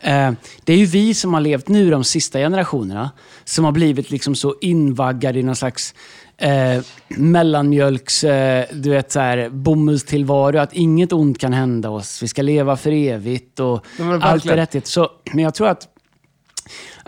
Eh, 0.00 0.32
Det 0.64 0.72
är 0.72 0.76
ju 0.76 0.86
vi 0.86 1.14
som 1.14 1.34
har 1.34 1.40
levt 1.40 1.68
nu 1.68 1.90
de 1.90 2.04
sista 2.04 2.38
generationerna 2.38 3.10
som 3.44 3.64
har 3.64 3.72
blivit 3.72 4.10
liksom 4.10 4.34
så 4.34 4.54
invaggade 4.60 5.38
i 5.38 5.42
någon 5.42 5.56
slags 5.56 5.94
eh, 6.40 6.82
mellanmjölks, 7.08 8.24
eh, 8.24 8.64
du 8.72 8.90
vet 8.90 9.12
så 9.12 9.20
här, 9.20 9.48
bomullstillvaro, 9.48 10.58
att 10.58 10.72
inget 10.72 11.12
ont 11.12 11.38
kan 11.38 11.52
hända 11.52 11.90
oss. 11.90 12.22
Vi 12.22 12.28
ska 12.28 12.42
leva 12.42 12.76
för 12.76 12.92
evigt 12.92 13.60
och 13.60 13.86
men 13.98 14.22
allt 14.22 14.46
är 14.46 14.56
rättigt. 14.56 14.86
Så, 14.86 15.10
men 15.32 15.44
jag 15.44 15.54
tror 15.54 15.68
att 15.68 15.88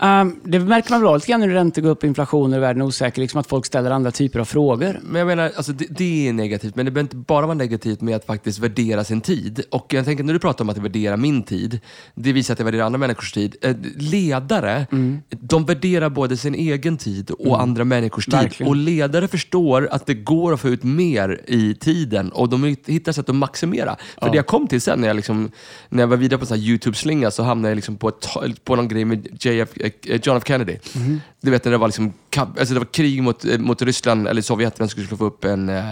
ehm, 0.03 0.35
det 0.43 0.59
märker 0.59 0.91
man 0.91 1.01
väl 1.01 1.13
lite 1.13 1.27
grann 1.27 1.39
när 1.39 1.47
räntor 1.47 1.81
går 1.81 1.89
upp, 1.89 2.03
inflationen 2.03 2.53
och 2.57 2.63
världen 2.63 2.81
är 2.81 2.85
osäker, 2.85 3.21
liksom 3.21 3.39
att 3.39 3.47
folk 3.47 3.65
ställer 3.65 3.91
andra 3.91 4.11
typer 4.11 4.39
av 4.39 4.45
frågor. 4.45 4.99
Men 5.03 5.19
jag 5.19 5.25
menar, 5.27 5.51
alltså 5.57 5.71
det, 5.73 5.85
det 5.89 6.27
är 6.27 6.33
negativt, 6.33 6.75
men 6.75 6.85
det 6.85 6.91
behöver 6.91 7.05
inte 7.05 7.15
bara 7.15 7.45
vara 7.45 7.57
negativt 7.57 8.01
med 8.01 8.15
att 8.15 8.25
faktiskt 8.25 8.59
värdera 8.59 9.03
sin 9.03 9.21
tid. 9.21 9.63
Och 9.71 9.93
jag 9.93 10.05
tänker 10.05 10.23
när 10.23 10.33
du 10.33 10.39
pratar 10.39 10.65
om 10.65 10.69
att 10.69 10.77
värdera 10.77 11.17
min 11.17 11.43
tid, 11.43 11.79
det 12.15 12.33
visar 12.33 12.53
att 12.53 12.59
jag 12.59 12.65
värderar 12.65 12.83
andra 12.85 12.97
människors 12.99 13.31
tid. 13.31 13.55
Eh, 13.61 13.75
Ledare, 13.97 14.87
Mm. 14.91 15.21
de 15.29 15.65
värderar 15.65 16.09
både 16.09 16.37
sin 16.37 16.55
egen 16.55 16.97
tid 16.97 17.31
och 17.31 17.61
andra 17.61 17.83
människors 17.83 18.25
tid. 18.25 18.33
Verkligen. 18.33 18.69
Och 18.69 18.75
ledare 18.75 19.27
förstår 19.27 19.87
att 19.91 20.05
det 20.05 20.13
går 20.13 20.53
att 20.53 20.59
få 20.61 20.69
ut 20.69 20.83
mer 20.83 21.41
i 21.47 21.75
tiden 21.75 22.31
och 22.31 22.49
de 22.49 22.75
hittar 22.85 23.11
sätt 23.11 23.29
att 23.29 23.35
maximera. 23.35 23.95
För 24.21 24.29
det 24.29 24.35
jag 24.35 24.47
kom 24.47 24.67
till 24.67 24.81
sen 24.81 25.01
när 25.01 25.07
jag, 25.07 25.15
liksom, 25.15 25.51
när 25.89 26.03
jag 26.03 26.07
var 26.07 26.17
vidare 26.17 26.39
på 26.45 26.53
en 26.53 26.59
YouTube-slinga 26.59 27.31
så 27.31 27.43
hamnade 27.43 27.69
jag 27.71 27.75
liksom 27.75 27.95
på, 27.97 28.09
ett, 28.09 28.27
på 28.63 28.75
någon 28.75 28.87
grej 28.87 29.05
med 29.05 29.27
JF, 29.45 29.69
eh, 29.77 29.91
John 30.23 30.37
F 30.37 30.43
Kennedy. 30.47 30.77
Mhm. 30.95 31.21
Du 31.41 31.51
vet 31.51 31.65
när 31.65 31.71
det 31.71 31.77
var, 31.77 31.87
liksom, 31.87 32.13
alltså 32.37 32.73
det 32.73 32.79
var 32.79 32.85
krig 32.85 33.23
mot, 33.23 33.45
eh, 33.45 33.57
mot 33.59 33.81
Ryssland, 33.81 34.27
eller 34.27 34.41
Sovjet, 34.41 34.79
vem 34.79 34.87
skulle 34.89 35.07
få 35.07 35.25
upp 35.25 35.45
en, 35.45 35.69
eh, 35.69 35.83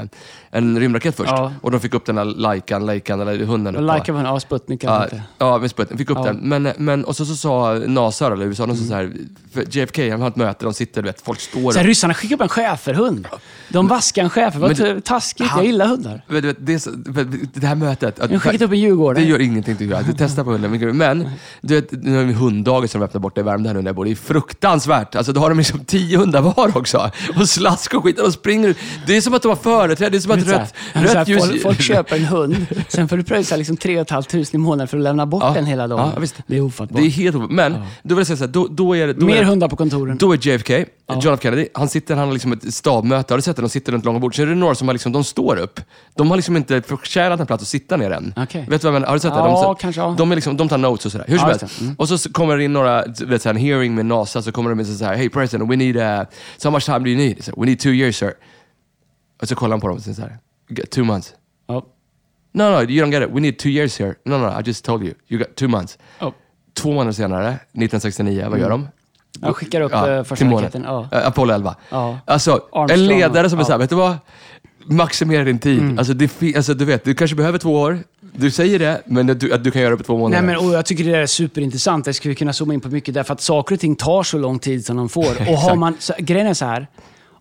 en 0.52 0.80
rymdraket 0.80 1.16
först. 1.16 1.30
Ja. 1.32 1.54
Och 1.62 1.72
de 1.72 1.80
fick 1.80 1.94
upp 1.94 2.06
den 2.06 2.18
här 2.18 2.26
Laikan, 2.26 2.86
Laikan 2.86 3.22
eller 3.22 3.46
hunden. 3.46 3.76
upp, 3.76 3.82
va? 3.88 3.96
Like 3.96 4.12
ja, 4.12 4.40
Sputnik 4.40 4.84
Ja, 4.84 5.08
ja 5.38 5.58
med 5.58 5.70
Sputnik. 5.70 5.98
Fick 6.00 6.10
upp 6.10 6.18
Ja. 6.18 6.24
den. 6.24 6.38
Men, 6.38 6.74
men, 6.78 7.06
och 7.06 7.16
så, 7.16 7.26
så 7.26 7.36
sa 7.36 7.74
NASA, 7.88 8.34
eller 8.34 8.46
USA, 8.46 8.66
de 8.66 8.76
sa 8.78 8.84
så 8.86 8.94
här, 8.94 9.14
för 9.54 9.66
JFK, 9.78 10.10
han 10.12 10.22
har 10.22 10.28
ett 10.28 10.36
möte, 10.36 10.66
de 10.66 10.74
sitter, 10.74 11.02
du 11.02 11.08
vet, 11.10 11.22
folk 11.22 11.40
står 11.40 11.72
Så 11.72 11.80
här, 11.80 11.86
ryssarna 11.86 12.14
skickade 12.14 12.36
upp 12.36 12.42
en 12.42 12.50
schäferhund. 12.50 13.28
De 13.70 13.88
vaskade 13.88 14.26
en 14.26 14.30
schäfer. 14.30 14.60
Vad 14.60 14.80
Men 14.80 14.96
det- 14.96 15.02
taskigt. 15.06 15.48
han- 15.48 15.60
Jag 15.60 15.66
gillar 15.66 15.88
hundar. 15.88 16.22
Du, 16.28 16.42
vet, 16.42 16.56
det, 16.66 16.74
är 16.74 17.60
det 17.60 17.68
här 17.68 17.76
mötet... 17.76 18.20
att- 18.20 18.30
De 18.30 18.36
har 18.36 18.40
skickat 18.40 18.62
upp 18.62 18.72
en 18.72 18.80
djurgårdare. 18.80 19.24
Det 19.24 19.30
gör 19.30 19.40
ingenting 19.42 19.76
tycker 19.76 19.96
jag. 19.96 20.06
Du 20.06 20.14
testar 20.18 20.44
på 20.44 20.52
hunden. 20.52 20.72
Men, 20.72 20.98
men 20.98 21.30
du 21.62 21.76
vet, 21.76 21.92
nu 21.92 22.18
har 22.18 22.24
vi 22.24 22.34
hunddagis 22.34 22.92
som 22.92 23.02
öppnar 23.02 23.22
borta 23.22 23.42
i 23.42 23.44
Värmdö 23.44 23.70
här 23.70 23.74
nu 23.74 23.82
bor. 23.94 24.06
Det 24.06 24.12
är 24.12 24.16
fruktansvärt. 24.16 25.16
Alltså, 25.16 25.34
då 25.34 25.40
har 25.42 25.50
de 25.50 25.58
liksom 25.58 25.80
tio 25.86 26.18
hundar 26.18 26.42
var 26.42 26.78
också. 26.78 27.12
Och 27.40 27.50
slask 27.50 27.94
och 27.94 28.04
skit. 28.04 28.20
Och 28.20 28.26
de 28.26 28.32
springer. 28.32 28.76
Det 29.08 29.18
är 29.18 29.22
som 29.22 29.34
att 29.34 29.42
de 29.42 29.48
har 29.48 29.56
företräde. 29.56 30.10
Det 30.12 30.18
är 30.18 30.20
som 30.20 30.32
att 30.32 30.42
så 30.42 30.52
här, 30.52 30.60
rött, 30.60 30.74
här, 30.94 31.16
rött 31.16 31.28
ljus... 31.28 31.46
folk, 31.48 31.62
folk 31.62 31.82
köper 31.82 32.16
en 32.16 32.26
hund, 32.26 32.66
sen 32.88 33.08
får 33.10 33.18
du 33.18 33.24
pröjsa 33.24 33.56
liksom 33.56 33.78
3 33.78 34.06
500 34.06 34.46
i 34.52 34.58
månaden 34.58 34.88
för 34.88 34.98
att 34.98 35.04
lämna 35.04 35.26
bort 35.26 35.44
Ja. 35.44 35.52
den 35.54 35.66
hela 35.66 35.88
dagen. 35.88 36.12
Ja, 36.14 36.20
visst. 36.20 36.36
Det 36.48 36.58
är 36.58 36.62
ofattbart. 36.62 37.02
Det 37.02 37.08
är 37.08 37.10
helt 37.10 37.36
ofattbart. 37.36 37.56
Men, 37.56 37.72
då 38.04 38.16
vill 38.16 38.18
jag 38.18 38.28
säga 38.28 38.38
så 38.38 38.44
här, 38.44 38.52
då, 38.52 38.68
då 38.68 38.96
är 38.96 39.08
det... 39.08 39.14
Då 39.14 39.26
Mer 39.26 39.36
är, 39.42 39.44
hundar 39.44 39.68
på 39.68 39.76
kontoren. 39.76 40.18
Då 40.18 40.34
är 40.34 40.48
JFK, 40.48 40.74
John 41.22 41.34
F 41.34 41.40
Kennedy, 41.44 41.68
han 41.74 41.90
sitter, 41.90 42.16
han 42.16 42.26
har 42.28 42.34
liksom 42.34 42.52
ett 42.54 42.74
stabmöte. 42.74 43.34
Har 43.34 43.38
du 43.38 43.42
sett 43.42 43.56
det? 43.56 43.62
De 43.62 43.70
sitter 43.70 43.92
runt 43.92 44.06
långa 44.06 44.20
bord. 44.20 44.36
Sen 44.36 44.46
är 44.46 44.50
det 44.50 44.56
några 44.56 44.76
som 44.76 44.88
har 44.88 44.94
liksom, 44.94 45.12
de 45.12 45.24
står 45.24 45.58
upp. 45.58 45.80
De 46.16 46.30
har 46.30 46.36
liksom 46.38 46.58
inte 46.58 46.82
förtjänat 46.82 47.40
en 47.40 47.46
plats 47.48 47.62
att 47.64 47.68
sitta 47.68 47.98
ner 47.98 48.12
än. 48.12 48.34
Okej. 48.38 48.66
Vet 48.70 48.82
du 48.82 48.88
vad 48.88 48.96
jag 48.96 49.02
menar? 49.02 49.08
Har 49.08 49.14
du 49.14 49.20
sett 49.20 49.34
det? 49.34 49.40
Ja, 49.40 49.64
De, 49.64 49.76
kanske, 49.76 50.02
ja. 50.02 50.16
de, 50.18 50.32
är 50.32 50.36
liksom, 50.36 50.58
de 50.58 50.70
tar 50.70 50.78
notes 50.78 51.06
och 51.06 51.12
sådär. 51.12 51.26
Hur 51.28 51.38
som 51.38 51.50
Ja, 51.50 51.58
helst. 51.60 51.82
Mm. 51.82 51.96
Och 51.98 52.10
så 52.10 52.32
kommer 52.32 52.58
det 52.58 52.64
in 52.64 52.74
några, 52.74 53.04
vet, 53.26 53.42
så 53.42 53.50
här, 53.50 53.54
en 53.56 53.62
hearing 53.72 53.96
med 53.96 54.06
NASA, 54.06 54.42
så 54.42 54.52
kommer 54.52 54.70
de 54.70 54.80
och 54.80 54.86
säger 54.86 55.16
Hey 55.16 55.30
president, 55.30 55.72
we 55.72 55.76
need, 55.76 55.96
uh, 55.96 56.24
so 56.58 56.72
much 56.72 56.86
time 56.86 57.00
do 57.00 57.08
you 57.08 57.18
need? 57.18 57.44
So, 57.44 57.52
we 57.58 57.66
need 57.66 57.80
two 57.80 57.90
years 57.90 58.18
sir. 58.18 58.34
Och 59.42 59.48
så 59.48 59.56
kollar 59.56 59.74
han 59.74 59.82
på 59.82 59.88
dem 59.88 59.98
och 59.98 60.04
säger 60.04 60.16
så 60.16 60.22
här, 60.22 60.38
"You 60.70 60.76
got 60.76 60.90
two 60.90 61.04
months. 61.04 61.34
Ja. 61.68 61.86
No, 62.54 62.64
no, 62.64 62.82
you 62.82 63.06
don't 63.06 63.12
get 63.12 63.24
it. 63.24 63.36
We 63.36 63.40
need 63.40 63.58
two 63.58 63.70
years 63.70 64.00
here. 64.00 64.16
No, 64.26 64.38
no, 64.38 64.60
I 64.60 64.64
just 64.66 64.86
told 64.86 65.04
you. 65.04 65.14
You 65.28 65.40
got 65.40 65.56
two 65.56 65.68
months. 65.68 65.98
Ja. 66.20 66.34
Två 66.74 66.92
månader 66.92 67.12
senare, 67.12 67.48
1969, 67.50 68.48
vad 68.50 68.60
gör 68.60 68.70
de? 68.70 68.88
Jag 69.42 69.56
skickar 69.56 69.82
upp 69.82 69.94
eh, 69.94 70.24
första 70.24 70.46
raketen. 70.46 70.84
Ja. 70.84 71.08
Eh, 71.12 71.28
Apollo 71.28 71.54
11. 71.54 71.76
Ja. 71.90 72.20
Alltså, 72.26 72.52
Armstrong, 72.52 72.90
en 72.90 73.08
ledare 73.08 73.50
som 73.50 73.60
är 73.60 73.64
ja. 73.64 73.66
såhär, 73.66 73.80
vet 73.80 73.90
du 73.90 73.96
vad? 73.96 74.18
Maximera 74.86 75.44
din 75.44 75.60
tid. 75.60 75.80
Mm. 75.80 75.98
Alltså, 75.98 76.13
det, 76.13 76.56
alltså, 76.56 76.74
du 76.74 76.86
vet, 76.86 77.04
du 77.04 77.13
kanske 77.13 77.36
behöver 77.36 77.60
två 77.60 77.74
år. 77.74 78.00
Du 78.34 78.52
säger 78.52 78.80
det, 78.80 79.02
men 79.06 79.30
att 79.30 79.39
du, 79.39 79.54
att 79.54 79.63
du 79.63 79.72
kan 79.72 79.82
göra 79.82 79.91
det 79.91 79.98
på 79.98 80.04
två 80.04 80.17
månader. 80.17 80.41
Nej, 80.41 80.56
men, 80.56 80.67
och 80.67 80.74
jag 80.74 80.86
tycker 80.86 81.04
det 81.04 81.17
är 81.17 81.26
superintressant. 81.26 82.06
Det 82.06 82.13
ska 82.13 82.30
vi 82.30 82.36
kunna 82.36 82.54
zooma 82.54 82.74
in 82.74 82.82
på 82.82 82.89
mycket 82.89 83.13
därför 83.13 83.34
att 83.34 83.41
saker 83.41 83.76
och 83.76 83.82
ting 83.82 83.96
tar 83.96 84.24
så 84.24 84.38
lång 84.38 84.60
tid 84.60 84.86
som 84.86 84.98
de 84.98 85.10
får. 85.10 85.41
Och 85.50 85.58
har 85.58 85.76
man, 85.76 85.96
så, 86.00 86.13
grejen 86.20 86.48
är 86.48 86.54
så 86.54 86.65
här, 86.65 86.88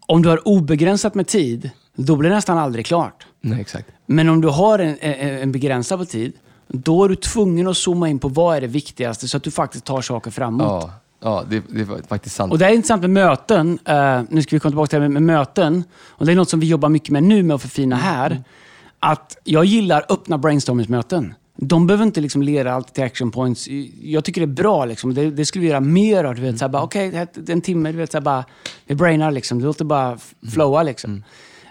om 0.07 0.23
du 0.23 0.29
har 0.29 0.49
obegränsat 0.49 1.15
med 1.15 1.27
tid, 1.27 1.71
då 1.95 2.17
blir 2.17 2.31
det 2.31 2.37
nästan 2.37 2.59
aldrig 2.59 2.87
klart. 2.87 3.27
Nej, 3.41 3.61
exakt. 3.61 3.89
Men 4.07 4.29
om 4.29 4.41
du 4.41 4.49
har 4.49 4.79
en, 4.79 4.97
en, 5.01 5.39
en 5.39 5.53
begränsad 5.53 5.99
på 5.99 6.05
tid, 6.05 6.33
då 6.69 7.05
är 7.05 7.09
du 7.09 7.17
tvungen 7.17 7.67
att 7.67 7.77
zooma 7.77 8.09
in 8.09 8.19
på 8.19 8.29
vad 8.29 8.57
är 8.57 8.61
det 8.61 8.67
viktigaste 8.67 9.29
så 9.29 9.37
att 9.37 9.43
du 9.43 9.51
faktiskt 9.51 9.85
tar 9.85 10.01
saker 10.01 10.31
framåt. 10.31 10.67
Ja, 10.67 10.93
ja 11.21 11.45
det, 11.51 11.63
det 11.69 11.85
var 11.85 12.01
faktiskt 12.09 12.37
sant. 12.37 12.53
Och 12.53 12.59
det 12.59 12.67
är 12.67 12.71
intressant 12.75 13.01
med 13.03 13.11
möten. 13.11 13.79
Eh, 13.85 14.23
nu 14.29 14.43
ska 14.43 14.57
vi 14.57 14.61
komma 14.61 14.71
tillbaka 14.71 14.87
till 14.89 14.99
det 14.99 15.03
här 15.05 15.09
med, 15.09 15.23
med 15.23 15.37
möten. 15.37 15.85
Och 16.09 16.27
det 16.27 16.33
är 16.33 16.37
något 16.37 16.49
som 16.51 16.61
vi 16.61 16.67
jobbar 16.67 16.89
mycket 16.89 17.11
med 17.11 17.23
nu 17.23 17.43
med 17.43 17.55
att 17.55 17.63
förfina 17.63 17.97
här. 17.97 18.43
Att 18.99 19.37
jag 19.45 19.65
gillar 19.65 20.05
öppna 20.09 20.39
brainstormingsmöten. 20.39 21.35
De 21.57 21.87
behöver 21.87 22.05
inte 22.05 22.21
liksom 22.21 22.43
leda 22.43 22.73
allt 22.73 22.95
till 22.95 23.05
action 23.05 23.31
points. 23.31 23.69
Jag 24.03 24.25
tycker 24.25 24.41
det 24.41 24.45
är 24.45 24.63
bra. 24.63 24.85
Liksom. 24.85 25.15
Det, 25.15 25.31
det 25.31 25.45
skulle 25.47 25.63
vi 25.63 25.69
göra 25.69 25.81
mer 25.81 26.25
av. 26.25 26.35
Du 26.35 26.43
vet, 26.43 26.71
bara, 26.71 26.89
här 26.95 27.15
är 27.15 27.51
en 27.51 27.61
timme. 27.61 27.93
Du 27.93 27.99
vet, 27.99 28.13
så 28.13 28.19
här 28.19 28.23
bara, 28.23 28.45
vi 28.87 28.95
brainar. 28.95 29.31
Liksom. 29.31 29.59
Det 29.59 29.65
låter 29.65 29.85
bara 29.85 30.13
f- 30.13 30.35
flowa. 30.55 30.83
Liksom. 30.83 31.25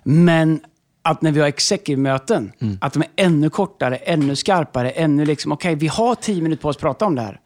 Men 0.03 0.59
att 1.01 1.21
när 1.21 1.31
vi 1.31 1.39
har 1.39 1.47
executive-möten, 1.47 2.51
att 2.81 2.93
de 2.93 2.99
är 3.01 3.07
ännu 3.25 3.49
kortare, 3.49 3.95
ännu 3.95 4.35
skarpare, 4.35 4.89
ännu 4.89 5.25
liksom, 5.25 5.51
okej, 5.51 5.75
vi 5.75 5.87
har 5.87 6.15
tio 6.15 6.41
minuter 6.41 6.61
på 6.61 6.67
oss 6.69 6.75
att 6.75 6.81
prata 6.81 7.05
om 7.05 7.15
det 7.15 7.21
här. 7.21 7.39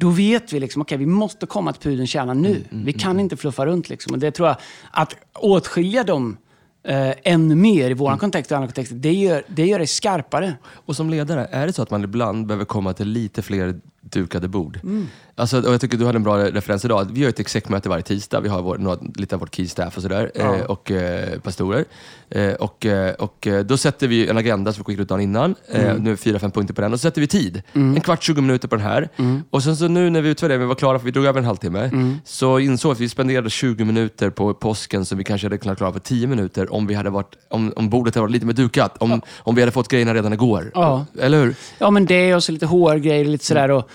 Då 0.00 0.10
vet 0.10 0.52
vi 0.52 0.60
liksom, 0.60 0.82
okej, 0.82 0.98
vi 0.98 1.06
måste 1.06 1.46
komma 1.46 1.72
till 1.72 1.82
pudelns 1.82 2.10
kärna 2.10 2.34
nu. 2.34 2.64
vi 2.70 2.92
kan 2.92 3.20
inte 3.20 3.36
fluffa 3.36 3.66
runt 3.66 3.88
liksom. 3.88 4.12
Och 4.12 4.18
det 4.18 4.30
tror 4.30 4.48
jag, 4.48 4.56
att 4.90 5.16
åtskilja 5.34 6.04
dem 6.04 6.36
eh, 6.84 7.12
ännu 7.22 7.54
mer 7.54 7.90
i 7.90 7.94
vår 7.94 8.16
kontext 8.16 8.50
och 8.50 8.56
andra 8.56 8.68
kontexter, 8.68 8.96
det 8.96 9.12
gör, 9.12 9.42
det 9.46 9.66
gör 9.66 9.78
det 9.78 9.86
skarpare. 9.86 10.54
Och 10.64 10.96
som 10.96 11.10
ledare, 11.10 11.48
är 11.50 11.66
det 11.66 11.72
så 11.72 11.82
att 11.82 11.90
man 11.90 12.04
ibland 12.04 12.46
behöver 12.46 12.64
komma 12.64 12.92
till 12.92 13.08
lite 13.08 13.42
fler 13.42 13.80
dukade 14.00 14.48
bord? 14.48 14.80
Mm. 14.82 15.08
Alltså, 15.34 15.60
och 15.60 15.72
jag 15.72 15.80
tycker 15.80 15.98
du 15.98 16.06
hade 16.06 16.16
en 16.16 16.22
bra 16.22 16.38
referens 16.38 16.84
idag. 16.84 17.08
Vi 17.12 17.22
har 17.22 17.28
ett 17.28 17.40
execmöte 17.40 17.88
varje 17.88 18.02
tisdag. 18.02 18.40
Vi 18.40 18.48
har 18.48 18.62
vår, 18.62 18.78
några, 18.78 18.98
lite 19.14 19.34
av 19.34 19.40
vårt 19.40 19.54
key 19.54 19.66
staff 19.66 19.96
och 19.96 20.02
sådär. 20.02 20.30
Ja. 20.34 20.56
Eh, 20.56 20.62
och 20.64 20.90
eh, 20.90 21.38
pastorer. 21.40 21.84
Eh, 22.30 22.52
och, 22.52 22.86
eh, 22.86 23.14
och 23.14 23.46
eh, 23.46 23.64
då 23.64 23.76
sätter 23.76 24.08
vi 24.08 24.28
en 24.28 24.36
agenda 24.38 24.72
som 24.72 24.80
vi 24.80 24.84
skickar 24.84 25.02
ut 25.02 25.08
dagen 25.08 25.20
innan. 25.20 25.54
Eh, 25.68 25.80
Mm. 25.90 26.02
Nu 26.04 26.12
är 26.12 26.16
fyra, 26.16 26.38
fem 26.38 26.50
punkter 26.50 26.74
på 26.74 26.80
den. 26.80 26.92
Och 26.92 26.98
så 27.00 27.02
sätter 27.02 27.20
vi 27.20 27.26
tid. 27.26 27.62
En 27.72 28.00
kvart, 28.00 28.22
20 28.22 28.40
minuter 28.40 28.68
på 28.68 28.76
den 28.76 28.84
här. 28.84 29.08
Och 29.50 29.62
sen 29.62 29.76
så 29.76 29.88
nu 29.88 30.10
när 30.10 30.20
vi 30.20 30.28
utvärderade, 30.28 30.58
vi 30.64 30.68
var 30.68 30.74
klara 30.74 30.98
för 30.98 31.04
vi 31.04 31.10
drog 31.10 31.24
över 31.24 31.38
en 31.38 31.44
halvtimme. 31.46 31.80
Mm. 31.84 32.16
Så 32.24 32.58
insåg 32.58 32.90
vi 32.90 32.92
att 32.92 33.00
vi 33.00 33.08
spenderade 33.08 33.50
20 33.50 33.84
minuter 33.84 34.30
på 34.30 34.54
påsken 34.54 35.04
som 35.04 35.18
vi 35.18 35.24
kanske 35.24 35.46
hade 35.46 35.58
kunnat 35.58 35.78
klara 35.78 35.92
på 35.92 35.98
10 35.98 36.26
minuter 36.26 36.72
om, 36.74 36.86
vi 36.86 36.94
hade 36.94 37.10
varit, 37.10 37.36
om, 37.48 37.72
om 37.76 37.88
bordet 37.90 38.14
hade 38.14 38.22
varit 38.22 38.32
lite 38.32 38.46
mer 38.46 38.52
dukat. 38.52 38.96
Om, 38.98 39.22
om 39.38 39.54
vi 39.54 39.62
hade 39.62 39.72
fått 39.72 39.88
grejerna 39.88 40.14
redan 40.14 40.32
igår. 40.32 40.70
Ja. 40.74 41.06
Eller 41.20 41.44
hur? 41.44 41.54
Ja, 41.78 41.90
men 41.90 42.06
det 42.06 42.34
och 42.34 42.44
så 42.44 42.52
lite 42.52 42.66
HR-grejer 42.66 43.24
lite 43.24 43.44
sådär. 43.44 43.70
Och, 43.70 43.89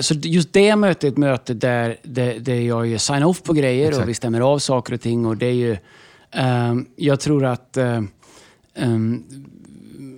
så 0.00 0.14
just 0.14 0.52
det 0.52 0.76
mötet 0.76 1.04
är 1.04 1.08
ett 1.08 1.16
möte 1.18 1.54
där, 1.54 1.96
där, 2.02 2.38
där 2.38 2.54
jag 2.54 2.86
gör 2.86 2.98
sign-off 2.98 3.42
på 3.42 3.52
grejer 3.52 3.88
Exakt. 3.88 4.02
och 4.02 4.08
vi 4.08 4.14
stämmer 4.14 4.40
av 4.40 4.58
saker 4.58 4.94
och 4.94 5.00
ting. 5.00 5.26
Och 5.26 5.36
det 5.36 5.46
är 5.46 5.52
ju, 5.52 5.76
ehm, 6.30 6.86
jag 6.96 7.20
tror 7.20 7.44
att 7.44 7.76
eh, 7.76 8.00
ehm, 8.74 9.22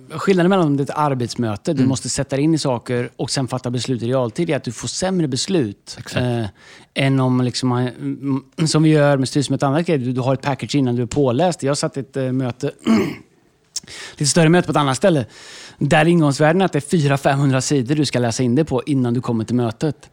skillnaden 0.09 0.49
mellan 0.49 0.65
om 0.67 0.77
det 0.77 0.81
är 0.83 0.85
ett 0.85 0.97
arbetsmöte, 0.97 1.71
Mm. 1.71 1.83
du 1.83 1.87
måste 1.89 2.09
sätta 2.09 2.35
dig 2.35 2.45
in 2.45 2.53
i 2.53 2.57
saker 2.57 3.09
och 3.15 3.31
sen 3.31 3.47
fatta 3.47 3.69
beslut 3.71 4.03
i 4.03 4.07
realtid, 4.07 4.49
är 4.49 4.55
att 4.55 4.63
du 4.63 4.71
får 4.71 4.87
sämre 4.87 5.27
beslut. 5.27 5.97
Eh, 6.15 6.45
än 6.93 7.19
om, 7.19 7.41
liksom, 7.41 7.69
man- 7.69 7.87
mm, 7.87 8.43
som 8.67 8.83
vi 8.83 8.89
gör 8.89 9.17
med 9.17 9.27
styrelsemöte 9.27 9.65
och 9.65 9.67
andra 9.69 9.81
grejer, 9.81 9.99
du, 10.05 10.11
du 10.11 10.21
har 10.21 10.33
ett 10.33 10.41
package 10.41 10.75
innan 10.75 10.95
du 10.95 11.01
är 11.01 11.05
påläst. 11.05 11.63
Jag 11.63 11.77
satt 11.77 11.97
i 11.97 11.99
ett 11.99 12.17
eh, 12.17 12.31
möte 12.31 12.71
lite 14.11 14.25
större 14.31 14.49
möte 14.49 14.65
på 14.65 14.71
ett 14.71 14.77
annat 14.77 14.97
ställe. 14.97 15.25
Där 15.77 16.05
ingångsvärden 16.07 16.61
är 16.61 16.65
att 16.65 16.71
det 16.73 16.93
är 16.93 16.97
400-500 16.97 17.61
sidor 17.61 17.95
du 17.95 18.05
ska 18.05 18.19
läsa 18.19 18.43
in 18.43 18.55
det 18.55 18.65
på 18.65 18.83
innan 18.85 19.13
du 19.13 19.21
kommer 19.21 19.45
till 19.45 19.55
mötet. 19.55 20.09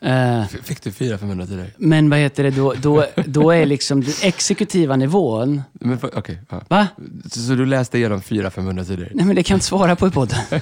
Eh, 0.00 0.44
Fick 0.62 0.82
du 0.82 0.92
fyra, 0.92 1.18
fem 1.18 1.28
minuter 1.28 1.56
där? 1.56 1.70
men 1.76 2.10
vad 2.10 2.18
heter 2.18 2.42
det, 2.42 2.50
då, 2.50 2.74
då, 2.82 3.04
då 3.26 3.50
är 3.50 3.66
liksom 3.66 4.00
den 4.04 4.14
exekutiva 4.22 4.96
nivån... 4.96 5.62
Men, 5.72 5.98
okej, 6.14 6.38
ja. 6.50 6.60
Va? 6.68 6.86
så, 7.30 7.40
så 7.40 7.52
du 7.54 7.66
läste 7.66 7.98
igenom 7.98 8.22
fyra, 8.22 8.50
500 8.50 8.84
sidor? 8.84 9.08
Nej, 9.14 9.26
men 9.26 9.36
det 9.36 9.42
kan 9.42 9.54
jag 9.54 9.56
inte 9.56 9.66
svara 9.66 9.96
på 9.96 10.08
i 10.08 10.10
podden. 10.10 10.38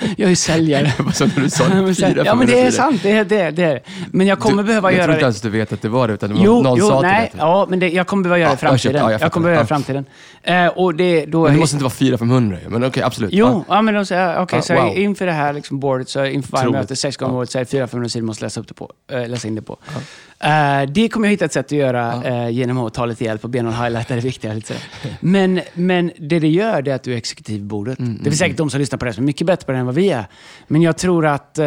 jag 0.00 0.20
är 0.20 0.28
ju 0.28 0.36
säljare. 0.36 0.92
Sa 1.12 1.26
du? 1.26 1.50
Sa 1.50 1.68
Men 1.68 1.94
fyra, 1.94 1.94
sen- 1.94 2.14
ja, 2.16 2.24
500 2.24 2.34
men 2.34 2.46
det 2.46 2.52
är 2.60 2.70
sidor. 2.70 2.82
sant. 2.84 3.00
Det 3.02 3.10
är, 3.10 3.24
det 3.24 3.40
är, 3.40 3.52
det 3.52 3.62
är. 3.64 3.82
Men 4.10 4.26
jag 4.26 4.38
kommer 4.38 4.62
Du- 4.62 4.66
behöva 4.66 4.90
jag 4.92 4.96
göra 4.98 5.04
tror 5.04 5.14
inte 5.14 5.20
det. 5.20 5.26
ens 5.26 5.40
du 5.40 5.50
vet 5.50 5.72
att 5.72 5.82
det 5.82 5.88
var 5.88 6.08
det, 6.08 6.14
utan 6.14 6.30
det 6.34 6.36
Jo, 6.44 6.62
någon 6.62 6.78
jo 6.78 6.88
sa 6.88 7.00
nej, 7.00 7.30
till 7.30 7.38
dig. 7.38 7.46
ja, 7.46 7.66
men 7.70 7.78
det, 7.78 7.88
jag 7.88 8.06
kommer 8.06 8.22
behöva 8.22 8.38
göra 8.38 8.48
det 8.50 8.54
i 8.54 8.58
Ja, 8.64 8.70
jag 8.72 8.80
framtiden. 8.80 9.02
ja, 9.02 9.12
jag 9.12 9.20
jag, 9.20 9.32
kommer 9.32 9.44
behöva 9.44 9.54
göra 9.56 9.62
det 9.62 9.66
i 9.66 9.68
framtiden. 9.68 10.04
Eh, 10.46 10.66
och 10.66 10.94
det, 10.94 11.26
då 11.26 11.42
Men 11.42 11.52
det 11.52 11.58
måste 11.60 11.74
inte 11.76 11.84
vara 11.84 11.94
fyra, 11.94 12.18
500 12.18 12.58
ju. 12.64 12.68
Men 12.68 12.84
okej, 12.84 13.02
absolut. 13.02 13.30
Jo, 13.32 13.46
Ja. 13.46 13.64
ja, 13.76 13.82
men 13.82 13.94
de 13.94 14.06
säger, 14.06 14.42
okej, 14.42 14.56
Ja, 14.58 14.62
så 14.62 14.74
wow. 14.74 14.96
inför 14.98 15.26
det 15.26 15.32
här 15.32 15.52
liksom 15.52 15.80
bordet, 15.80 16.08
så 16.08 16.24
inför 16.24 16.52
varje 16.52 16.68
Otroligt. 16.68 16.80
möte, 16.82 16.96
sex 16.96 17.16
gånger 17.16 17.32
om 17.32 17.38
året, 17.38 17.50
så 17.50 17.58
är 17.58 17.64
det 17.64 17.86
400-500 17.86 18.08
sidor 18.08 18.26
måste 18.26 18.44
läsa, 18.44 18.60
upp 18.60 18.68
det 18.68 18.74
på, 18.74 18.90
äh, 19.12 19.28
läsa 19.28 19.48
in 19.48 19.54
det 19.54 19.62
på. 19.62 19.78
Eh, 20.40 20.82
det 20.88 21.08
kommer 21.08 21.26
jag 21.26 21.30
hitta 21.30 21.44
ett 21.44 21.52
sätt 21.52 21.66
att 21.66 21.72
göra 21.72 22.22
eh, 22.24 22.48
genom 22.50 22.78
att 22.78 22.94
ta 22.94 23.06
lite 23.06 23.24
hjälp 23.24 23.44
och 23.44 23.50
be 23.50 23.62
någon 23.62 23.74
highlighta 23.74 24.14
det 24.14 24.20
viktiga. 24.20 24.52
Lite 24.52 24.74
men, 25.20 25.60
men 25.74 26.10
det 26.18 26.38
det 26.38 26.48
gör, 26.48 26.82
det 26.82 26.90
är 26.90 26.94
att 26.94 27.02
du 27.02 27.12
är 27.12 27.16
exekutiv 27.16 27.56
i 27.60 27.64
bordet. 27.64 27.98
Mm, 27.98 28.18
det 28.22 28.30
är 28.30 28.34
säkert 28.34 28.56
de 28.56 28.70
som 28.70 28.80
lyssnar 28.80 28.98
på 28.98 29.04
det 29.04 29.12
som 29.12 29.24
är 29.24 29.26
mycket 29.26 29.46
bättre 29.46 29.66
på 29.66 29.72
det 29.72 29.78
än 29.78 29.86
vad 29.86 29.94
vi 29.94 30.10
är. 30.10 30.24
Men 30.66 30.82
jag 30.82 30.96
tror 30.98 31.26
att 31.26 31.58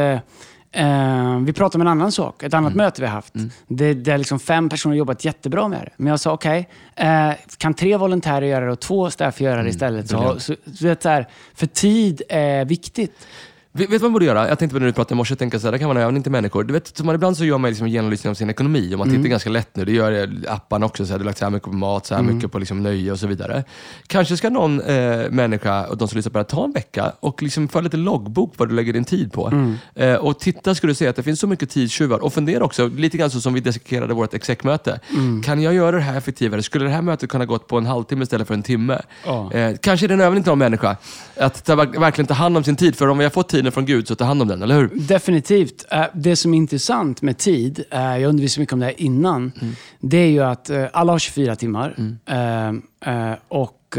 eh, 0.78 1.40
vi 1.40 1.54
pratade 1.54 1.76
om 1.78 1.82
en 1.82 1.92
annan 1.92 2.12
sak, 2.12 2.44
ett 2.44 2.54
Mm. 2.54 2.66
annat 2.66 2.76
möte 2.76 3.02
vi 3.02 3.08
har 3.08 3.14
haft. 3.14 3.34
Det, 3.68 3.94
där 3.94 4.18
liksom 4.18 4.40
fem 4.40 4.70
personer 4.70 4.96
jobbat 4.96 5.26
jättebra 5.26 5.68
med 5.68 5.80
det. 5.82 5.90
Men 5.98 6.08
jag 6.08 6.20
sa, 6.20 6.32
okej, 6.34 6.70
eh, 6.96 7.32
kan 7.58 7.74
tre 7.74 7.98
volontärer 7.98 8.46
göra 8.46 8.66
det 8.66 8.72
och 8.72 8.80
två 8.80 9.10
staff 9.10 9.42
göra 9.42 9.64
det 9.64 9.70
istället? 9.70 10.10
Så, 10.10 10.40
så, 10.40 10.56
så, 10.76 10.96
så 11.00 11.10
här, 11.10 11.28
för 11.56 11.66
tid 11.68 12.22
är 12.30 12.66
viktigt. 12.66 13.28
Vet 13.74 13.90
du 13.90 13.98
vad 13.98 14.02
man 14.02 14.14
borde 14.14 14.26
göra? 14.26 14.48
Jag 14.48 14.60
tänkte 14.60 14.74
på 14.74 14.80
det 14.80 14.84
när 14.86 14.88
du 14.92 14.94
pratade 14.94 15.14
i 15.14 15.18
morse, 15.18 15.36
tänkte 15.36 15.60
så 15.60 15.68
här, 15.68 15.72
det 15.72 15.80
kan 15.80 15.88
man 15.88 15.98
även 15.98 16.18
inte 16.18 16.30
människor. 16.30 16.64
Du 16.64 16.74
vet, 16.74 16.98
så 16.98 17.06
man, 17.06 17.16
ibland 17.16 17.38
så 17.38 17.46
gör 17.46 17.58
man 17.58 17.70
liksom 17.72 17.86
en 17.88 17.92
genomlysning 17.94 18.32
av 18.32 18.36
sin 18.36 18.50
ekonomi 18.50 18.94
och 18.94 19.00
man 19.00 19.08
Mm. 19.08 19.20
tittar 19.22 19.30
ganska 19.30 19.50
lätt 19.50 19.76
nu. 19.76 19.86
Det 19.86 19.92
gör 19.92 20.30
apparna 20.48 20.86
också, 20.86 21.06
så 21.06 21.12
här, 21.12 21.20
du 21.20 21.24
har 21.24 21.26
lagt 21.30 21.38
så 21.38 21.46
här 21.46 21.50
mycket 21.52 21.70
på 21.72 21.76
mat, 21.76 22.06
så 22.06 22.14
här 22.16 22.22
Mm. 22.22 22.36
mycket 22.36 22.52
på 22.52 22.60
liksom 22.60 22.84
nöje 22.84 23.12
och 23.12 23.20
så 23.20 23.28
vidare. 23.28 23.64
Kanske 24.08 24.38
ska 24.38 24.50
någon 24.50 24.82
eh, 24.82 25.30
människa, 25.30 25.86
och 25.88 25.98
de 25.98 26.08
som 26.08 26.16
lyssnar 26.16 26.32
på 26.32 26.38
det 26.38 26.44
här, 26.44 26.50
ta 26.50 26.64
en 26.64 26.72
vecka 26.72 27.12
och 27.20 27.44
liksom 27.44 27.68
föra 27.68 27.82
lite 27.82 27.98
loggbok 27.98 28.54
vad 28.58 28.70
du 28.70 28.76
lägger 28.76 28.94
din 28.94 29.06
tid 29.06 29.34
på. 29.34 29.48
Mm. 29.48 29.76
Eh, 29.96 30.16
och 30.16 30.40
titta 30.40 30.76
ska 30.76 30.88
du 30.88 30.94
se 30.96 31.08
att 31.08 31.16
det 31.16 31.24
finns 31.24 31.40
så 31.40 31.48
mycket 31.48 31.70
tidstjuvar. 31.70 32.20
Och 32.20 32.34
fundera 32.34 32.64
också, 32.64 32.88
lite 32.88 33.18
grann 33.18 33.30
så 33.32 33.42
som 33.42 33.54
vi 33.54 33.60
dissekerade 33.60 34.14
vårt 34.14 34.34
execmöte. 34.34 35.00
Mm. 35.14 35.44
Kan 35.44 35.62
jag 35.62 35.74
göra 35.74 35.96
det 35.96 36.02
här 36.02 36.18
effektivare? 36.18 36.64
Skulle 36.64 36.86
det 36.86 36.92
här 36.92 37.02
mötet 37.02 37.30
kunna 37.30 37.46
gått 37.46 37.68
på 37.68 37.78
en 37.78 37.86
halvtimme 37.86 38.24
istället 38.24 38.48
för 38.48 38.54
en 38.54 38.64
timme? 38.64 39.02
Ja. 39.26 39.52
Eh, 39.54 39.76
kanske 39.82 40.06
är 40.06 40.08
det 40.08 40.14
en 40.14 40.22
övning 40.22 40.44
till 40.44 40.50
någon 40.50 40.60
människa. 40.60 40.98
Att 41.38 41.66
ta, 41.66 41.76
verkligen 41.76 42.28
ta 42.28 42.34
hand 42.34 42.58
om 42.58 42.64
sin 42.64 42.76
tid. 42.76 42.96
För 42.96 43.08
om 43.08 43.18
vi 43.18 43.24
har 43.24 43.32
fått 43.32 43.50
tiden 43.68 43.74
från 43.74 43.86
Gud, 43.86 44.08
så 44.08 44.16
ta 44.16 44.26
hand 44.26 44.42
om 44.42 44.48
den, 44.48 44.62
eller 44.62 44.76
hur? 44.76 44.90
Definitivt. 44.96 45.86
Eh, 45.92 46.06
Det 46.14 46.36
som 46.36 46.54
är 46.54 46.58
intressant 46.58 47.22
med 47.22 47.38
tid, 47.38 47.84
eh, 47.92 48.00
jag 48.18 48.24
undervisade 48.30 48.62
mycket 48.62 48.74
om 48.74 48.80
det 48.80 48.86
här 48.86 49.02
innan, 49.02 49.52
Mm. 49.62 49.74
det 50.00 50.18
är 50.18 50.30
ju 50.30 50.44
att 50.44 50.70
eh, 50.70 50.86
alla 50.94 51.12
har 51.12 51.20
24 51.20 51.56
timmar. 51.56 51.96
Eh, 52.26 53.34
Och 53.48 53.98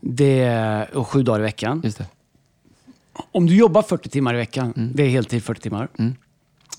det 0.00 0.86
och 0.94 1.08
sju 1.08 1.22
dagar 1.22 1.40
i 1.40 1.42
veckan. 1.42 1.82
Om 3.32 3.46
du 3.46 3.56
jobbar 3.56 3.82
40 3.82 4.08
timmar 4.08 4.34
i 4.34 4.36
veckan, 4.36 4.72
Mm. 4.76 4.90
det 4.94 5.02
är 5.02 5.08
heltid 5.08 5.42
40 5.44 5.60
timmar, 5.60 5.88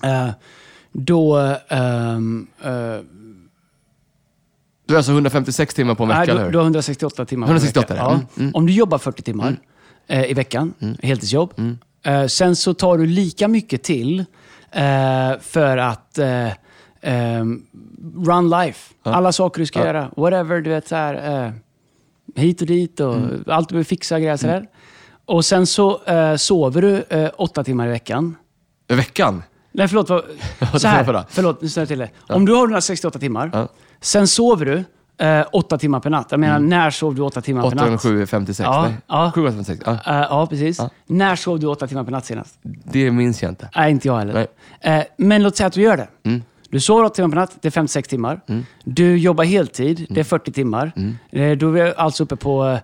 eh, 0.02 0.28
då... 0.92 1.36
ehm, 1.68 2.46
eh, 2.62 2.70
Du 4.86 4.94
är 4.94 4.96
alltså 4.96 5.12
156 5.12 5.74
timmar 5.74 5.94
på 5.94 6.02
en 6.02 6.08
vecka, 6.08 6.18
nej, 6.20 6.30
eller 6.30 6.44
hur? 6.44 6.50
du 6.52 6.58
har 6.58 6.64
168 6.64 7.24
timmar 7.24 7.46
168 7.46 7.86
per 7.86 7.94
vecka. 7.94 8.06
är 8.06 8.10
det. 8.16 8.26
Ja. 8.34 8.40
Mm, 8.42 8.54
Om 8.54 8.66
du 8.66 8.72
jobbar 8.72 8.98
40 8.98 9.22
timmar 9.22 9.56
eh, 10.06 10.30
i 10.30 10.34
veckan, 10.34 10.74
heltidsjobb, 11.02 11.52
eh, 12.06 12.26
sen 12.26 12.56
så 12.56 12.74
tar 12.74 12.98
du 12.98 13.06
lika 13.06 13.48
mycket 13.48 13.82
till 13.82 14.24
eh, 14.70 15.38
för 15.40 15.76
att 15.76 16.18
eh, 16.18 16.48
ehm, 17.00 17.62
run 18.26 18.50
life. 18.50 18.94
Alla 19.02 19.32
saker 19.32 19.60
du 19.60 19.66
ska 19.66 19.86
göra. 19.86 20.10
Whatever, 20.16 20.60
du 20.60 20.70
vet 20.70 20.88
så 20.88 20.96
här, 20.96 21.44
eh, 21.46 21.52
hit 22.42 22.60
och 22.60 22.66
dit 22.66 23.00
och 23.00 23.16
allt 23.46 23.68
du 23.68 23.72
behöver 23.72 23.84
fixa 23.84 24.20
grejer 24.20 24.36
sådär. 24.36 24.66
Och 25.24 25.44
sen 25.44 25.66
så 25.66 26.02
eh, 26.04 26.36
sover 26.36 26.82
du 26.82 27.04
åtta 27.36 27.64
timmar 27.64 27.86
i 27.86 27.90
veckan. 27.90 28.36
I 28.88 28.94
veckan? 28.94 29.42
Nej, 29.72 29.88
förlåt. 29.88 30.10
Vad, 30.10 30.24
så 30.80 30.88
här, 30.88 31.24
förlåt, 31.28 31.62
nu 31.62 31.68
snurrar 31.68 31.82
jag 31.82 31.88
till 31.88 31.98
det. 31.98 32.10
Om 32.34 32.44
du 32.46 32.52
har 32.52 32.60
168 32.60 33.18
timmar, 33.18 33.50
Ja. 33.52 33.68
sen 34.00 34.28
sover 34.28 34.66
du 34.66 34.84
eh, 35.18 35.46
åtta 35.52 35.78
timmar 35.78 36.00
per 36.00 36.10
natt. 36.10 36.26
Jag 36.30 36.40
menar, 36.40 36.58
när 36.58 36.90
sov 36.90 37.14
du 37.14 37.22
åtta 37.22 37.40
timmar 37.40 37.60
per 37.62 37.66
8 37.68 37.74
natt? 37.76 37.84
gånger 37.84 37.98
7 37.98 38.22
är 38.22 38.26
56? 38.26 38.64
Ja, 38.64 38.82
Nej, 38.82 38.96
ja. 39.06 39.32
7 39.34 39.40
gånger 39.40 39.52
56. 39.52 39.82
Ja. 39.86 39.92
Eh, 39.92 40.26
ja, 40.30 40.46
precis. 40.50 40.78
Ja. 40.78 40.90
När 41.06 41.36
sov 41.36 41.60
du 41.60 41.66
åtta 41.66 41.86
timmar 41.86 42.04
per 42.04 42.10
natt 42.12 42.26
senast? 42.26 42.58
Det 42.84 43.10
minns 43.10 43.42
jag 43.42 43.50
inte. 43.52 43.68
Nej, 43.76 43.90
inte 43.90 44.08
jag 44.08 44.18
heller. 44.18 44.46
Eh, 44.80 45.00
men 45.16 45.42
låt 45.42 45.56
säga 45.56 45.66
att 45.66 45.72
du 45.72 45.80
gör 45.82 45.96
det. 45.96 46.08
Mm. 46.24 46.42
Du 46.70 46.80
sover 46.80 47.04
åtta 47.04 47.14
timmar 47.14 47.28
per 47.28 47.36
natt, 47.36 47.56
det 47.60 47.68
är 47.68 47.72
56 47.72 48.08
timmar. 48.08 48.40
Du 48.84 49.16
jobbar 49.18 49.44
heltid, 49.44 49.98
Mm. 49.98 50.06
det 50.10 50.20
är 50.20 50.24
40 50.24 50.52
timmar. 50.52 50.92
Eh, 51.30 51.50
då 51.56 51.68
är 51.68 51.70
vi 51.72 51.92
alltså 51.96 52.22
uppe 52.24 52.36
på 52.36 52.80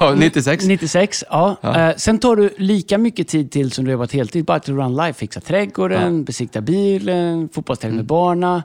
eh, 0.00 0.14
96? 0.16 0.64
96. 0.64 1.24
Ja. 1.30 1.56
Eh, 1.62 1.96
sen 1.96 2.18
tar 2.18 2.36
du 2.36 2.50
lika 2.58 2.98
mycket 2.98 3.28
tid 3.28 3.50
till 3.50 3.70
som 3.72 3.84
du 3.84 3.90
har 3.90 3.92
jobbat 3.92 4.12
heltid, 4.12 4.44
bara 4.44 4.58
till 4.60 4.76
run 4.76 4.96
life. 4.96 5.18
Fixa 5.18 5.40
trädgården, 5.40 6.24
besikta 6.24 6.60
bilen, 6.60 7.48
fotbollsträning 7.52 7.96
med 7.96 8.06
barnen. 8.06 8.62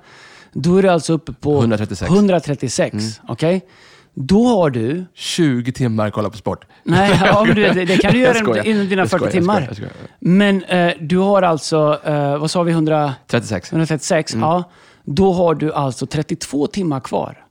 Då 0.53 0.77
är 0.77 0.81
du 0.83 0.89
alltså 0.89 1.13
uppe 1.13 1.33
på 1.33 1.59
136. 1.59 2.11
136. 2.11 3.21
Okej? 3.27 3.65
Då 4.13 4.47
har 4.47 4.69
du... 4.69 5.05
20 5.13 5.71
timmar 5.71 6.09
kolla 6.09 6.29
på 6.29 6.37
sport. 6.37 6.65
Nej, 6.83 7.19
ja, 7.25 7.43
men 7.45 7.55
du, 7.55 7.61
det, 7.63 7.85
det 7.85 7.97
kan 7.97 8.13
du 8.13 8.19
göra 8.49 8.63
inom 8.63 8.87
dina 8.87 9.01
Jag 9.01 9.09
40 9.09 9.17
skojar, 9.17 9.23
jag 9.25 9.31
timmar. 9.31 9.53
skojar, 9.55 9.67
jag 9.67 9.75
skojar. 9.75 9.93
Men 10.19 10.63
eh, 10.63 10.93
du 10.99 11.17
har 11.17 11.41
alltså, 11.41 11.99
eh, 12.03 12.37
vad 12.37 12.51
sa 12.51 12.63
vi, 12.63 12.71
100, 12.71 13.13
36. 13.27 13.71
136? 13.71 14.33
Mm. 14.33 14.49
Ja. 14.49 14.63
Då 15.05 15.33
har 15.33 15.55
du 15.55 15.73
alltså 15.73 16.05
32 16.05 16.67
timmar 16.67 16.99
kvar. 16.99 17.43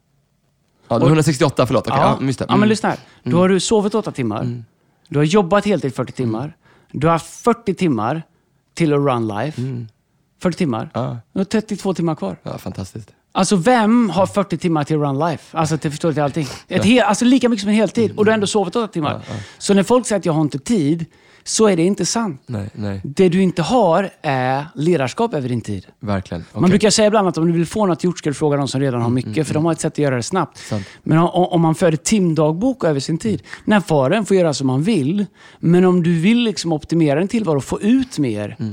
Ja, 0.89 0.95
det 0.95 1.01
var 1.01 1.07
168, 1.09 1.67
förlåt. 1.67 1.87
Okej, 1.87 2.01
ja. 2.01 2.19
just 2.21 2.39
det. 2.39 2.45
ja, 2.49 2.53
men 2.53 2.59
Mm. 2.59 2.69
lyssna 2.69 2.89
här. 2.89 2.99
Då 3.23 3.39
har 3.39 3.49
du 3.49 3.61
sovit 3.61 3.95
8 3.95 4.13
timmar. 4.13 4.63
Du 5.09 5.19
har 5.19 5.25
jobbat 5.25 5.67
heltid 5.67 5.95
40 5.95 6.13
timmar. 6.13 6.57
Du 6.93 7.07
har 7.07 7.13
haft 7.13 7.27
40 7.45 7.75
timmar 7.75 8.23
till 8.75 8.93
att 8.93 8.99
run 8.99 9.29
life. 9.29 9.63
40 10.39 10.59
timmar. 10.59 10.91
Ja. 10.95 11.19
Du 11.33 11.41
har 11.41 11.45
32 11.45 11.95
timmar 11.95 12.15
kvar. 12.15 12.37
Ja, 12.43 12.59
fantastiskt. 12.59 13.11
Alltså 13.33 13.57
vem 13.57 14.11
har 14.11 14.27
40 14.27 14.57
timmar 14.59 14.85
till 14.85 14.97
run 14.97 15.19
life? 15.19 15.59
Alltså 15.59 15.79
till 15.79 15.91
förstår 15.91 16.09
du 16.09 16.15
till 16.15 16.23
allting. 16.23 16.47
Ett 16.69 16.85
hel, 16.85 17.05
alltså 17.05 17.25
lika 17.25 17.49
mycket 17.49 17.61
som 17.61 17.69
en 17.71 17.77
heltid. 17.77 18.13
Och 18.17 18.25
du 18.25 18.31
har 18.31 18.35
ändå 18.35 18.47
sovit 18.47 18.77
8 18.77 18.89
timmar. 18.89 19.21
Så 19.59 19.75
när 19.75 19.83
folk 19.83 20.07
säger 20.07 20.19
att 20.19 20.27
jag 20.27 20.33
har 20.33 20.41
inte 20.41 20.59
tid, 20.59 21.05
så 21.45 21.69
är 21.69 21.77
det 21.77 21.83
inte 21.83 22.07
sant. 22.07 22.43
Nej, 22.47 22.71
nej. 22.73 23.01
Det 23.05 23.29
du 23.29 23.43
inte 23.43 23.63
har 23.63 24.11
är 24.23 24.67
ledarskap 24.75 25.35
över 25.35 25.49
din 25.49 25.61
tid. 25.61 25.87
Verkligen. 26.01 26.45
Man 26.53 26.65
Okej. 26.65 26.71
brukar 26.71 26.91
säga 26.91 27.07
ibland 27.07 27.29
att 27.29 27.39
om 27.39 27.47
du 27.47 27.53
vill 27.53 27.67
få 27.67 27.87
något 27.87 28.05
gjort 28.05 28.19
ska 28.19 28.31
du 28.31 28.35
fråga 28.35 28.57
de 28.57 28.69
som 28.69 28.81
redan 28.81 29.03
har 29.03 29.11
mycket, 29.11 29.47
för 29.47 29.55
de 29.55 29.65
har 29.65 29.73
ett 29.73 29.81
sätt 29.81 29.93
att 29.93 29.99
göra 29.99 30.17
det 30.17 30.23
snabbt. 30.23 30.59
Sant. 30.59 30.87
Men 31.03 31.19
om, 31.19 31.29
om 31.29 31.61
man 31.61 31.75
för 31.75 31.93
ett 31.93 32.05
timdagbok 32.05 32.85
över 32.85 33.01
sin 33.01 33.19
tid, 33.19 33.43
när 33.65 33.81
faren 33.81 34.27
får 34.27 34.37
göra 34.37 34.55
som 34.55 34.67
man 34.67 34.83
vill, 34.83 35.27
men 35.59 35.85
om 35.85 36.03
du 36.03 36.21
vill 36.21 36.39
liksom 36.39 36.73
optimera 36.73 37.19
din 37.19 37.29
tillvaro 37.29 37.57
och 37.57 37.65
få 37.65 37.81
ut 37.81 38.19
mer, 38.19 38.57
eh, 38.59 38.67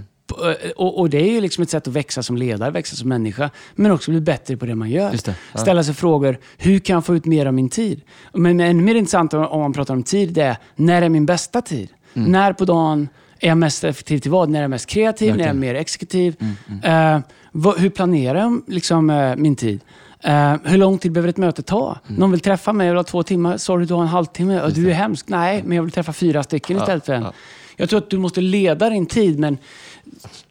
och, 0.76 1.00
och 1.00 1.10
det 1.10 1.18
är 1.18 1.32
ju 1.32 1.42
liksom 1.42 1.62
ett 1.62 1.70
sätt 1.70 1.88
att 1.88 1.94
växa 1.94 2.24
som 2.24 2.38
ledare, 2.38 2.72
växa 2.72 2.96
som 2.96 3.10
människa, 3.10 3.50
men 3.76 3.92
också 3.92 4.12
bli 4.12 4.22
bättre 4.22 4.58
på 4.58 4.66
det 4.66 4.76
man 4.76 4.90
gör. 4.90 5.12
Just 5.12 5.26
det, 5.26 5.36
ja. 5.54 5.60
Ställa 5.60 5.84
sig 5.84 5.94
frågor, 5.94 6.38
hur 6.58 6.80
kan 6.80 6.94
jag 6.94 7.06
få 7.06 7.16
ut 7.16 7.26
mer 7.26 7.46
av 7.46 7.54
min 7.54 7.70
tid? 7.70 8.02
Men 8.34 8.60
ännu 8.60 8.84
mer 8.84 8.96
intressant 8.96 9.34
om 9.34 9.62
man 9.62 9.74
pratar 9.74 9.94
om 9.94 10.04
tid, 10.04 10.34
det 10.34 10.42
är, 10.42 10.58
när 10.76 11.02
är 11.02 11.10
min 11.10 11.26
bästa 11.26 11.62
tid? 11.62 11.90
Mm. 12.14 12.32
När 12.32 12.54
på 12.54 12.66
dagen 12.66 13.10
är 13.40 13.48
jag 13.48 13.58
mest 13.58 13.84
effektiv 13.84 14.20
till 14.20 14.32
vad? 14.32 14.50
När 14.50 14.60
är 14.60 14.64
jag 14.64 14.70
mest 14.70 14.86
kreativ? 14.86 15.32
När 15.32 15.36
är 15.36 15.40
jag. 15.40 15.50
Mm, 15.50 15.60
mer 15.60 15.76
exekutiv? 15.76 16.36
Eh, 16.84 17.20
vad, 17.52 17.80
hur 17.80 17.90
planerar 17.90 18.40
jag 18.40 18.62
liksom, 18.68 19.10
eh, 19.10 19.36
min 19.36 19.56
tid? 19.56 19.82
Eh, 20.24 20.56
hur 20.64 20.78
lång 20.78 20.98
tid 20.98 21.12
behöver 21.12 21.30
ett 21.30 21.38
möte 21.38 21.62
ta? 21.62 21.98
Mm. 22.08 22.20
Någon 22.20 22.32
vill 22.32 22.40
träffa 22.40 22.74
mig 22.74 22.88
och 22.88 22.92
vill 22.92 22.98
ha 22.98 23.04
två 23.04 23.24
timmar. 23.24 23.58
Sorry, 23.58 23.86
du 23.86 23.94
har 23.94 24.02
en 24.02 24.08
halvtimme. 24.08 24.54
Ja, 24.54 24.70
du 24.70 24.90
är 24.90 24.94
hemsk. 24.94 25.28
Nej, 25.28 25.64
men 25.66 25.76
jag 25.76 25.84
vill 25.84 25.92
träffa 25.92 26.14
fyra 26.14 26.44
stycken 26.44 26.78
istället 26.78 27.06
för 27.06 27.14
en. 27.14 27.24
ja. 27.24 27.34
Jag 27.76 27.90
tror 27.90 27.98
att 27.98 28.10
du 28.10 28.18
måste 28.18 28.42
leda 28.42 28.90
din 28.90 29.06
tid, 29.06 29.40
men 29.40 29.58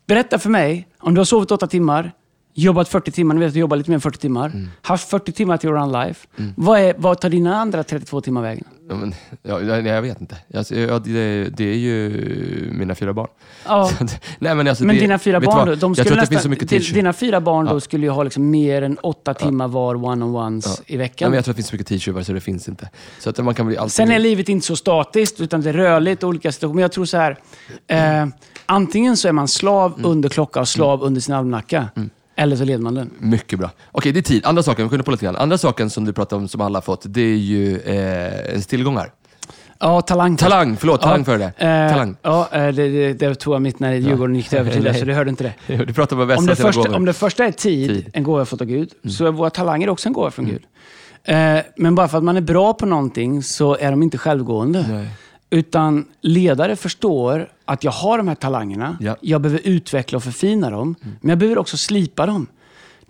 berätta 0.07 0.39
för 0.39 0.51
mig, 0.51 0.89
om 0.99 1.15
du 1.15 1.21
har 1.21 1.25
sovit 1.25 1.51
åtta 1.51 1.67
timmar, 1.67 2.13
jobbat 2.55 2.89
40 2.89 3.11
timmar, 3.11 3.35
ni 3.35 3.41
vet 3.41 3.49
att 3.49 3.55
du 3.55 3.61
jobbar 3.61 3.77
lite 3.77 3.91
mer 3.91 3.95
än 3.95 4.01
40 4.01 4.19
timmar, 4.19 4.47
Mm. 4.49 4.69
haft 4.83 5.09
40 5.11 5.33
timmar 5.33 5.57
till 5.57 5.71
run 5.71 5.93
life. 5.93 6.27
Vad, 6.57 6.81
är, 6.81 6.95
vad 6.99 7.21
tar 7.21 7.31
dina 7.31 7.57
andra 7.57 7.85
32 7.85 8.21
timmar 8.21 8.43
vägen? 8.43 8.65
Ja, 8.89 8.95
men, 8.97 9.15
ja, 9.43 9.61
jag 9.81 10.03
vet 10.03 10.21
inte. 10.21 10.37
Alltså, 10.55 10.75
ja, 10.77 10.99
det, 10.99 11.45
det 11.57 11.65
är 11.65 11.77
ju 11.77 12.11
mina 12.73 12.95
fyra 12.95 13.13
barn. 13.13 13.29
Ja. 13.67 13.91
Nej, 14.39 14.55
men 14.55 14.69
alltså, 14.69 14.85
Men 14.85 14.95
det, 14.97 15.01
dina 15.01 15.19
fyra 15.19 15.41
barn 15.41 15.69
då? 15.69 15.75
De 15.75 15.95
skulle 15.95 16.15
nästan, 16.17 16.57
dina 16.95 17.13
fyra 17.13 17.41
barn 17.41 17.67
då 17.67 17.77
Ja. 17.77 17.81
skulle 17.81 18.07
ju 18.07 18.11
ha 18.11 18.23
liksom 18.23 18.51
mer 18.51 18.83
än 18.83 18.99
åtta 18.99 19.35
timmar 19.35 19.69
var 19.69 19.95
one-on-ones 19.95 20.83
i 20.87 20.97
veckan. 20.97 21.31
men 21.31 21.37
jag 21.37 21.45
tror 21.45 21.53
att 21.53 21.57
det 21.57 21.59
finns 21.63 21.69
så 21.69 21.75
mycket 21.75 21.87
tidstjuvar 21.89 22.23
så 22.23 22.33
det 22.33 22.41
finns 22.41 22.69
inte. 22.69 22.89
Så 23.19 23.31
att 23.31 23.39
man 23.45 23.55
kan 23.55 23.67
bli 23.67 23.77
alltid... 23.77 23.93
Sen 23.93 24.11
är 24.11 24.19
livet 24.19 24.49
inte 24.49 24.67
så 24.67 24.77
statiskt, 24.77 25.41
utan 25.41 25.61
det 25.61 25.69
är 25.69 25.73
rörligt. 25.75 26.25
Olika 26.25 26.53
situationer. 26.53 26.75
Men 26.75 26.83
jag 26.83 26.93
tror 26.93 27.05
så 27.05 27.17
här. 27.17 27.37
Eh, 27.87 28.27
antingen 28.67 29.17
så 29.17 29.29
är 29.29 29.33
man 29.33 29.49
slav 29.49 29.93
Mm. 29.99 30.11
under 30.11 30.29
klocka 30.29 30.61
och 30.61 30.69
slav 30.69 31.03
under 31.03 31.21
sin 31.21 31.35
almanacka. 31.35 31.89
Eller 32.37 32.57
så 32.57 32.65
leder 32.65 32.83
man 32.83 32.95
den. 32.95 33.11
Mycket 33.19 33.59
bra. 33.59 33.71
Okej, 33.93 34.13
det 34.13 34.21
är 34.21 34.23
tid. 34.23 34.47
Andra 34.47 34.63
saken, 34.63 34.85
vi 34.85 34.89
kunde 34.89 35.05
på 35.05 35.11
lite 35.11 35.25
grann. 35.25 35.37
Andra 35.37 35.59
saken 35.59 35.91
som 35.91 36.05
du 36.05 36.13
pratade 36.13 36.43
om, 36.43 36.49
som 36.49 36.61
alla 36.61 36.77
har 36.77 36.83
fått, 36.83 37.03
det 37.05 37.21
är 37.21 37.37
ju 37.37 37.79
eh, 37.81 38.61
tillgångar. 38.61 39.13
Ja, 39.79 40.01
talang. 40.01 40.37
Talang, 40.37 40.77
förlåt. 40.77 41.01
Talang 41.03 41.19
Ja, 41.21 41.25
före 41.25 41.39
det. 41.39 41.67
eh, 41.67 41.91
Talang. 41.93 42.17
Ja, 42.23 42.49
eh, 42.53 42.69
det, 42.69 42.89
det, 42.89 43.13
det 43.13 43.35
tog 43.35 43.55
jag 43.55 43.63
mitt 43.63 43.81
när 43.81 43.93
Djurgården 43.95 44.37
gick 44.37 44.53
över 44.53 44.71
till 44.73 44.83
det, 44.85 44.91
Nej. 44.91 45.01
så 45.01 45.07
du 45.07 45.15
hörde 45.15 45.31
inte 45.31 45.45
det. 45.67 45.77
Du 45.87 45.93
pratade 45.93 46.23
om 46.23 46.31
att 46.31 46.39
Om 46.39 46.47
det, 46.47 46.57
första, 46.57 46.97
om 46.97 47.05
det 47.05 47.13
första 47.13 47.45
är 47.45 47.53
tid, 47.53 47.89
Tid. 47.89 47.97
Mm. 48.01 48.11
en 48.15 48.23
gåva 48.23 48.39
jag 48.41 48.49
fått 48.49 48.61
av 48.61 48.67
Gud, 48.67 48.91
så 49.09 49.27
är 49.27 49.31
våra 49.31 49.51
talanger 49.51 49.89
också 49.89 50.09
en 50.09 50.13
gåva 50.13 50.31
från 50.31 50.47
Gud. 50.47 50.63
Eh, 51.25 51.59
men 51.77 51.95
bara 51.95 52.09
för 52.09 52.19
att 52.19 52.25
man 52.25 52.37
är 52.37 52.41
bra 52.41 52.75
på 52.75 52.87
någonting 52.87 53.43
så 53.43 53.77
är 53.77 53.91
de 53.91 54.03
inte 54.03 54.19
självgående. 54.19 54.87
Nej. 54.91 55.09
Utan 55.51 56.05
ledare 56.21 56.77
förstår 56.77 57.49
att 57.73 57.85
jag 57.85 57.93
har 57.93 58.19
de 58.19 58.29
här 58.29 58.35
talangerna. 58.35 58.97
Ja. 59.01 59.17
Jag 59.21 59.41
behöver 59.41 59.61
utveckla 59.65 60.17
och 60.17 60.25
förfina 60.25 60.71
dem. 60.71 60.95
Men 61.21 61.29
jag 61.29 61.39
behöver 61.39 61.59
också 61.59 61.77
slipa 61.77 62.27
dem. 62.27 62.47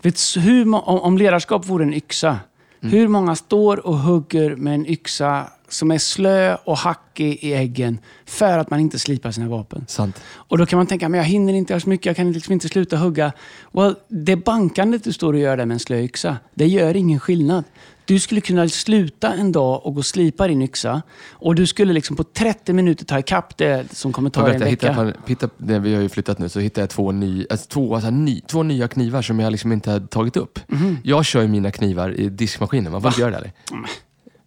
Vet, 0.03 0.21
hur, 0.37 0.89
om, 0.89 1.19
ledarskap 1.19 1.67
vore 1.67 1.85
en 1.85 1.95
yxa, 1.95 2.39
hur 2.81 3.09
många 3.09 3.37
står 3.37 3.87
och 3.87 3.99
hugger 3.99 4.57
med 4.57 4.75
en 4.75 4.87
yxa 4.87 5.47
som 5.69 5.91
är 5.91 5.99
slö 5.99 6.57
och 6.65 6.79
hackig 6.79 7.39
i 7.41 7.55
äggen 7.55 7.99
för 8.27 8.59
att 8.59 8.71
man 8.71 8.81
inte 8.81 8.99
slipar 8.99 9.31
sina 9.31 9.49
vapen? 9.49 9.85
Sant. 9.89 10.21
Och 10.35 10.59
då 10.59 10.67
kan 10.67 10.77
man 10.77 10.87
tänka, 10.87 11.09
men 11.09 11.19
jag 11.19 11.25
hinner 11.25 11.53
inte, 11.53 11.73
jag 11.73 11.75
har 11.75 11.81
så 11.81 11.89
mycket, 11.89 12.07
jag 12.07 12.17
kan 12.17 12.33
liksom 12.33 12.53
inte 12.53 12.69
sluta 12.69 12.97
hugga. 12.97 13.33
Well, 13.73 13.95
det 14.09 14.37
bankandet 14.37 15.05
du 15.05 15.13
står 15.13 15.33
och 15.33 15.39
gör 15.39 15.57
där 15.57 15.67
med 15.67 15.75
en 15.75 15.81
slö 15.81 15.99
yxa, 15.99 16.37
det 16.55 16.67
gör 16.67 16.97
ingen 16.97 17.21
skillnad. 17.21 17.65
Du 18.05 18.19
skulle 18.21 18.41
kunna 18.41 18.69
sluta 18.69 19.35
en 19.35 19.53
dag 19.53 19.87
och 19.87 19.95
gå 19.95 19.99
och 19.99 20.07
slipa 20.07 20.49
din 20.49 20.63
yxa 20.63 21.03
och 21.33 21.55
du 21.55 21.67
skulle 21.67 21.93
liksom 21.93 22.17
på 22.17 22.25
30 22.25 22.73
minuter 22.73 23.05
ta 23.05 23.19
ikapp 23.19 23.57
det 23.57 23.93
som 23.93 24.13
kommer 24.13 24.31
ta 24.31 24.41
Jag 24.41 24.49
dig 24.49 24.55
en 24.55 24.61
jag 24.61 24.69
hittade, 24.69 25.05
vecka. 25.05 25.19
hittade, 25.27 25.53
när 25.57 25.81
vi 25.81 25.95
har 25.95 26.03
ju 26.03 26.09
flyttat 26.09 26.39
nu, 26.39 26.49
så 26.49 26.61
hittade 26.61 26.83
jag 26.83 26.91
två, 26.91 27.13
ny, 27.13 27.47
alltså, 27.51 27.69
två, 27.69 27.95
alltså, 27.95 28.11
ny, 28.11 28.41
två 28.41 28.63
nya 28.63 28.89
knivar 28.89 29.23
som 29.23 29.41
jag 29.41 29.51
liksom 29.51 29.73
inte 29.73 29.91
hade 29.91 30.07
tagit 30.07 30.37
upp. 30.37 30.59
Mhm. 30.69 30.99
Jag 31.05 31.25
kör 31.25 31.43
ju 31.43 31.49
mina 31.49 31.71
knivar 31.71 32.21
i 32.21 32.29
diskmaskinen, 32.29 32.93
man 32.93 33.03
får 33.03 33.09
inte 33.09 33.21
göra 33.21 33.31
det 33.31 33.37
eller? 33.37 33.53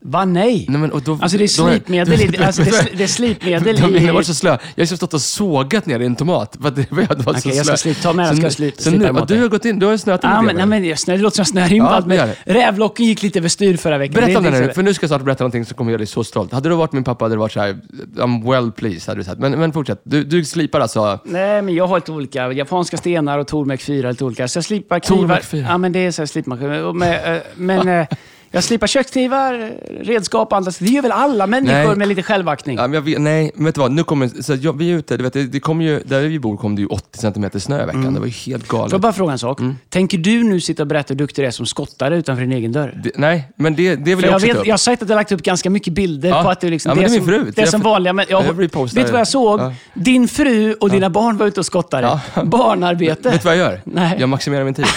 Va, 0.08 0.26
nej? 0.26 0.66
Nej, 0.70 0.80
men, 0.82 0.92
och 0.92 1.02
då, 1.02 1.18
Alltså 1.22 1.38
det 1.38 1.44
är 1.44 1.48
slipmedel, 1.48 2.22
i- 2.22 2.38
alltså 2.44 2.62
det, 2.64 2.88
det 2.98 3.04
är 3.04 3.08
slipmedel 3.08 3.76
De, 3.82 3.96
i... 3.96 4.06
jag 4.06 4.14
var 4.14 4.22
så 4.22 4.34
slö. 4.34 4.50
Jag 4.50 4.58
har 4.58 4.62
liksom 4.76 4.98
stått 4.98 5.14
och 5.14 5.22
sågat 5.22 5.86
ner 5.86 6.00
i 6.00 6.06
en 6.06 6.16
tomat. 6.16 6.58
För 6.62 6.68
att 6.68 6.76
det, 6.76 6.92
var 6.92 7.06
så 7.24 7.30
Okej, 7.30 7.56
jag 7.58 7.66
ska 7.66 7.76
slip- 7.76 8.02
ta 8.02 8.14
med 8.14 8.26
den, 8.26 8.38
ska 8.38 8.48
slip- 8.50 8.82
så 8.82 8.92
nu, 8.92 8.98
Du 9.28 9.42
har 9.42 9.48
gått 9.48 9.66
in, 9.66 9.80
du 9.80 9.86
har 9.86 9.98
snöat 9.98 10.24
in 10.24 10.30
lite 10.30 10.42
men, 10.42 10.56
nej, 10.56 10.66
men 10.66 10.86
jag, 10.86 11.00
snö, 11.00 11.16
det 11.18 11.22
låter 11.24 11.44
som 11.44 11.56
på 11.56 11.76
Ja, 11.76 12.02
det 12.02 12.08
men 12.08 12.30
rävlocken 12.56 13.06
gick 13.06 13.24
lite 13.24 13.40
överstyr 13.40 13.78
förra 13.78 13.98
veckan. 13.98 14.14
Berätta 14.14 14.38
om 14.38 14.44
Det 14.44 14.50
det 14.50 14.58
nu, 14.58 14.62
liksom- 14.66 14.76
för 14.76 14.84
nu 14.84 14.94
ska 14.94 15.04
jag 15.04 15.10
snart 15.10 15.22
berätta 15.24 15.44
någonting 15.44 15.66
som 15.66 15.78
kommer 15.78 15.92
göra 15.92 15.98
dig 15.98 16.08
så 16.08 16.24
stolt. 16.24 16.52
Hade 16.54 16.70
du 16.70 16.76
varit 16.76 16.92
min 16.92 17.04
pappa 17.04 17.26
hade 17.26 17.36
det 17.36 17.40
varit 17.40 17.52
så 17.52 17.60
här, 17.60 17.78
I'm 18.16 18.52
well 18.52 18.72
pleased, 18.72 19.08
hade 19.08 19.20
du 19.20 19.24
sagt. 19.24 19.40
Men, 19.40 19.52
men 19.52 19.74
fortsätt. 19.74 20.02
Du, 20.04 20.24
du 20.24 20.46
slipar 20.46 20.80
alltså... 20.80 21.20
Nej, 21.26 21.62
men 21.62 21.76
jag 21.76 21.88
har 21.88 21.98
lite 21.98 22.12
olika. 22.12 22.52
Japanska 22.52 22.98
stenar 22.98 23.38
och 23.40 23.48
Tormek 23.48 23.82
4 23.82 24.10
lite 24.12 24.24
olika. 24.26 24.48
Så 24.48 24.58
jag 24.58 24.64
slipar 24.66 25.00
knivar. 25.00 25.22
Tormek 25.22 25.44
4. 25.44 25.66
Ja, 25.70 25.78
men 25.78 25.92
det 25.92 26.00
är 26.00 26.12
så 26.12 26.22
här 26.22 26.28
slipmaskin. 26.28 26.72
Eh, 26.72 27.38
Men 27.56 27.88
eh, 27.88 28.08
Jag 28.56 28.64
slipar 28.64 28.88
köksknivar, 28.88 29.72
redskap 30.02 30.52
och 30.52 30.58
annat. 30.58 30.80
Det 30.80 30.86
gör 30.86 31.02
väl 31.02 31.12
alla 31.12 31.48
människor 31.48 31.88
Nej. 31.88 31.96
med 31.96 32.08
lite 32.08 32.24
självaktning? 32.24 32.78
Ja, 32.78 32.82
men 32.82 32.94
jag 32.94 33.02
vet, 33.02 33.22
nej, 33.22 33.52
men 33.56 33.66
vet 33.66 33.76
du 33.76 33.82
vad? 33.82 33.92
Nu 33.92 34.04
kommer, 34.04 34.42
så 34.42 34.54
att 34.54 34.64
jag, 34.64 34.78
vi 34.78 34.92
är 34.92 34.96
ute, 34.98 35.18
du 35.18 35.24
vet, 35.24 35.34
det, 35.34 35.44
det 35.44 35.60
kom 35.60 35.82
ju, 35.82 36.00
där 36.06 36.22
vi 36.22 36.40
bor 36.40 36.58
kom 36.58 36.76
det 36.76 36.82
ju 36.82 36.88
80 36.88 37.18
centimeter 37.20 37.60
snö 37.60 37.84
i 37.84 37.86
veckan. 37.86 38.14
Det 38.14 38.20
var 38.20 38.28
ju 38.28 38.32
helt 38.34 38.68
galet. 38.68 38.90
Får 38.90 38.94
jag 38.94 39.02
bara 39.02 39.14
fråga 39.14 39.32
en 39.32 39.40
sak? 39.40 39.60
Mm. 39.60 39.76
Tänker 39.90 40.18
du 40.18 40.44
nu 40.44 40.62
sitta 40.62 40.84
och 40.84 40.88
berätta 40.88 41.14
hur 41.14 41.18
duktig 41.18 41.44
du 41.44 41.48
är 41.48 41.52
som 41.52 41.66
skottare 41.66 42.18
utanför 42.18 42.42
din 42.44 42.52
egen 42.52 42.72
dörr? 42.72 43.02
Det, 43.04 43.12
nej, 43.16 43.52
men 43.56 43.76
det, 43.76 43.96
det 43.96 44.16
vill 44.16 44.18
För 44.18 44.24
jag 44.24 44.32
jag, 44.32 44.36
också 44.36 44.48
ta 44.48 44.54
vet, 44.54 44.62
upp. 44.62 44.68
jag 44.68 44.74
har 44.74 44.78
sett 44.78 45.02
att 45.02 45.08
du 45.08 45.14
har 45.14 45.20
lagt 45.20 45.32
upp 45.32 45.42
ganska 45.44 45.70
mycket 45.70 45.94
bilder 45.94 46.30
Ja. 46.30 46.44
på 46.44 46.50
att 46.50 46.62
du 46.62 46.70
liksom... 46.70 46.90
Ja, 46.90 46.96
men 46.96 47.04
det 47.04 47.10
är 47.10 47.12
min 47.12 47.20
som, 47.20 47.28
fru. 47.46 47.52
Det 47.56 47.62
är 47.62 47.66
Jag- 47.66 47.72
som 47.72 47.82
vanliga 47.82 48.14
men, 48.14 48.26
jag, 48.30 48.46
jag 48.46 48.64
repostar 48.64 48.96
Vet 48.98 49.06
du 49.08 49.12
vad 49.12 49.20
jag 49.20 49.28
det. 49.28 49.32
såg? 49.32 49.60
Ja. 49.60 49.74
Din 49.94 50.28
fru 50.28 50.74
och 50.74 50.90
dina 50.90 51.10
barn 51.10 51.38
var 51.38 51.46
ute 51.48 51.60
och 51.60 51.66
skottade. 51.66 52.20
Barnarbete. 52.44 53.30
Vet 53.30 53.42
du 53.42 53.46
vad 53.48 53.58
jag 53.58 53.72
gör? 53.72 53.82
Nej. 53.84 54.18
Jag 54.20 54.30
maximerar 54.30 54.64
min 54.64 54.74
tid. 54.74 54.86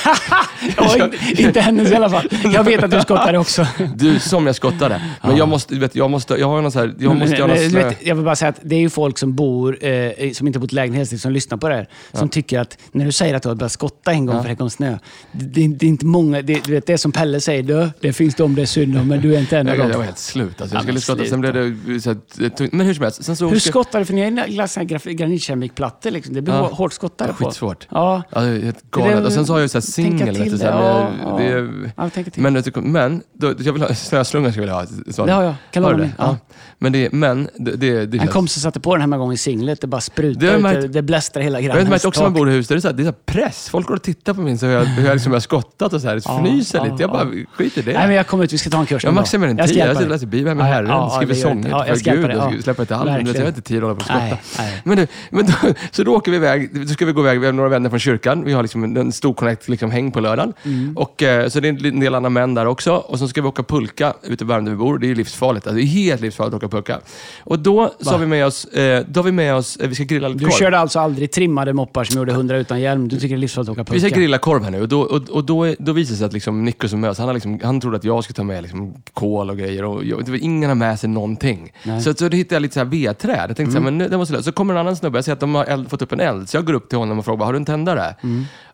Ja, 0.76 0.94
inte, 1.04 1.42
inte 1.42 1.60
hennes 1.60 1.90
i 1.90 1.94
alla 1.94 2.10
fall. 2.10 2.28
Jag 2.54 2.64
vet 2.64 2.82
att 2.84 2.90
du 2.90 3.00
skottade 3.00 3.38
också. 3.48 3.66
Du, 3.96 4.18
som 4.18 4.46
jag 4.46 4.54
skottade. 4.56 5.02
Men 5.22 5.36
jag 5.36 5.48
måste, 5.48 5.74
du 5.74 5.80
vet, 5.80 5.94
jag 5.94 6.10
måste, 6.10 6.34
jag 6.34 6.48
har 6.48 6.62
någon 6.62 6.72
så 6.72 6.78
här, 6.78 6.94
jag 6.98 7.16
måste 7.16 7.36
göra 7.36 7.46
Men, 7.46 7.70
snö... 7.70 7.84
vet, 7.88 8.06
jag 8.06 8.14
vill 8.14 8.24
bara 8.24 8.36
säga 8.36 8.48
att 8.48 8.58
det 8.62 8.74
är 8.76 8.80
ju 8.80 8.90
folk 8.90 9.18
som 9.18 9.34
bor, 9.34 9.84
eh, 9.84 10.32
som 10.32 10.46
inte 10.46 10.58
bott 10.58 10.72
i 10.72 10.74
lägenhet, 10.74 11.20
som 11.20 11.32
lyssnar 11.32 11.58
på 11.58 11.68
det 11.68 11.74
här. 11.74 11.88
Som 12.12 12.28
tycker 12.28 12.58
att 12.60 12.78
när 12.92 13.04
du 13.04 13.12
säger 13.12 13.34
att 13.34 13.42
du 13.42 13.48
har 13.48 13.56
börjat 13.56 13.72
skotta 13.72 14.12
en 14.12 14.26
gång 14.26 14.34
för 14.34 14.40
att 14.42 14.46
det 14.48 14.56
kom 14.56 14.70
snö. 14.70 14.98
Det, 15.32 15.68
det, 15.68 15.86
är 15.86 15.88
inte 15.88 16.06
många, 16.06 16.42
det, 16.42 16.64
du 16.64 16.72
vet, 16.72 16.86
det 16.86 16.92
är 16.92 16.96
som 16.96 17.12
Pelle 17.12 17.40
säger, 17.40 17.62
du, 17.62 17.90
det 18.00 18.12
finns 18.12 18.34
de 18.34 18.54
det 18.54 18.62
är 18.62 18.66
synd 18.66 18.98
om, 18.98 19.08
men 19.08 19.20
du 19.20 19.34
är 19.34 19.38
inte 19.40 19.58
en 19.58 19.68
av 19.68 19.74
Jag, 19.74 19.78
jag 19.78 19.86
var 19.88 19.92
dem. 19.94 20.02
helt 20.02 20.18
slut. 20.18 20.60
Alltså. 20.60 20.76
Ja, 20.76 20.78
Jag 20.78 20.82
skulle 20.82 21.00
skotta, 21.00 21.24
sen 21.24 21.40
blev 21.40 21.54
det 21.54 22.00
så 22.00 22.10
här, 22.10 22.48
tungt. 22.48 22.72
Men 22.72 22.86
hur 22.86 22.94
som 22.94 23.02
helst. 23.04 23.24
Sen 23.24 23.36
så 23.36 23.48
Hur 23.48 23.58
ska- 23.58 23.70
skottar 23.70 23.98
du? 23.98 24.04
För 24.04 24.14
ni 24.14 24.20
har 24.20 25.10
ju 25.10 25.14
granitkeramikplattor 25.14 26.10
liksom. 26.10 26.34
Det 26.34 26.42
blir 26.42 26.54
Ja. 26.54 26.66
hårt 26.72 26.92
skottare 26.92 27.32
på. 27.32 27.44
Skitsvårt. 27.44 27.86
Ja. 27.90 28.22
Ja, 28.30 28.40
det 28.40 28.46
är 28.48 28.60
helt 28.62 28.90
galet. 28.90 29.16
Det- 29.16 29.26
Och 29.26 29.32
sen 29.32 29.46
så 29.46 29.52
har 29.52 29.60
jag 29.60 29.70
ju 29.74 29.80
singel. 29.80 30.26
vet 30.26 30.34
till 30.42 30.52
du, 30.52 30.58
så 30.58 30.64
det. 30.64 30.72
här, 30.72 30.82
Ja, 30.82 31.10
ja. 31.24 31.36
det- 31.38 31.68
Ja. 31.96 32.10
Men, 32.34 32.62
men 32.92 33.22
då, 33.38 33.54
jag 33.58 33.72
vill 33.72 33.82
ha, 33.82 33.94
snöslungan 33.94 34.52
skulle 34.52 34.66
jag 34.66 34.80
vilja 34.86 34.94
ha. 35.06 35.12
Så- 35.12 35.26
har 35.32 35.42
jag. 35.42 35.54
Kan 35.70 35.84
Har 35.84 35.90
låna 35.92 36.04
det? 36.04 36.10
Ja. 36.18 36.36
Men 36.78 36.92
det, 36.92 37.12
men 37.12 37.48
det, 37.56 37.70
det, 37.76 38.06
det 38.06 38.16
En 38.16 38.20
känns- 38.20 38.32
kompis 38.32 38.62
satte 38.62 38.80
på 38.80 38.96
den 38.96 39.12
här 39.12 39.18
gången 39.18 39.34
i 39.34 39.38
singlet. 39.38 39.80
Det 39.80 39.86
bara 39.86 40.00
sprutar 40.00 40.46
har 40.46 40.56
ut. 40.56 40.62
jag 40.64 40.72
Det, 40.74 40.80
märkt. 40.80 40.92
det 40.92 41.02
blästrar 41.02 41.42
hela 41.42 41.60
Jag 41.60 41.68
vet 41.68 41.74
grannens 41.84 41.94
inte 41.94 42.08
också 42.08 42.20
när 42.20 42.26
man 42.28 42.34
tak. 42.34 42.40
bor 42.40 42.50
i 42.50 42.52
hus, 42.52 42.68
det 42.68 42.74
är, 42.74 42.80
så 42.80 42.88
här, 42.88 42.94
det 42.94 43.02
är 43.02 43.04
så 43.04 43.12
press. 43.26 43.68
Folk 43.68 43.86
går 43.86 43.94
och 43.94 44.02
tittar 44.02 44.34
på 44.34 44.40
min 44.40 44.58
så 44.58 44.66
hur 44.66 44.72
jag, 44.72 44.84
hur 44.84 45.06
jag 45.06 45.14
liksom 45.14 45.32
har 45.32 45.40
skottat 45.40 45.92
och 45.92 46.00
så 46.00 46.08
här, 46.08 46.22
Ja, 46.24 46.38
fnyser 46.38 46.78
ja, 46.78 46.84
lite. 46.84 46.96
Jag 47.02 47.10
bara, 47.10 47.24
ja. 47.34 47.44
skit 47.54 47.78
i 47.78 47.82
det. 47.82 47.92
Nej, 47.92 48.06
men 48.06 48.16
jag 48.16 48.26
kommer 48.26 48.44
ut. 48.44 48.52
Vi 48.52 48.58
ska 48.58 48.70
ta 48.70 48.80
en 48.80 48.86
kurs 48.86 49.04
jag 49.04 49.14
min 49.14 49.18
Jag 49.58 49.68
tid. 49.68 49.76
Jag 49.76 49.88
sitter 49.88 50.02
och 50.04 50.10
läser 50.10 50.26
Bibeln 50.26 50.56
med 50.56 50.64
Ja, 50.66 50.72
Herren, 50.72 50.88
ja, 50.88 51.10
skriver 51.16 51.34
sånger. 51.34 51.70
Ja, 51.70 51.82
för 51.84 51.88
jag 52.04 52.16
Gud, 52.16 52.30
jag 52.30 52.54
Ja. 52.56 52.62
släpper 52.62 52.82
ett 52.82 52.92
album. 52.92 53.26
Jag 53.34 53.40
har 53.40 53.48
inte 53.48 53.60
tid 53.60 53.76
att 53.76 53.82
hålla 53.82 53.94
på 53.94 54.00
och 54.00 54.04
skotta. 54.06 54.64
Men, 54.84 54.96
du, 54.96 55.06
men 55.30 55.46
då, 55.46 55.52
så 55.90 56.04
då 56.04 56.14
åker 56.16 56.30
vi 56.30 56.36
iväg. 56.36 56.80
Då 56.86 56.86
ska 56.88 57.06
vi 57.06 57.12
gå 57.12 57.20
iväg. 57.20 57.40
Vi 57.40 57.46
har 57.46 57.52
några 57.52 57.68
vänner 57.68 57.90
från 57.90 57.98
kyrkan. 57.98 58.44
Vi 58.44 58.52
har 58.52 58.62
liksom 58.62 58.84
en, 58.96 59.12
stor 59.12 59.34
connect 59.34 59.68
liksom, 59.68 59.90
häng 59.90 60.12
på 60.12 60.20
lördagen. 60.20 60.52
Mm. 60.64 60.96
Och, 60.96 61.22
eh, 61.22 61.48
så 61.48 61.60
det 61.60 61.68
är 61.68 61.86
en 61.86 62.00
del 62.00 62.14
andra 62.14 62.30
män 62.30 62.54
där 62.54 62.66
också. 62.66 62.92
Och 62.94 63.18
så 63.28 63.30
ska 63.30 63.42
vi 63.42 63.48
åka 63.48 63.62
pulka 63.62 64.14
ute 64.22 64.44
i 64.44 64.46
Värmdö 64.46 64.70
vi 64.70 64.76
bor. 64.76 64.98
Det 64.98 65.10
är 65.10 65.14
livsfarligt. 65.14 65.66
Alltså, 65.66 65.76
det 65.76 65.82
är 65.82 65.86
helt 65.86 66.20
livsfarligt 66.20 66.54
att 66.54 66.64
åka 66.64 66.76
pulka. 66.76 67.00
Och 67.44 67.58
då 67.58 67.94
så 68.00 68.10
har 68.10 68.18
vi 68.18 68.26
med 68.26 68.46
oss, 68.46 68.64
eh, 68.64 69.04
då 69.08 69.18
har 69.20 69.24
vi 69.24 69.32
med 69.32 69.54
oss, 69.54 69.76
eh, 69.76 69.88
vi 69.88 69.94
ska 69.94 70.04
grilla 70.04 70.28
lite 70.28 70.38
Du 70.38 70.44
korv. 70.44 70.58
körde 70.58 70.78
alltså 70.78 70.98
aldrig 71.00 71.32
trimmade 71.32 71.72
moppar 71.72 72.04
som 72.04 72.18
gjorde 72.18 72.32
100 72.32 72.56
utan 72.56 72.80
hjälm. 72.80 73.08
Du 73.08 73.16
tycker 73.16 73.28
det 73.28 73.38
är 73.38 73.40
livsfarligt 73.40 73.70
att 73.70 73.78
åka 73.78 73.92
Vi 73.92 74.00
ska 74.00 74.06
pulka? 74.06 74.20
grilla 74.20 74.38
korv 74.38 74.64
här 74.64 74.70
nu 74.70 74.80
och 74.82 74.88
då, 74.88 75.00
och, 75.00 75.28
och 75.30 75.44
då, 75.44 75.74
då 75.78 75.92
visar 75.92 76.12
det 76.12 76.16
sig 76.18 76.26
att 76.26 76.32
liksom 76.32 76.64
Nico 76.64 76.88
som 76.88 77.00
möts, 77.00 77.18
han, 77.18 77.26
har 77.28 77.34
liksom, 77.34 77.60
han 77.62 77.80
trodde 77.80 77.96
att 77.96 78.04
jag 78.04 78.24
skulle 78.24 78.34
ta 78.34 78.42
med 78.44 78.62
liksom 78.62 78.94
kol 79.14 79.50
och 79.50 79.58
grejer. 79.58 79.84
Och 79.84 80.04
jag, 80.04 80.24
det 80.24 80.30
var 80.30 80.38
ingen 80.42 80.68
har 80.70 80.74
med 80.74 80.98
sig 81.00 81.08
någonting. 81.10 81.72
Nej. 81.82 82.00
Så, 82.02 82.14
så 82.14 82.28
då 82.28 82.36
hittade 82.36 82.54
jag 82.54 82.62
lite 82.62 82.74
så 82.74 82.80
här 82.80 82.86
vedträd. 82.86 83.46
Jag 83.50 83.56
tänkte 83.56 83.72
så 83.72 83.78
här, 83.78 83.84
men 83.84 83.98
nu, 83.98 84.08
det 84.08 84.16
måste 84.16 84.32
lösa. 84.34 84.42
Så 84.44 84.52
kommer 84.52 84.74
en 84.74 84.80
annan 84.80 84.96
snubbe, 84.96 85.18
jag 85.18 85.24
ser 85.24 85.32
att 85.32 85.40
de 85.40 85.54
har 85.54 85.64
eld, 85.64 85.90
fått 85.90 86.02
upp 86.02 86.12
en 86.12 86.20
eld. 86.20 86.48
Så 86.48 86.56
jag 86.56 86.64
går 86.64 86.72
upp 86.74 86.88
till 86.88 86.98
honom 86.98 87.18
och 87.18 87.24
frågar, 87.24 87.44
har 87.46 87.52
du 87.52 87.56
en 87.56 87.64
tändare? 87.64 88.14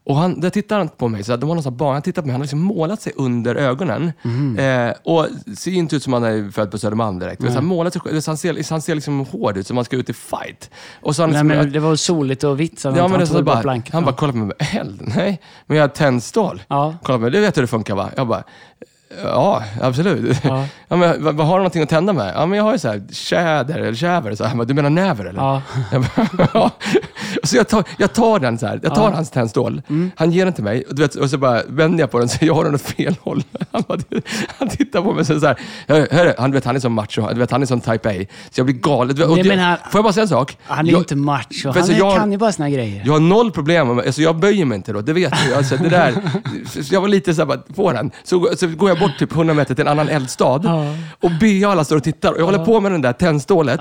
Och 0.07 0.17
han, 0.17 0.41
där 0.41 0.51
tittar 0.51 0.79
han 0.79 0.89
på 0.89 1.09
mig, 1.09 1.25
så 1.25 1.37
de 1.37 1.49
har 1.49 1.55
någon 1.55 1.63
sån 1.63 1.77
barn, 1.77 1.93
han 1.93 2.03
tittar 2.03 2.23
på 2.23 2.27
mig, 2.27 2.33
han 2.33 2.41
har 2.41 2.45
liksom 2.45 2.61
målat 2.61 3.03
sig 3.03 3.13
under 3.17 3.55
ögonen. 3.55 4.13
Eh, 4.59 4.93
och 5.05 5.27
ser 5.57 5.71
inte 5.71 5.97
ut 5.97 6.03
som 6.03 6.13
han 6.13 6.25
är 6.25 6.51
född 6.51 6.71
på 6.71 6.79
Södermalm 6.79 7.19
direkt. 7.19 7.43
Så 7.43 7.49
han, 7.49 7.65
målat 7.65 7.93
sig, 7.93 8.23
så 8.23 8.31
han 8.31 8.39
ser, 8.39 8.71
han 8.71 8.83
ser 8.83 8.95
liksom 8.95 9.21
hård 9.27 9.57
ut, 9.57 9.67
som 9.67 9.77
han 9.77 9.85
ska 9.85 9.97
ut 9.97 10.11
i 10.11 10.13
fight. 10.13 10.71
Och 11.03 11.17
så 11.17 11.23
han 11.23 11.31
Nej, 11.31 11.43
liksom, 11.43 11.59
men 11.59 11.73
det 11.73 11.81
var 11.81 11.97
soligt 11.97 12.45
och 12.45 12.61
vitt. 12.61 12.81
Så 12.81 12.89
Ja, 12.89 12.93
men 12.93 13.11
han 13.11 13.21
det 13.21 13.27
tog 13.27 13.45
bara 13.45 13.63
blankt. 13.63 13.93
han 13.93 14.05
bara 14.05 14.15
kollar 14.15 14.33
på 14.33 14.39
mig 14.39 14.57
eld? 14.59 15.03
Nej, 15.17 15.41
men 15.67 15.77
jag 15.77 15.85
har 15.85 15.89
tändstål. 15.89 16.63
Ja. 16.69 16.95
Kolla 17.03 17.19
på 17.19 17.23
mig, 17.23 17.31
det 17.31 17.41
vet 17.41 17.57
hur 17.57 17.63
det 17.63 17.69
funkar 17.69 17.95
va? 17.95 18.11
Jag 18.17 18.27
bara, 18.29 18.43
ja, 19.23 19.63
absolut. 19.83 20.37
Ja. 20.43 20.67
Ja. 20.89 20.97
men, 20.97 21.25
vad, 21.25 21.35
vad 21.35 21.47
har 21.47 21.55
du 21.55 21.59
någonting 21.59 21.83
att 21.83 21.89
tända 21.89 22.13
med? 22.13 22.33
Ja, 22.37 22.47
men 22.47 22.57
jag 22.57 22.65
har 22.65 22.73
ju 22.73 22.79
så 22.79 22.89
här 22.89 23.03
tjäder 23.13 23.79
eller 23.79 23.95
käver. 23.95 24.35
Så 24.35 24.45
här. 24.45 24.65
Du 24.65 24.75
menar 24.75 24.91
näver 24.91 25.25
eller? 25.25 25.41
Ja. 25.41 25.63
Jag 25.93 26.03
bara, 26.03 26.49
ja. 26.55 26.71
Så 27.43 27.57
jag 27.57 27.69
tar, 27.69 27.85
jag 27.99 28.13
tar 28.13 28.39
den 28.39 28.59
så 28.59 28.67
här, 28.67 28.81
jag 28.83 28.95
tar 28.95 29.11
hans 29.13 29.31
tändstål. 29.31 29.83
Mm. 29.89 30.11
Han 30.17 30.31
ger 30.31 30.45
den 30.45 30.55
till 30.55 30.65
mig 30.65 30.85
och, 30.89 30.95
du 30.95 31.03
vet, 31.03 31.15
och 31.15 31.31
så 31.31 31.39
bara 31.39 31.63
vänder 31.67 32.01
jag 32.03 32.11
på 32.11 32.19
den 32.19 32.29
så 32.29 32.45
jag 32.45 32.55
har 32.55 32.65
den 32.65 32.75
åt 32.75 32.83
fel 32.83 33.17
håll. 33.23 33.43
Han, 33.73 33.83
bara, 33.89 33.99
han 34.59 34.69
tittar 34.69 35.03
på 35.03 35.13
mig 35.13 35.25
så 35.25 35.41
så 35.41 35.47
här, 35.47 35.57
"Hör- 35.89 36.09
hörru, 36.11 36.33
han, 36.39 36.51
du 36.51 36.55
vet, 36.57 36.65
han 36.65 36.77
är 36.77 36.81
som 36.81 36.93
macho, 36.93 37.29
du 37.33 37.39
vet, 37.39 37.51
han 37.51 37.63
är 37.63 37.67
som 37.67 37.81
type 37.81 38.09
A. 38.11 38.25
Så 38.51 38.61
jag 38.61 38.67
blir 38.67 38.77
galen. 38.77 39.17
Vet, 39.17 39.29
Nej, 39.29 39.45
men 39.45 39.59
han- 39.59 39.77
Får 39.91 39.99
jag 39.99 40.05
bara 40.05 40.13
säga 40.13 40.23
en 40.23 40.29
sak? 40.29 40.57
Han 40.65 40.89
är 40.89 40.93
jag, 40.93 41.01
inte 41.01 41.17
macho. 41.17 41.71
Han 41.75 41.85
så 41.85 41.93
är, 41.93 41.99
jag- 41.99 42.17
kan 42.17 42.33
ju 42.33 42.39
bara 42.39 42.53
såna 42.53 42.71
grejer. 42.71 43.03
jag 43.07 43.13
har 43.13 43.21
noll 43.21 43.51
problem 43.53 43.97
med, 43.97 44.07
alltså 44.07 44.23
jag 44.23 44.37
böjer 44.37 44.65
mig 44.65 44.77
inte 44.77 44.93
då, 44.93 45.01
det 45.01 45.13
vet 45.13 45.33
du. 45.49 45.55
Alltså 45.55 45.77
det 45.77 45.89
där, 45.89 46.15
så 46.83 46.95
jag 46.95 47.01
var 47.01 47.09
lite 47.09 47.35
såhär, 47.35 47.47
bara, 47.47 47.59
på 47.59 47.93
den. 47.93 48.11
Så, 48.25 48.49
så 48.57 48.67
går 48.69 48.89
jag 48.89 48.99
bort 48.99 49.04
typ 49.19 49.33
100 49.33 49.55
meter 49.55 49.75
till 49.75 49.83
en 49.83 49.89
annan 49.89 50.09
eldstad 50.09 50.61
Ja. 50.65 50.85
och 51.21 51.31
BA 51.41 51.69
alla 51.69 51.85
står 51.85 51.97
och 51.97 52.05
tittar 52.05 52.33
och 52.33 52.41
jag 52.41 52.45
håller 52.45 52.65
på 52.65 52.81
med 52.81 52.93
den 52.93 53.03
där 53.03 53.13
tändstålet. 53.13 53.81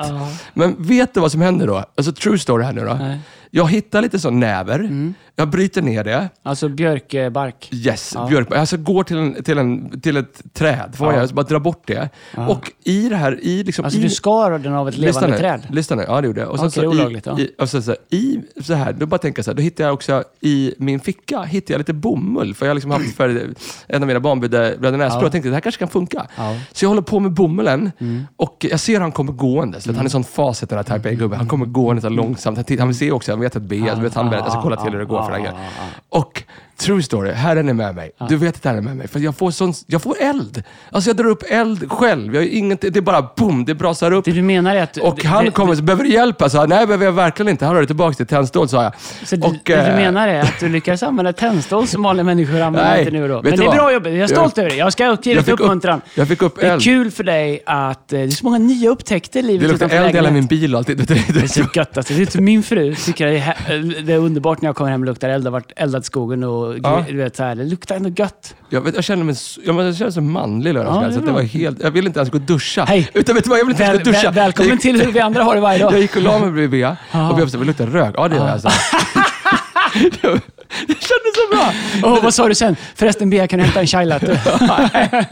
Men 0.54 0.76
vet 0.80 1.14
du 1.14 1.20
vad 1.20 1.32
som 1.32 1.42
händer 1.42 1.68
då? 1.68 1.84
Alltså 1.98 2.12
true 2.14 2.40
story 2.40 2.64
här 2.64 2.74
nu 2.74 2.86
då. 2.86 2.94
Nej. 2.94 3.20
Jag 3.56 3.72
hittar 3.72 4.02
lite 4.02 4.20
sån 4.20 4.40
näver, 4.40 5.14
jag 5.36 5.50
bryter 5.50 5.82
ner 5.82 6.04
det. 6.04 6.30
Alltså 6.44 6.70
björkbark. 6.70 7.70
Yes, 7.72 8.12
Ja. 8.16 8.28
björk. 8.28 8.52
Alltså 8.56 8.78
går 8.78 9.04
till, 9.04 9.18
en, 9.18 9.44
till, 9.44 9.58
en, 9.58 10.02
till 10.02 10.18
ett 10.18 10.42
träd, 10.54 10.96
får 10.96 11.14
Ja. 11.14 11.20
jag, 11.20 11.30
bara 11.30 11.46
dra 11.46 11.60
bort 11.60 11.84
det. 11.88 12.10
Och 12.50 12.72
i 12.84 13.10
det 13.10 13.16
här, 13.16 13.40
i 13.42 13.64
liksom... 13.64 13.86
Alltså 13.86 14.00
i, 14.00 14.04
du 14.04 14.10
skar 14.10 14.60
den 14.60 14.74
av 14.74 14.88
ett 14.90 14.98
levande 14.98 15.28
nu. 15.28 15.38
träd. 15.38 15.62
Lyssna 15.70 15.96
nu. 15.96 16.04
Ja, 16.08 16.22
det 16.22 16.28
gjorde 16.28 16.42
jag. 16.42 16.50
Och 16.50 16.58
sen 16.60 16.68
Okej, 16.68 16.84
så 16.84 16.90
olagligt, 16.90 17.28
i, 17.28 17.30
ja. 17.30 17.40
i, 17.40 17.52
och 17.60 17.70
sen 17.70 17.84
så, 17.84 17.96
i 18.10 18.40
så 18.62 18.74
här, 18.74 18.94
då 18.94 19.06
bara 19.06 19.18
tänker 19.18 19.40
jag 19.40 19.46
så 19.46 19.52
här, 19.52 19.56
då 19.56 19.62
hittar 19.62 19.84
jag 19.84 19.94
också 19.94 20.24
i 20.42 20.74
min 20.78 21.00
ficka 21.00 21.42
hittar 21.42 21.74
jag 21.74 21.80
lite 21.80 21.94
bomull. 21.94 22.54
För 22.56 22.66
jag 22.66 22.70
har 22.70 22.76
liksom 22.76 22.92
haft 22.92 23.16
för 23.16 23.54
en 23.88 24.02
av 24.04 24.08
mina 24.08 24.20
barn 24.20 24.40
blödde 24.40 24.78
näsblod. 24.80 25.00
Ja. 25.00 25.22
Jag 25.22 25.32
tänkte 25.32 25.50
det 25.50 25.54
här 25.56 25.62
kanske 25.62 25.80
kan 25.80 25.88
funka. 25.88 26.28
Ja. 26.38 26.44
Mm. 26.50 26.62
Så 26.72 26.86
jag 26.86 26.90
håller 26.90 27.02
på 27.02 27.20
med 27.20 27.32
bomullen 27.32 27.92
och 28.36 28.66
jag 28.70 28.80
ser 28.80 29.00
han 29.02 29.12
kommer 29.12 29.32
gående. 29.34 29.82
Så 29.82 29.90
att 29.90 29.96
Han 29.98 30.06
är 30.06 30.10
sån 30.10 30.24
facet 30.24 30.70
den 30.70 30.78
här 30.78 30.98
type 30.98 31.10
A-gubben. 31.10 31.38
Han 31.40 31.48
kommer 31.48 31.66
gående 31.66 32.02
här 32.02 32.10
långsamt. 32.10 32.58
Han, 32.70 32.78
han 32.80 32.88
vill 32.88 32.98
se 32.98 33.12
också, 33.12 33.32
han 33.32 33.40
vet 33.40 33.56
ett 33.56 33.64
B, 33.64 33.84
Ja. 33.88 33.96
så 33.96 34.02
vet 34.02 34.14
han 34.14 34.30
berättar, 34.30 34.50
ska 34.50 34.62
kolla 34.62 34.76
till 34.84 34.92
hur 34.92 35.00
det 35.00 35.06
går 35.06 35.23
för 35.26 35.32
den 35.32 35.46
här 35.46 35.52
grejen. 35.52 35.70
Och 36.10 36.44
True 36.86 37.04
story, 37.04 37.32
Herren 37.32 37.70
är 37.70 37.74
med 37.74 37.96
mig. 37.96 38.12
Du 38.30 38.36
vet 38.38 38.56
att 38.56 38.66
Herren 38.66 38.78
är 38.78 38.82
med 38.82 38.98
mig. 38.98 39.08
För 39.08 39.20
jag 39.20 39.36
får, 39.38 39.52
sån, 39.52 39.74
jag 39.88 40.02
får 40.02 40.16
eld. 40.22 40.64
Alltså 40.92 41.10
jag 41.10 41.18
drar 41.18 41.26
upp 41.26 41.44
eld 41.50 41.92
själv. 41.92 42.36
Jag 42.36 42.42
har 42.42 42.48
inget, 42.48 42.82
det 42.82 42.96
är 42.98 43.02
bara 43.02 43.30
boom, 43.38 43.66
det 43.66 43.76
brasar 43.76 44.12
upp. 44.12 44.26
Det 44.26 44.32
du 44.32 44.42
menar 44.42 44.76
är 44.76 44.84
att... 44.84 44.98
Och 44.98 45.24
han 45.24 45.46
det, 45.46 45.52
kommer 45.52 45.76
så 45.76 45.84
behöver 45.84 46.04
du 46.04 46.10
hjälp? 46.10 46.36
Jag 46.40 46.70
nej, 46.70 46.86
behöver 46.88 47.06
jag 47.06 47.12
verkligen 47.12 47.50
inte. 47.50 47.66
Han 47.66 47.76
rör 47.76 47.86
tillbaka 47.86 48.14
till 48.16 48.26
tändstål, 48.28 48.70
sa 48.70 48.84
jag. 48.84 48.94
Så 49.26 49.36
det, 49.36 49.48
och, 49.48 49.54
det 49.54 49.76
du 49.76 49.82
eh, 49.82 49.96
menar 49.96 50.28
är 50.28 50.40
att 50.42 50.60
du 50.60 50.70
lyckas 50.70 51.04
använda 51.04 51.34
tändstål 51.34 51.88
som 51.88 52.04
vanliga 52.04 52.24
människor 52.24 52.62
använder 52.62 52.92
Nej, 52.92 53.00
inte 53.00 53.12
nu 53.12 53.28
då. 53.28 53.36
vet 53.36 53.44
Men 53.44 53.60
det 53.60 53.64
är 53.64 53.68
vad? 53.68 53.76
bra 53.76 53.94
jobbat. 53.94 54.12
Jag 54.12 54.22
är 54.22 54.28
stolt 54.28 54.58
över 54.58 54.70
det. 54.70 54.76
Jag 54.76 54.94
ska 54.94 55.18
ge 55.24 55.34
dig 55.34 55.44
fick 55.44 55.54
upp- 55.54 55.60
uppmuntran. 55.60 56.02
jag 56.16 56.28
fick 56.28 56.42
upp 56.42 56.56
det 56.60 56.68
är 56.68 56.72
eld. 56.74 56.82
kul 56.84 57.12
för 57.12 57.24
dig 57.24 57.64
att... 57.66 58.14
eh, 58.14 58.18
Det 58.20 58.24
är 58.26 58.30
så 58.30 58.46
många 58.46 58.58
nya 58.58 58.90
upptäckter 58.90 59.40
i 59.40 59.44
livet 59.44 59.62
Det 59.62 59.68
luktar 59.68 59.86
utanför 59.86 60.06
eld 60.06 60.14
i 60.16 60.18
hela 60.18 60.32
min 60.32 60.46
bil 60.46 60.74
och 60.76 60.78
allt. 60.78 60.88
Det, 60.88 60.94
det, 60.96 61.06
Det 61.06 61.14
är 61.38 61.42
det, 61.42 61.48
så 61.48 61.62
gött 61.76 61.98
alltså. 61.98 62.14
Det 62.14 62.36
är 62.36 62.42
min 62.42 62.64
fru 62.64 62.96
tycker 62.96 63.26
det 63.28 63.38
är, 63.38 63.40
hä- 63.40 64.02
det 64.06 64.14
är 64.14 64.18
underbart 64.18 64.62
när 64.62 64.70
jag 64.70 64.76
kommer 64.76 64.92
hem 64.92 65.02
och 65.02 65.06
luktar 65.06 65.30
eld. 65.30 65.44
Det 65.44 65.48
har 65.50 65.52
varit 65.52 65.72
eldat 65.76 66.06
skogen 66.06 66.44
och 66.44 66.73
Ja. 66.84 67.04
du 67.10 67.18
vet, 67.18 67.36
så 67.36 67.44
här, 67.44 67.56
det 67.56 67.64
luktar 67.64 67.96
ändå 67.96 68.10
gött. 68.10 68.56
jag, 68.70 68.82
vet, 68.82 68.96
jag 68.96 69.04
känner 69.04 69.24
mig 69.24 69.36
så, 69.36 69.62
jag, 69.66 69.76
jag 69.76 69.96
känner 69.96 70.06
mig 70.06 70.12
så 70.14 70.22
manlig 70.22 70.74
lördag. 70.74 71.04
Ja, 71.04 71.08
det 71.08 71.14
så 71.14 71.20
det 71.20 71.32
var 71.32 71.42
helt, 71.42 71.82
jag 71.84 71.92
ville 71.92 72.08
inte 72.08 72.20
ens 72.20 72.30
gå 72.32 72.38
och 72.38 72.42
duscha. 72.44 72.84
Hej. 72.86 73.10
Utan 73.14 73.36
vet 73.36 73.44
du 73.44 73.50
vad, 73.50 73.60
jag 73.60 73.66
ville 73.66 73.74
inte 73.74 73.84
ens 73.84 73.96
Väl, 74.00 74.04
gå 74.04 74.10
och 74.10 74.14
duscha. 74.16 74.32
väl, 74.32 74.44
välkommen 74.44 74.72
gick- 74.72 74.82
till 74.82 75.02
hur 75.02 75.12
vi 75.12 75.20
andra 75.20 75.44
har 75.44 75.56
det 75.56 75.62
varje 75.62 75.80
dag. 75.80 75.94
Jag 75.94 76.00
gick 76.02 76.16
och 76.16 76.22
la 76.22 76.40
mig 76.40 76.52
bredvid 76.52 76.70
Bea 76.70 76.98
och 77.30 77.36
Bea 77.38 77.48
sa, 77.50 77.58
vi 77.58 77.66
luktar 77.66 77.88
rök. 77.88 78.14
Ja, 78.18 78.28
det 78.28 78.36
gör 78.36 78.48
jag. 78.48 78.62
Så. 80.22 80.40
det 80.88 80.94
kändes 80.94 81.36
så 81.36 81.56
bra. 81.56 81.74
Åh, 82.12 82.24
vad 82.24 82.34
sa 82.34 82.48
du 82.48 82.56
sen? 82.56 82.76
Förresten 82.96 83.30
Bea, 83.30 83.48
kan 83.48 83.60
du 83.60 83.66
hämta 83.66 83.80
en 83.80 83.88
chai 83.88 84.06
latte? 84.06 84.42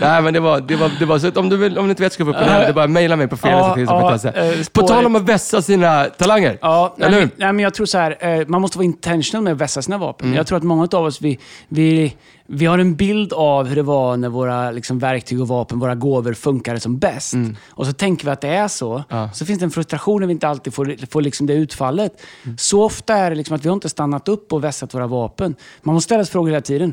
Nej, 0.00 0.22
men 0.22 0.34
det 0.34 0.40
var, 0.40 0.60
det 0.60 0.76
var, 0.76 0.90
det 0.98 1.04
var 1.04 1.18
så 1.18 1.30
om 1.30 1.48
du, 1.48 1.56
vill, 1.56 1.78
om 1.78 1.84
du 1.84 1.90
inte 1.90 2.02
vet 2.02 2.12
ska 2.12 2.24
upp 2.24 2.32
det 2.38 2.44
här, 2.44 2.60
det 2.60 2.66
är 2.66 2.72
bara 2.72 2.86
mejla 2.86 3.16
mig 3.16 3.28
på 3.28 3.36
Ja, 3.42 3.74
ja, 3.78 4.14
eh, 4.14 4.20
På 4.72 4.80
spår- 4.80 4.86
tal 4.88 5.06
om 5.06 5.16
att 5.16 5.22
vässa 5.22 5.62
sina 5.62 6.04
talanger. 6.04 6.58
Ja, 6.60 6.94
nej, 6.98 7.06
Eller 7.06 7.18
men, 7.18 7.28
hur? 7.28 7.36
nej, 7.44 7.52
men 7.52 7.62
jag 7.62 7.74
tror 7.74 7.86
så 7.86 7.98
här, 7.98 8.16
eh, 8.40 8.46
man 8.46 8.60
måste 8.60 8.78
vara 8.78 8.84
intentional 8.84 9.44
med 9.44 9.52
att 9.52 9.60
vässa 9.60 9.82
sina 9.82 9.98
vapen. 9.98 10.26
Mm. 10.26 10.36
Jag 10.36 10.46
tror 10.46 10.58
att 10.58 10.64
många 10.64 10.88
av 10.92 11.04
oss, 11.04 11.20
vi, 11.20 11.38
vi, 11.68 12.14
vi 12.46 12.66
har 12.66 12.78
en 12.78 12.96
bild 12.96 13.32
av 13.32 13.66
hur 13.66 13.76
det 13.76 13.82
var 13.82 14.16
när 14.16 14.28
våra 14.28 14.70
liksom, 14.70 14.98
verktyg 14.98 15.40
och 15.40 15.48
vapen, 15.48 15.78
våra 15.78 15.94
gåvor 15.94 16.34
funkade 16.34 16.80
som 16.80 16.98
bäst. 16.98 17.34
Och 17.68 17.86
så 17.86 17.92
tänker 17.92 18.24
vi 18.24 18.30
att 18.30 18.40
det 18.40 18.48
är 18.48 18.68
så. 18.68 18.92
Mm. 18.92 19.04
Ja. 19.08 19.30
Så 19.32 19.46
finns 19.46 19.58
det 19.58 19.64
en 19.64 19.70
frustration 19.70 20.20
när 20.20 20.26
vi 20.26 20.32
inte 20.32 20.48
alltid 20.48 20.74
får, 20.74 21.06
får 21.10 21.22
liksom 21.22 21.46
det 21.46 21.54
utfallet. 21.54 22.20
Mm. 22.44 22.58
Så 22.58 22.84
ofta 22.84 23.14
är 23.14 23.30
det 23.30 23.36
liksom 23.36 23.56
att 23.56 23.64
vi 23.64 23.68
har 23.68 23.74
inte 23.74 23.88
stannat 23.88 24.28
upp 24.28 24.52
och 24.52 24.64
vässat 24.64 24.94
våra 24.94 25.06
vapen. 25.06 25.54
Man 25.82 25.94
måste 25.94 26.04
ställa 26.04 26.24
sig 26.24 26.32
frågor 26.32 26.50
hela 26.50 26.60
tiden. 26.60 26.92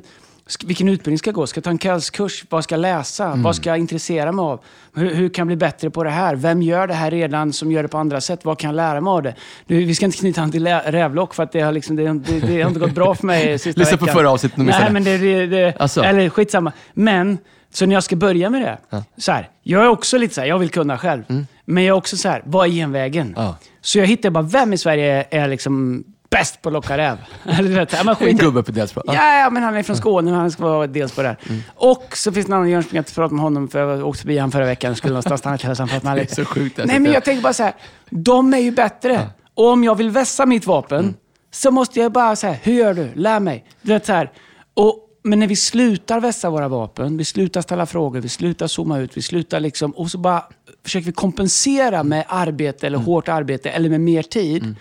Vilken 0.66 0.90
utbildning 0.90 1.18
ska 1.18 1.28
jag 1.28 1.36
gå? 1.36 1.48
Ska 1.48 1.58
jag 1.58 1.64
ta 1.64 1.70
en 1.70 1.78
kvällskurs? 1.78 2.46
Vad 2.50 2.64
ska 2.64 2.76
jag 2.76 2.80
läsa? 2.82 3.26
Mm. 3.26 3.44
Vad 3.44 3.56
ska 3.56 3.70
jag 3.70 3.78
intressera 3.78 4.32
mig 4.32 4.44
av? 4.44 4.60
Hur, 4.96 5.16
hur 5.16 5.30
kan 5.30 5.42
jag 5.42 5.48
bli 5.48 5.56
bättre 5.56 5.90
på 5.90 6.04
det 6.04 6.10
här? 6.10 6.36
Vem 6.36 6.62
gör 6.62 6.88
det 6.88 6.94
här 6.94 7.12
redan 7.12 7.54
som 7.54 7.72
gör 7.72 7.84
det 7.84 7.90
på 7.90 7.98
andra 7.98 8.22
sätt? 8.22 8.46
Vad 8.46 8.60
kan 8.60 8.68
jag 8.70 8.76
lära 8.76 9.02
mig 9.02 9.12
av 9.12 9.24
det? 9.24 9.36
Nu, 9.68 9.84
vi 9.86 9.96
ska 9.96 10.06
inte 10.06 10.18
knyta 10.18 10.42
an 10.42 10.52
till 10.52 10.68
rävlock 10.68 11.34
för 11.36 11.44
att 11.44 11.52
det 11.52 11.62
har, 11.62 11.72
liksom, 11.72 11.96
det, 11.96 12.14
det, 12.14 12.40
det 12.40 12.62
har 12.62 12.68
inte 12.68 12.80
gått 12.80 12.92
bra 12.96 13.16
för 13.16 13.26
mig 13.28 13.60
sista 13.60 13.80
Lyssna 13.80 13.98
på 13.98 14.06
veckan. 14.06 14.18
förra 14.18 14.32
avsnittet 14.32 14.58
Nej, 14.58 14.84
det. 14.86 14.92
men 14.94 15.04
det, 15.04 15.18
det, 15.18 15.48
det 15.48 15.76
Alltså. 15.80 16.02
Eller 16.04 16.30
skitsamma. 16.30 16.72
Men 16.94 17.38
Så 17.74 17.86
när 17.86 17.94
jag 17.94 18.04
ska 18.04 18.16
börja 18.16 18.50
med 18.50 18.62
det, 18.62 19.04
så 19.18 19.32
här, 19.32 19.50
jag 19.64 19.84
är 19.84 19.88
också 19.88 20.18
lite 20.18 20.34
så 20.34 20.42
här, 20.42 20.48
jag 20.48 20.60
vill 20.60 20.70
kunna 20.70 20.98
själv. 20.98 21.24
Men 21.66 21.84
jag 21.84 21.94
är 21.96 21.98
också 21.98 22.18
så 22.18 22.30
här, 22.30 22.42
vad 22.46 22.68
är 22.68 22.72
genvägen? 22.72 23.28
Mm. 23.28 23.44
Ja. 23.44 23.58
Så 23.82 24.00
jag 24.00 24.08
hittar 24.08 24.30
bara, 24.30 24.44
vem 24.44 24.74
i 24.74 24.78
Sverige 24.78 25.26
är 25.30 25.48
liksom 25.48 26.04
bäst 26.38 26.62
på 26.62 26.70
att 26.70 26.74
locka 26.74 26.98
räv? 26.98 27.18
Ja, 27.44 28.16
En 28.20 28.28
i- 28.28 28.34
gubbe 28.34 28.64
på 28.64 28.72
Delsbo. 28.72 29.02
Ja. 29.06 29.14
Ja, 29.14 29.40
ja, 29.40 29.50
men 29.50 29.64
han 29.64 29.76
är 29.76 29.84
från 29.84 29.96
Skåne, 29.98 30.32
men 30.32 30.40
han 30.40 30.52
ska 30.52 30.64
vara 30.64 30.88
dels 30.88 31.12
på 31.16 31.22
det 31.22 31.28
här. 31.28 31.38
Mm. 31.50 31.62
Och 31.76 32.18
så 32.18 32.32
finns 32.32 32.46
det 32.46 32.50
en 32.50 32.54
annan 32.54 32.70
Jönköping, 32.70 32.96
jag 32.98 33.06
pratat 33.16 33.32
med 33.32 33.42
honom, 33.42 33.68
för 33.68 33.80
jag 33.80 34.08
åkte 34.08 34.22
förbi 34.22 34.38
honom 34.38 34.52
förra 34.52 34.66
veckan 34.66 34.92
och 34.92 34.98
skulle 34.98 35.12
någonstans 35.14 35.40
stanna 35.40 35.58
till 35.58 35.70
och 35.70 35.78
hälsa 35.78 36.00
på 36.00 36.16
Det 36.16 36.22
är 36.32 36.36
så 36.36 36.46
sjukt. 36.46 36.80
Nej, 36.86 37.00
men 37.00 37.12
jag 37.12 37.24
tänker 37.24 37.44
bara 37.44 37.54
så 37.54 37.64
här, 37.64 37.74
de 38.10 38.54
är 38.54 38.58
ju 38.58 38.72
bättre. 38.72 39.28
Och 39.54 39.68
om 39.68 39.84
jag 39.84 39.96
vill 39.96 40.10
vässa 40.10 40.46
mitt 40.46 40.66
vapen, 40.66 41.00
Mm. 41.00 41.14
så 41.52 41.72
måste 41.72 42.00
jag 42.00 42.12
bara 42.12 42.36
säga, 42.36 42.54
hur 42.64 42.74
gör 42.74 42.94
du? 42.94 43.12
Lär 43.16 43.40
mig. 43.40 43.66
Du 43.82 43.94
vet 43.94 44.06
så 44.06 44.14
här. 44.14 44.32
Och, 44.74 45.00
men 45.24 45.40
när 45.40 45.48
vi 45.48 45.56
slutar 45.56 46.20
vässa 46.20 46.50
våra 46.50 46.68
vapen, 46.68 47.18
vi 47.18 47.26
slutar 47.26 47.62
ställa 47.62 47.86
frågor, 47.86 48.20
vi 48.22 48.30
slutar 48.30 48.68
zooma 48.68 49.00
ut, 49.00 49.18
vi 49.18 49.22
slutar 49.22 49.60
liksom, 49.60 49.92
och 49.92 50.12
så 50.12 50.18
bara 50.18 50.44
försöker 50.84 51.06
vi 51.06 51.12
kompensera 51.12 52.04
med 52.04 52.26
arbete 52.28 52.88
Mm. 52.88 52.96
eller 53.00 53.06
hårt 53.06 53.30
arbete 53.30 53.70
eller 53.70 53.90
med 53.90 54.02
mer 54.02 54.24
tid. 54.24 54.76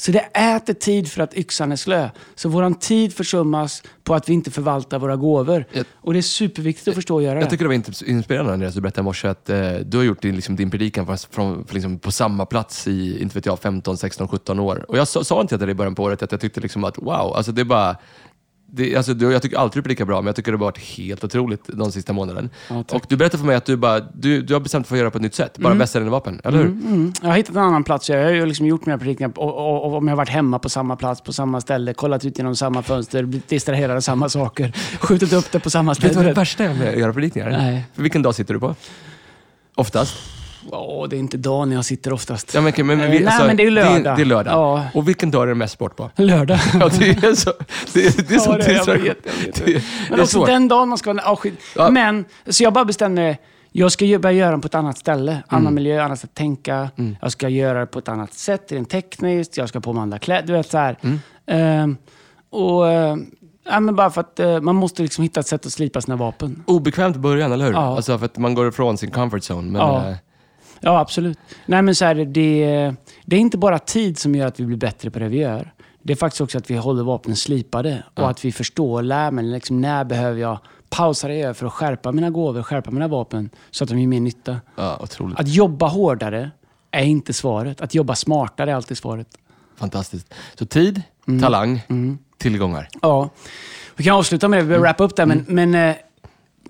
Så 0.00 0.12
det 0.12 0.18
äter 0.20 0.74
tid 0.74 1.10
för 1.12 1.22
att 1.22 1.34
yxan 1.36 1.72
är 1.72 1.76
slö. 1.76 2.08
Så 2.34 2.48
våran 2.48 2.74
tid 2.74 3.14
försummas 3.14 3.82
på 4.04 4.14
att 4.14 4.28
vi 4.28 4.32
inte 4.32 4.50
förvaltar 4.50 4.98
våra 4.98 5.16
gåvor. 5.16 5.64
Jag- 5.72 5.84
Och 5.94 6.12
det 6.12 6.18
är 6.18 6.22
superviktigt 6.22 6.88
att 6.88 6.94
förstå 6.94 7.14
och 7.14 7.22
göra 7.22 7.34
Jag 7.34 7.46
det. 7.46 7.50
tycker 7.50 7.64
det 7.64 7.68
var 7.68 8.08
inspirerande 8.10 8.52
Andreas, 8.52 8.74
du 8.74 8.80
berättade 8.80 9.00
i 9.00 9.04
morse 9.04 9.28
att 9.28 9.50
eh, 9.50 9.72
du 9.72 9.96
har 9.96 10.04
gjort 10.04 10.22
din, 10.22 10.34
liksom, 10.36 10.56
din 10.56 10.70
predikan 10.70 11.06
från, 11.06 11.16
från, 11.30 11.64
för 11.66 11.74
liksom, 11.74 11.98
på 11.98 12.12
samma 12.12 12.46
plats 12.46 12.88
i, 12.88 13.22
inte 13.22 13.34
vet 13.34 13.46
jag, 13.46 13.58
15, 13.58 13.96
16, 13.96 14.28
17 14.28 14.58
år. 14.60 14.84
Och 14.88 14.98
jag 14.98 15.08
sa, 15.08 15.24
sa 15.24 15.40
inte 15.40 15.58
till 15.58 15.66
dig 15.66 15.70
i 15.72 15.74
början 15.74 15.94
på 15.94 16.02
året 16.02 16.22
att 16.22 16.32
jag 16.32 16.40
tyckte 16.40 16.60
liksom 16.60 16.84
att 16.84 16.98
wow, 16.98 17.34
alltså 17.36 17.52
det 17.52 17.60
är 17.60 17.64
bara 17.64 17.96
det, 18.72 18.96
alltså, 18.96 19.12
jag 19.12 19.42
tycker 19.42 19.56
alltid 19.56 19.78
du 19.78 19.82
predikar 19.82 20.04
bra, 20.04 20.20
men 20.20 20.26
jag 20.26 20.36
tycker 20.36 20.52
det 20.52 20.58
har 20.58 20.64
varit 20.64 20.78
helt 20.78 21.24
otroligt 21.24 21.60
de 21.66 21.92
sista 21.92 22.12
månaden. 22.12 22.50
Ja, 22.68 22.84
och 22.92 23.04
du 23.08 23.16
berättade 23.16 23.38
för 23.38 23.46
mig 23.46 23.56
att 23.56 23.64
du, 23.64 23.76
bara, 23.76 24.00
du, 24.00 24.42
du 24.42 24.52
har 24.52 24.60
bestämt 24.60 24.84
dig 24.84 24.88
för 24.88 24.96
att 24.96 25.00
göra 25.00 25.10
på 25.10 25.18
ett 25.18 25.22
nytt 25.22 25.34
sätt. 25.34 25.58
Bara 25.58 25.74
vässa 25.74 25.98
dina 25.98 26.10
vapen, 26.10 26.40
eller 26.44 26.58
hur? 26.58 26.66
Mm. 26.66 27.12
Jag 27.22 27.28
har 27.28 27.36
hittat 27.36 27.56
en 27.56 27.62
annan 27.62 27.84
plats. 27.84 28.10
Jag 28.10 28.24
har 28.24 28.30
ju 28.30 28.46
liksom 28.46 28.66
gjort 28.66 28.86
mina 28.86 28.98
predikningar 28.98 29.32
och, 29.36 29.54
och, 29.54 29.84
och 29.84 29.96
om 29.96 30.06
jag 30.08 30.12
har 30.12 30.16
varit 30.16 30.28
hemma 30.28 30.58
på 30.58 30.68
samma 30.68 30.96
plats, 30.96 31.20
på 31.20 31.32
samma 31.32 31.60
ställe, 31.60 31.94
kollat 31.94 32.24
ut 32.24 32.38
genom 32.38 32.56
samma 32.56 32.82
fönster, 32.82 33.24
blivit 33.24 33.48
distraherad 33.48 33.96
av 33.96 34.00
samma 34.00 34.28
saker, 34.28 34.72
skjutit 35.00 35.32
upp 35.32 35.52
det 35.52 35.60
på 35.60 35.70
samma 35.70 35.92
Vet 35.92 36.00
du 36.00 36.08
vad 36.08 36.16
det 36.16 36.20
ställe. 36.20 36.32
värsta 36.32 36.64
är 36.64 36.74
med 36.74 36.88
att 36.88 36.98
göra 36.98 37.12
predikningar? 37.12 37.50
Nej. 37.50 37.84
För 37.94 38.02
vilken 38.02 38.22
dag 38.22 38.34
sitter 38.34 38.54
du 38.54 38.60
på? 38.60 38.74
Oftast? 39.74 40.39
Åh, 40.70 41.08
det 41.08 41.16
är 41.16 41.18
inte 41.18 41.36
dagen 41.36 41.72
jag 41.72 41.84
sitter 41.84 42.12
oftast. 42.12 42.54
Ja, 42.54 42.60
men, 42.60 42.72
men, 42.76 42.86
men, 42.86 43.00
Eh, 43.00 43.10
vi- 43.10 43.18
nej, 43.18 43.26
alltså, 43.26 43.46
men 43.46 43.56
det 43.56 43.62
är 43.66 43.70
lördag. 43.70 44.04
Det, 44.04 44.14
det 44.16 44.22
är 44.22 44.24
lördag. 44.24 44.52
Ja. 44.54 44.84
Och 44.94 45.08
vilken 45.08 45.30
dag 45.30 45.42
är 45.42 45.46
det 45.46 45.54
mest 45.54 45.74
sport 45.74 45.96
på? 45.96 46.10
Lördag. 46.22 46.58
Ja, 46.80 46.88
det 46.98 47.08
är 47.10 47.34
så... 47.34 47.52
Det, 47.92 48.28
det 48.28 48.34
är 48.34 48.38
så... 48.38 48.50
Ja, 48.52 48.56
det 48.56 48.64
är- 48.64 48.68
det 48.68 48.74
är 48.74 48.82
så 48.84 48.90
jag 48.90 48.98
vet, 48.98 49.18
jag 49.24 49.46
vet. 49.46 49.54
det, 49.66 49.72
det 49.72 49.82
Men 50.10 50.18
är 50.18 50.22
också 50.22 50.38
svårt. 50.38 50.46
den 50.46 50.68
dagen 50.68 50.88
man 50.88 50.98
ska... 50.98 51.14
Ja, 51.24 51.36
skit. 51.36 51.60
Ja. 51.76 51.90
Men, 51.90 52.24
så 52.46 52.62
jag 52.64 52.72
bara 52.72 52.84
bestämde 52.84 53.36
jag 53.72 53.92
ska 53.92 54.18
börja 54.18 54.32
göra 54.32 54.50
den 54.50 54.60
på 54.60 54.66
ett 54.66 54.74
annat 54.74 54.98
ställe. 54.98 55.30
Mm. 55.32 55.42
Annan 55.48 55.74
miljö, 55.74 56.02
annat 56.02 56.20
sätt 56.20 56.30
att 56.30 56.36
tänka. 56.36 56.90
Jag 57.20 57.32
ska 57.32 57.48
göra 57.48 57.80
det 57.80 57.86
på 57.86 57.98
ett 57.98 58.08
annat 58.08 58.32
sätt, 58.34 58.72
rent 58.72 58.90
tekniskt. 58.90 59.56
Jag 59.56 59.68
ska 59.68 59.80
på 59.80 59.92
mig 59.92 60.02
andra 60.02 60.18
kläder. 60.18 60.46
Du 60.46 60.52
vet 60.52 60.70
så 60.70 60.78
här. 60.78 60.96
Mm. 61.02 61.18
Ehm, 61.46 61.96
och... 62.50 62.88
eh, 62.88 63.16
ja, 63.64 63.80
men 63.80 63.96
bara 63.96 64.10
för 64.10 64.20
att 64.20 64.40
eh, 64.40 64.60
man 64.60 64.76
måste 64.76 65.02
liksom 65.02 65.22
hitta 65.22 65.40
ett 65.40 65.46
sätt 65.46 65.66
att 65.66 65.72
slipa 65.72 66.00
sina 66.00 66.16
vapen. 66.16 66.62
Obekvämt 66.66 67.16
i 67.16 67.18
början, 67.18 67.52
eller 67.52 67.64
hur? 67.66 67.72
Ja. 67.72 67.96
Alltså 67.96 68.18
för 68.18 68.26
att 68.26 68.38
man 68.38 68.54
går 68.54 68.68
ifrån 68.68 68.98
sin 68.98 69.10
comfort 69.10 69.42
zone. 69.50 69.70
Men, 69.72 69.80
Ja. 69.80 70.14
Ja, 70.80 70.98
absolut. 71.00 71.38
Nej, 71.66 71.82
men 71.82 71.94
så 71.94 72.04
här, 72.04 72.14
det, 72.14 72.94
det 73.24 73.36
är 73.36 73.40
inte 73.40 73.58
bara 73.58 73.78
tid 73.78 74.18
som 74.18 74.34
gör 74.34 74.46
att 74.46 74.60
vi 74.60 74.66
blir 74.66 74.76
bättre 74.76 75.10
på 75.10 75.18
det 75.18 75.28
vi 75.28 75.38
gör. 75.38 75.72
Det 76.02 76.12
är 76.12 76.16
faktiskt 76.16 76.40
också 76.40 76.58
att 76.58 76.70
vi 76.70 76.76
håller 76.76 77.02
vapnen 77.02 77.36
slipade 77.36 78.02
och 78.14 78.30
att 78.30 78.44
vi 78.44 78.52
förstår 78.52 78.94
och 78.98 79.04
lär 79.04 79.30
mig 79.30 79.44
liksom, 79.44 79.80
när 79.80 80.04
behöver 80.04 80.40
jag 80.40 80.58
pausa 80.90 81.28
det 81.28 81.34
jag 81.34 81.40
gör 81.42 81.52
för 81.52 81.66
att 81.66 81.72
skärpa 81.72 82.12
mina 82.12 82.30
gåvor, 82.30 82.62
skärpa 82.62 82.90
mina 82.90 83.08
vapen 83.08 83.50
så 83.70 83.84
att 83.84 83.90
de 83.90 83.98
gör 83.98 84.08
mer 84.08 84.20
nytta. 84.20 84.56
ja, 84.76 84.98
otroligt. 85.02 85.38
Att 85.40 85.48
jobba 85.48 85.86
hårdare 85.88 86.50
är 86.90 87.04
inte 87.04 87.32
svaret. 87.32 87.80
Att 87.80 87.94
jobba 87.94 88.14
smartare 88.14 88.70
är 88.70 88.74
alltid 88.74 88.98
svaret. 88.98 89.26
Fantastiskt. 89.76 90.34
Så 90.58 90.66
tid, 90.66 91.02
Mm. 91.28 91.40
talang, 91.42 91.80
tillgångar. 92.38 92.88
Ja. 93.02 93.30
Vi 93.96 94.04
kan 94.04 94.16
avsluta 94.16 94.48
med 94.48 94.58
det, 94.58 94.62
vi 94.62 94.68
behöver 94.68 94.82
wrappa 94.86 95.04
upp 95.04 95.16
det. 95.16 95.26
Men, 95.26 95.44
men 95.48 95.74
eh, 95.74 95.96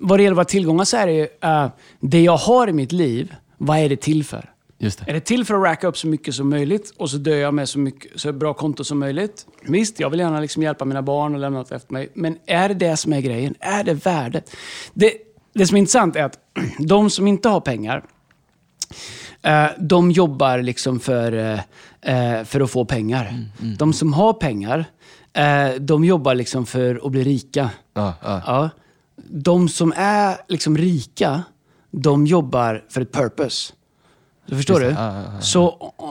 vad 0.01 0.19
det 0.19 0.23
gäller 0.23 0.35
våra 0.37 0.45
tillgångar 0.45 0.85
så 0.85 0.97
är 0.97 1.07
det 1.07 1.13
ju, 1.13 1.29
eh, 1.43 1.67
det 2.01 2.23
jag 2.23 2.37
har 2.37 2.69
i 2.69 2.73
mitt 2.73 2.93
liv, 2.93 3.35
vad 3.61 3.79
är 3.79 3.89
det 3.89 3.97
till 3.97 4.25
för? 4.25 4.51
Just 4.79 5.01
Är 5.01 5.07
det. 5.07 5.13
det 5.13 5.21
till 5.21 5.45
för 5.45 5.55
att 5.55 5.63
racka 5.63 5.87
upp 5.87 5.97
så 5.99 6.07
mycket 6.07 6.35
som 6.35 6.51
möjligt 6.51 6.93
och 6.97 7.11
så 7.11 7.17
dör 7.17 7.37
jag 7.37 7.55
med 7.55 7.69
så, 7.69 7.79
mycket, 7.79 8.21
så 8.21 8.33
bra 8.33 8.55
konto 8.55 8.85
som 8.85 8.99
möjligt? 8.99 9.47
Visst, 9.63 10.01
jag 10.01 10.11
vill 10.11 10.21
gärna 10.21 10.41
liksom 10.41 10.63
hjälpa 10.63 10.85
mina 10.85 11.03
barn 11.03 11.35
och 11.35 11.41
lämna 11.41 11.59
något 11.59 11.73
efter 11.73 11.93
mig. 11.93 12.11
Men 12.15 12.39
är 12.47 12.69
det 12.69 12.75
det 12.75 12.97
som 12.97 13.13
är 13.13 13.21
grejen? 13.21 13.55
Är 13.61 13.85
det 13.85 13.95
värdet? 13.95 14.57
Det, 14.95 15.13
det 15.55 15.67
som 15.67 15.77
är 15.77 15.79
intressant 15.79 16.17
är 16.17 16.25
att 16.25 16.39
de 16.79 17.11
som 17.11 17.27
inte 17.27 17.49
har 17.49 17.61
pengar, 17.61 18.05
eh, 19.43 19.67
de 19.79 20.11
jobbar 20.11 20.59
liksom 20.59 21.01
för, 21.01 21.33
eh, 21.33 22.39
eh, 22.39 22.45
för 22.45 22.61
att 22.61 22.71
få 22.71 22.85
pengar. 22.85 23.35
De 23.79 23.93
som 23.93 24.13
har 24.13 24.33
pengar, 24.33 24.85
de 25.79 26.05
jobbar 26.05 26.35
liksom 26.35 26.67
för 26.67 27.07
att 27.07 27.13
bli 27.13 27.25
rika. 27.25 27.71
Ja, 27.95 28.15
ja. 28.23 28.43
Ja. 28.47 28.71
De 29.29 29.69
som 29.69 29.93
är 29.97 30.37
liksom 30.49 30.79
rika, 30.79 31.43
de 31.91 32.27
jobbar 32.27 32.85
för 32.89 33.01
ett 33.01 33.13
purpose. 33.13 33.73
Du 34.47 34.57
förstår 34.57 34.83
Just 34.83 34.97
du? 34.97 35.03
Ja, 35.03 35.15
ja, 35.15 35.23
ja. 35.35 35.41
Så 35.41 35.69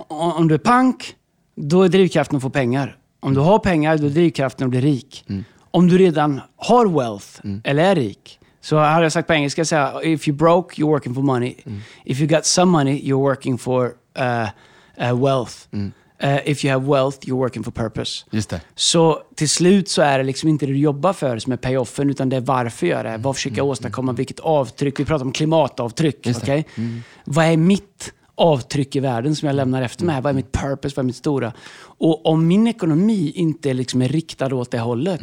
om 0.08 0.48
du 0.48 0.56
är 0.56 0.60
pank, 0.60 1.16
då 1.56 1.84
är 1.84 1.90
drivkraften 1.90 2.36
att 2.36 2.42
få 2.42 2.50
pengar. 2.50 2.98
Om 3.20 3.34
du 3.34 3.40
har 3.40 3.60
pengar, 3.60 3.98
då 3.98 4.06
är 4.06 4.10
drivkraften 4.10 4.66
att 4.66 4.70
bli 4.70 4.82
rik. 4.82 5.26
Mm. 5.30 5.44
Om 5.72 5.88
du 5.88 5.98
redan 5.98 6.42
har 6.56 6.86
wealth, 6.86 7.28
eller 7.64 7.84
är 7.84 7.96
rik, 7.96 8.40
så 8.62 8.78
har 8.78 9.04
jag 9.04 9.12
sagt 9.12 9.28
på 9.28 9.34
engelska, 9.34 9.66
så 9.66 9.76
här, 9.76 10.06
if 10.06 10.28
you 10.28 10.38
broke, 10.38 10.76
you're 10.76 10.88
working 10.88 11.14
for 11.14 11.22
money. 11.22 11.56
Mm. 11.66 11.80
If 12.06 12.20
you 12.20 12.28
got 12.28 12.46
some 12.46 12.72
money, 12.72 13.02
you're 13.02 13.22
working 13.22 13.58
for 13.58 13.86
uh, 14.20 14.50
uh, 15.12 15.26
wealth. 15.26 15.54
Mm. 15.72 15.92
Uh, 16.24 16.50
if 16.50 16.66
you 16.66 16.74
have 16.74 16.86
wealth, 16.86 17.18
you're 17.20 17.38
working 17.38 17.64
for 17.64 17.72
purpose. 17.72 18.26
Just 18.32 18.50
det. 18.50 18.62
Så 18.76 19.24
till 19.36 19.50
slut 19.50 19.90
så 19.90 20.02
är 20.02 20.18
det 20.18 20.24
liksom 20.24 20.50
inte 20.50 20.66
det 20.66 20.72
du 20.72 20.80
jobbar 20.80 21.14
för 21.14 21.40
som 21.40 21.52
är 21.54 21.58
payoffen, 21.58 22.10
utan 22.10 22.30
det 22.30 22.36
är 22.36 22.42
varför 22.42 22.88
jag 22.88 22.98
gör 22.98 23.12
det. 23.12 23.18
Vad 23.18 23.36
försöker 23.36 23.58
jag 23.58 23.66
åstadkomma? 23.66 24.12
Vilket 24.12 24.40
avtryck? 24.40 25.00
Vi 25.00 25.06
pratar 25.06 25.26
om 25.26 25.32
klimatavtryck. 25.32 26.24
Det. 26.24 26.38
okej? 26.38 26.66
Vad 27.24 27.46
är 27.46 27.58
mitt 27.58 28.14
avtryck 28.36 28.96
i 28.96 29.00
världen 29.00 29.36
som 29.36 29.46
jag 29.46 29.56
lämnar 29.56 29.82
efter 29.82 30.06
mig? 30.06 30.22
Vad 30.22 30.30
är 30.30 30.34
mitt 30.34 30.52
purpose? 30.52 30.96
Vad 30.96 31.04
är 31.04 31.08
mitt 31.08 31.16
stora? 31.16 31.54
Och 31.82 32.26
om 32.26 32.48
min 32.48 32.68
ekonomi 32.68 33.32
inte 33.36 33.74
liksom 33.74 34.02
är 34.02 34.08
riktad 34.08 34.56
åt 34.56 34.72
det 34.72 34.80
hållet, 34.80 35.22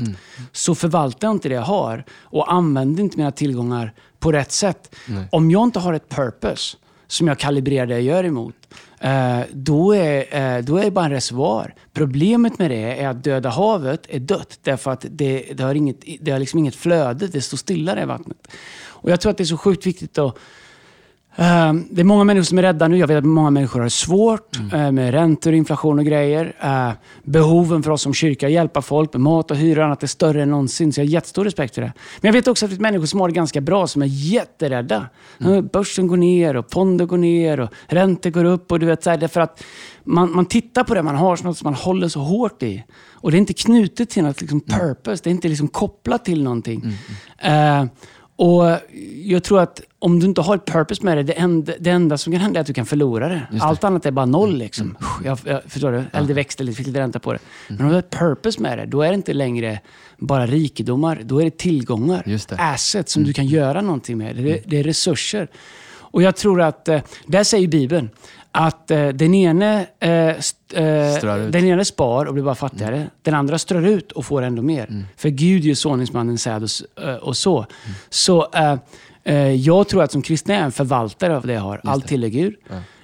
så 0.52 0.74
förvaltar 0.74 1.28
jag 1.28 1.34
inte 1.34 1.48
det 1.48 1.54
jag 1.54 1.62
har 1.62 2.04
och 2.22 2.52
använder 2.52 3.02
inte 3.02 3.16
mina 3.18 3.32
tillgångar 3.32 3.92
på 4.18 4.32
rätt 4.32 4.52
sätt. 4.52 4.94
Om 5.30 5.50
jag 5.50 5.62
inte 5.64 5.78
har 5.78 5.92
ett 5.92 6.08
purpose 6.08 6.76
som 7.06 7.28
jag 7.28 7.38
kalibrerar 7.38 7.86
det 7.86 7.92
jag 7.94 8.02
gör 8.02 8.24
emot, 8.24 8.54
Eh, 9.00 9.40
då, 9.52 9.92
är, 9.92 10.56
eh, 10.56 10.64
då 10.64 10.76
är 10.76 10.84
det 10.84 10.90
bara 10.90 11.04
en 11.04 11.10
reservoar. 11.10 11.74
Problemet 11.92 12.58
med 12.58 12.70
det 12.70 13.02
är 13.02 13.08
att 13.08 13.24
Döda 13.24 13.48
havet 13.48 14.06
är 14.08 14.18
dött 14.18 14.58
därför 14.62 14.90
att 14.90 15.06
det, 15.10 15.52
det 15.54 15.62
har, 15.62 15.74
inget, 15.74 16.04
det 16.20 16.30
har 16.30 16.38
liksom 16.38 16.58
inget 16.58 16.74
flöde, 16.76 17.26
det 17.26 17.42
står 17.42 17.56
stilla 17.56 17.94
det 17.94 18.06
vattnet. 18.06 18.48
Och 18.78 19.10
jag 19.10 19.20
tror 19.20 19.30
att 19.30 19.38
det 19.38 19.44
är 19.44 19.46
så 19.46 19.56
sjukt 19.56 19.86
viktigt 19.86 20.18
att 20.18 20.36
det 21.36 22.00
är 22.00 22.04
många 22.04 22.24
människor 22.24 22.44
som 22.44 22.58
är 22.58 22.62
rädda 22.62 22.88
nu. 22.88 22.98
Jag 22.98 23.06
vet 23.06 23.18
att 23.18 23.24
många 23.24 23.50
människor 23.50 23.80
har 23.80 23.84
det 23.84 23.90
svårt 23.90 24.56
eh, 24.72 24.92
med 24.92 25.10
räntor, 25.10 25.54
inflation 25.54 25.98
och 25.98 26.04
grejer. 26.04 26.54
Eh, 26.60 26.90
behoven 27.22 27.82
för 27.82 27.90
oss 27.90 28.02
som 28.02 28.14
kyrka 28.14 28.46
att 28.46 28.52
hjälpa 28.52 28.82
folk 28.82 29.12
med 29.12 29.20
mat 29.20 29.50
och 29.50 29.56
hyra 29.56 29.80
och 29.80 29.86
annat 29.86 30.02
är 30.02 30.06
större 30.06 30.42
än 30.42 30.50
någonsin. 30.50 30.92
Så 30.92 31.00
jag 31.00 31.06
har 31.06 31.10
jättestor 31.10 31.44
respekt 31.44 31.74
för 31.74 31.82
det. 31.82 31.92
Men 32.20 32.28
jag 32.28 32.32
vet 32.32 32.48
också 32.48 32.64
att 32.64 32.70
det 32.70 32.74
finns 32.74 32.80
människor 32.80 33.06
som 33.06 33.20
har 33.20 33.28
det 33.28 33.34
ganska 33.34 33.60
bra, 33.60 33.86
som 33.86 34.02
är 34.02 34.06
jätterädda. 34.06 35.06
Eh, 35.40 35.60
Börsen 35.60 36.06
går 36.06 36.16
ner 36.16 36.56
och 36.56 36.70
fonder 36.70 37.04
går 37.04 37.18
ner 37.18 37.60
och 37.60 37.70
räntor 37.86 38.30
går 38.30 38.44
upp. 38.44 38.72
Och 38.72 38.80
du 38.80 38.86
vet, 38.86 39.02
så 39.02 39.10
här, 39.10 39.16
därför 39.16 39.40
att 39.40 39.62
man, 40.04 40.34
man 40.34 40.46
tittar 40.46 40.84
på 40.84 40.94
det 40.94 41.02
man 41.02 41.16
har 41.16 41.36
som 41.36 41.46
något 41.46 41.58
som 41.58 41.66
man 41.66 41.74
håller 41.74 42.08
så 42.08 42.20
hårt 42.20 42.62
i. 42.62 42.84
Och 43.12 43.30
det 43.30 43.36
är 43.36 43.38
inte 43.38 43.54
knutet 43.54 44.10
till 44.10 44.22
något 44.22 44.40
liksom, 44.40 44.60
purpose. 44.60 45.24
Det 45.24 45.30
är 45.30 45.32
inte 45.32 45.48
liksom 45.48 45.68
kopplat 45.68 46.24
till 46.24 46.42
någonting. 46.42 46.98
Eh, 47.38 47.84
och 48.36 48.78
jag 49.24 49.44
tror 49.44 49.60
att 49.60 49.80
om 49.98 50.20
du 50.20 50.26
inte 50.26 50.40
har 50.40 50.54
ett 50.54 50.64
purpose 50.64 51.04
med 51.04 51.16
det, 51.16 51.22
det 51.22 51.32
enda, 51.32 51.72
det 51.80 51.90
enda 51.90 52.18
som 52.18 52.32
kan 52.32 52.40
hända 52.40 52.58
är 52.58 52.60
att 52.60 52.66
du 52.66 52.74
kan 52.74 52.86
förlora 52.86 53.28
det. 53.28 53.46
det. 53.50 53.60
Allt 53.60 53.84
annat 53.84 54.06
är 54.06 54.10
bara 54.10 54.26
noll. 54.26 54.56
Liksom. 54.56 54.96
Jag, 55.24 55.38
jag, 55.44 55.62
förstår 55.66 55.92
du? 55.92 56.04
Eller 56.12 56.28
det 56.28 56.34
växte 56.34 56.64
lite, 56.64 56.76
fick 56.76 56.86
lite 56.86 57.00
ränta 57.00 57.18
på 57.18 57.32
det. 57.32 57.38
Men 57.68 57.80
om 57.80 57.86
du 57.86 57.92
har 57.92 57.98
ett 57.98 58.10
purpose 58.10 58.62
med 58.62 58.78
det, 58.78 58.86
då 58.86 59.02
är 59.02 59.08
det 59.08 59.14
inte 59.14 59.32
längre 59.32 59.80
bara 60.18 60.46
rikedomar. 60.46 61.20
Då 61.24 61.40
är 61.40 61.44
det 61.44 61.58
tillgångar, 61.58 62.22
Just 62.26 62.48
det. 62.48 62.56
assets 62.58 63.12
som 63.12 63.24
du 63.24 63.32
kan 63.32 63.46
göra 63.46 63.80
någonting 63.80 64.18
med. 64.18 64.36
Det, 64.36 64.62
det 64.66 64.78
är 64.78 64.84
resurser. 64.84 65.48
Och 66.16 66.22
jag 66.22 66.36
tror 66.36 66.62
att, 66.62 66.88
eh, 66.88 67.00
där 67.26 67.44
säger 67.44 67.68
Bibeln, 67.68 68.10
att 68.58 68.90
eh, 68.90 69.08
den 69.08 69.34
ene, 69.34 69.86
eh, 70.00 70.10
st, 70.10 70.76
eh, 70.76 71.38
den 71.50 71.64
ene 71.64 71.84
spar 71.84 72.26
och 72.26 72.34
blir 72.34 72.44
bara 72.44 72.54
fattigare. 72.54 73.10
Den 73.22 73.34
andra 73.34 73.58
strör 73.58 73.82
ut 73.86 74.12
och 74.12 74.24
får 74.24 74.42
ändå 74.42 74.62
mer. 74.62 75.04
För 75.16 75.28
Gud 75.28 75.64
ger 75.64 75.74
såningsmannen 75.74 76.38
säd 76.38 76.62
och, 76.62 77.02
eh, 77.04 77.14
och 77.14 77.36
så. 77.36 77.66
Så 78.10 78.48
eh, 78.54 78.76
eh, 79.24 79.52
jag 79.54 79.88
tror 79.88 80.02
att 80.02 80.12
som 80.12 80.22
kristen 80.22 80.54
är 80.54 80.58
jag 80.58 80.64
en 80.64 80.72
förvaltare 80.72 81.36
av 81.36 81.46
det 81.46 81.52
jag 81.52 81.60
har. 81.60 81.80
Allt 81.84 82.06
tillhör 82.06 82.28
Gud. 82.28 82.54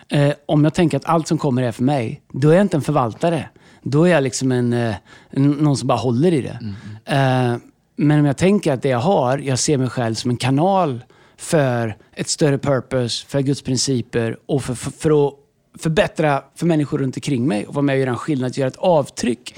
Eh, 0.09 0.33
om 0.47 0.65
jag 0.65 0.75
tänker 0.75 0.97
att 0.97 1.05
allt 1.05 1.29
som 1.29 1.39
kommer 1.39 1.63
är 1.63 1.73
för 1.73 1.83
mig, 1.83 2.23
då 2.33 2.51
är 2.51 2.55
jag 2.55 2.63
inte 2.63 2.77
en 2.77 2.83
förvaltare. 2.83 3.49
Då 3.83 4.05
är 4.05 4.11
jag 4.11 4.23
liksom 4.23 4.53
en, 4.53 4.95
någon 5.31 5.77
som 5.77 5.89
bara 5.89 5.99
håller 5.99 6.33
i 6.33 6.43
det. 6.43 6.59
Eh, 7.05 7.57
men 7.97 8.21
om 8.21 8.27
jag 8.27 8.37
tänker 8.37 8.73
att 8.73 8.83
det 8.83 8.89
jag 8.89 8.99
har, 8.99 9.39
jag 9.39 9.59
ser 9.59 9.79
mig 9.79 9.89
själv 9.89 10.15
som 10.15 10.31
en 10.31 10.37
kanal 10.37 11.05
för 11.37 11.97
ett 12.15 12.29
större 12.29 12.59
purpose, 12.59 13.27
för 13.27 13.41
Guds 13.41 13.63
principer 13.63 14.37
och 14.47 14.63
för, 14.63 14.75
för, 14.75 14.91
för 14.91 15.27
att 15.27 15.35
förbättra 15.79 16.43
för 16.55 16.67
människor 16.67 16.99
runt 16.99 17.17
omkring 17.17 17.47
mig 17.47 17.67
och 17.67 17.75
vara 17.75 17.83
med 17.83 17.95
och 17.95 18.01
göra 18.01 18.11
en 18.11 18.17
skillnad, 18.17 18.57
göra 18.57 18.69
ett 18.69 18.77
avtryck. 18.77 19.55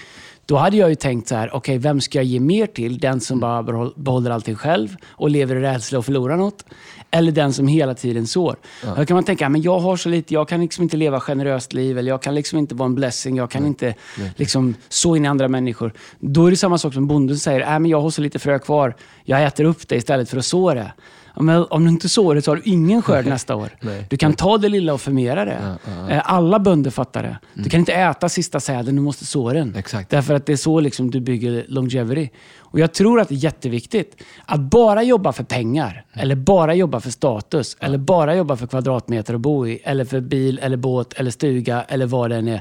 Då 0.47 0.57
hade 0.57 0.77
jag 0.77 0.89
ju 0.89 0.95
tänkt 0.95 1.29
så 1.29 1.35
här, 1.35 1.49
okej, 1.49 1.59
okay, 1.59 1.79
vem 1.79 2.01
ska 2.01 2.19
jag 2.19 2.25
ge 2.25 2.41
mer 2.41 2.67
till? 2.67 2.99
Den 2.99 3.21
som 3.21 3.41
bara 3.41 3.62
behåller 3.97 4.31
allting 4.31 4.55
själv 4.55 4.97
och 5.07 5.31
lever 5.31 5.57
i 5.57 5.61
rädsla 5.61 5.99
och 5.99 6.05
förlorar 6.05 6.37
något? 6.37 6.65
Eller 7.11 7.33
den 7.33 7.53
som 7.53 7.69
hela 7.69 7.95
tiden 7.95 8.27
sår? 8.27 8.57
Ja. 8.85 8.95
Då 8.97 9.07
kan 9.07 9.15
man 9.15 9.25
tänka, 9.25 9.49
men 9.49 9.62
jag 9.62 9.79
har 9.79 9.97
så 9.97 10.09
lite, 10.09 10.35
jag 10.35 10.49
kan 10.49 10.61
liksom 10.61 10.83
inte 10.83 10.97
leva 10.97 11.21
generöst 11.21 11.73
liv, 11.73 11.99
eller 11.99 12.09
jag 12.09 12.23
kan 12.23 12.35
liksom 12.35 12.59
inte 12.59 12.75
vara 12.75 12.87
en 12.87 12.95
blessing, 12.95 13.37
jag 13.37 13.51
kan 13.51 13.62
Nej. 13.62 13.69
inte 13.69 13.95
liksom 14.37 14.75
så 14.89 15.17
in 15.17 15.25
i 15.25 15.29
andra 15.29 15.49
människor. 15.49 15.93
Då 16.19 16.47
är 16.47 16.51
det 16.51 16.57
samma 16.57 16.79
sak 16.79 16.95
som 16.95 17.07
bonden 17.07 17.39
säger, 17.39 17.61
äh, 17.61 17.79
men 17.79 17.87
jag 17.87 18.01
har 18.01 18.11
så 18.11 18.21
lite 18.21 18.39
frö 18.39 18.59
kvar, 18.59 18.97
jag 19.25 19.45
äter 19.45 19.65
upp 19.65 19.89
det 19.89 19.97
istället 19.97 20.31
för 20.31 20.37
att 20.37 20.45
så 20.45 20.75
det. 20.75 20.93
Men 21.41 21.66
om 21.70 21.85
du 21.85 21.91
inte 21.91 22.09
sår 22.09 22.35
det 22.35 22.43
så 22.43 22.51
har 22.51 22.57
du 22.57 22.62
ingen 22.64 23.03
skörd 23.03 23.26
nästa 23.26 23.57
år. 23.57 23.68
Nej. 23.80 24.07
Du 24.11 24.16
kan 24.16 24.32
ta 24.32 24.59
det 24.59 24.68
lilla 24.68 24.95
och 24.95 25.01
förmera 25.01 25.45
det. 25.45 25.76
Ja. 25.87 26.11
Eh, 26.11 26.22
alla 26.24 26.59
bönder 26.59 26.91
fattar 26.91 27.22
det. 27.22 27.39
Du 27.55 27.61
mm. 27.61 27.70
kan 27.70 27.80
inte 27.80 27.93
äta 27.93 28.28
sista 28.28 28.61
säden, 28.61 28.97
du 28.97 29.03
måste 29.03 29.24
så 29.24 29.53
den. 29.53 29.74
Exakt. 29.74 30.11
Därför 30.11 30.35
att 30.35 30.47
det 30.47 30.53
är 30.53 30.57
så 30.57 30.80
liksom 30.80 31.11
du 31.11 31.20
bygger 31.20 31.64
longevity. 31.68 32.30
Och 32.59 32.80
Jag 32.80 32.93
tror 32.93 33.20
att 33.20 33.28
det 33.28 33.35
är 33.35 33.45
jätteviktigt. 33.45 34.22
Att 34.45 34.61
bara 34.61 35.03
jobba 35.03 35.32
för 35.32 35.45
pengar, 35.45 36.05
mm. 36.12 36.22
eller 36.22 36.35
bara 36.35 36.74
jobba 36.74 37.01
för 37.01 37.11
status, 37.11 37.76
eller 37.80 37.99
bara 37.99 38.35
jobba 38.35 38.57
för 38.57 38.66
kvadratmeter 38.66 39.35
att 39.35 39.41
bo 39.41 39.66
i, 39.66 39.80
eller 39.85 40.05
för 40.05 40.20
bil, 40.20 40.61
eller 40.62 40.76
båt, 40.76 41.12
eller 41.12 41.30
stuga, 41.30 41.82
eller 41.82 42.07
vad 42.07 42.30
det 42.30 42.37
än 42.37 42.49
är. 42.49 42.61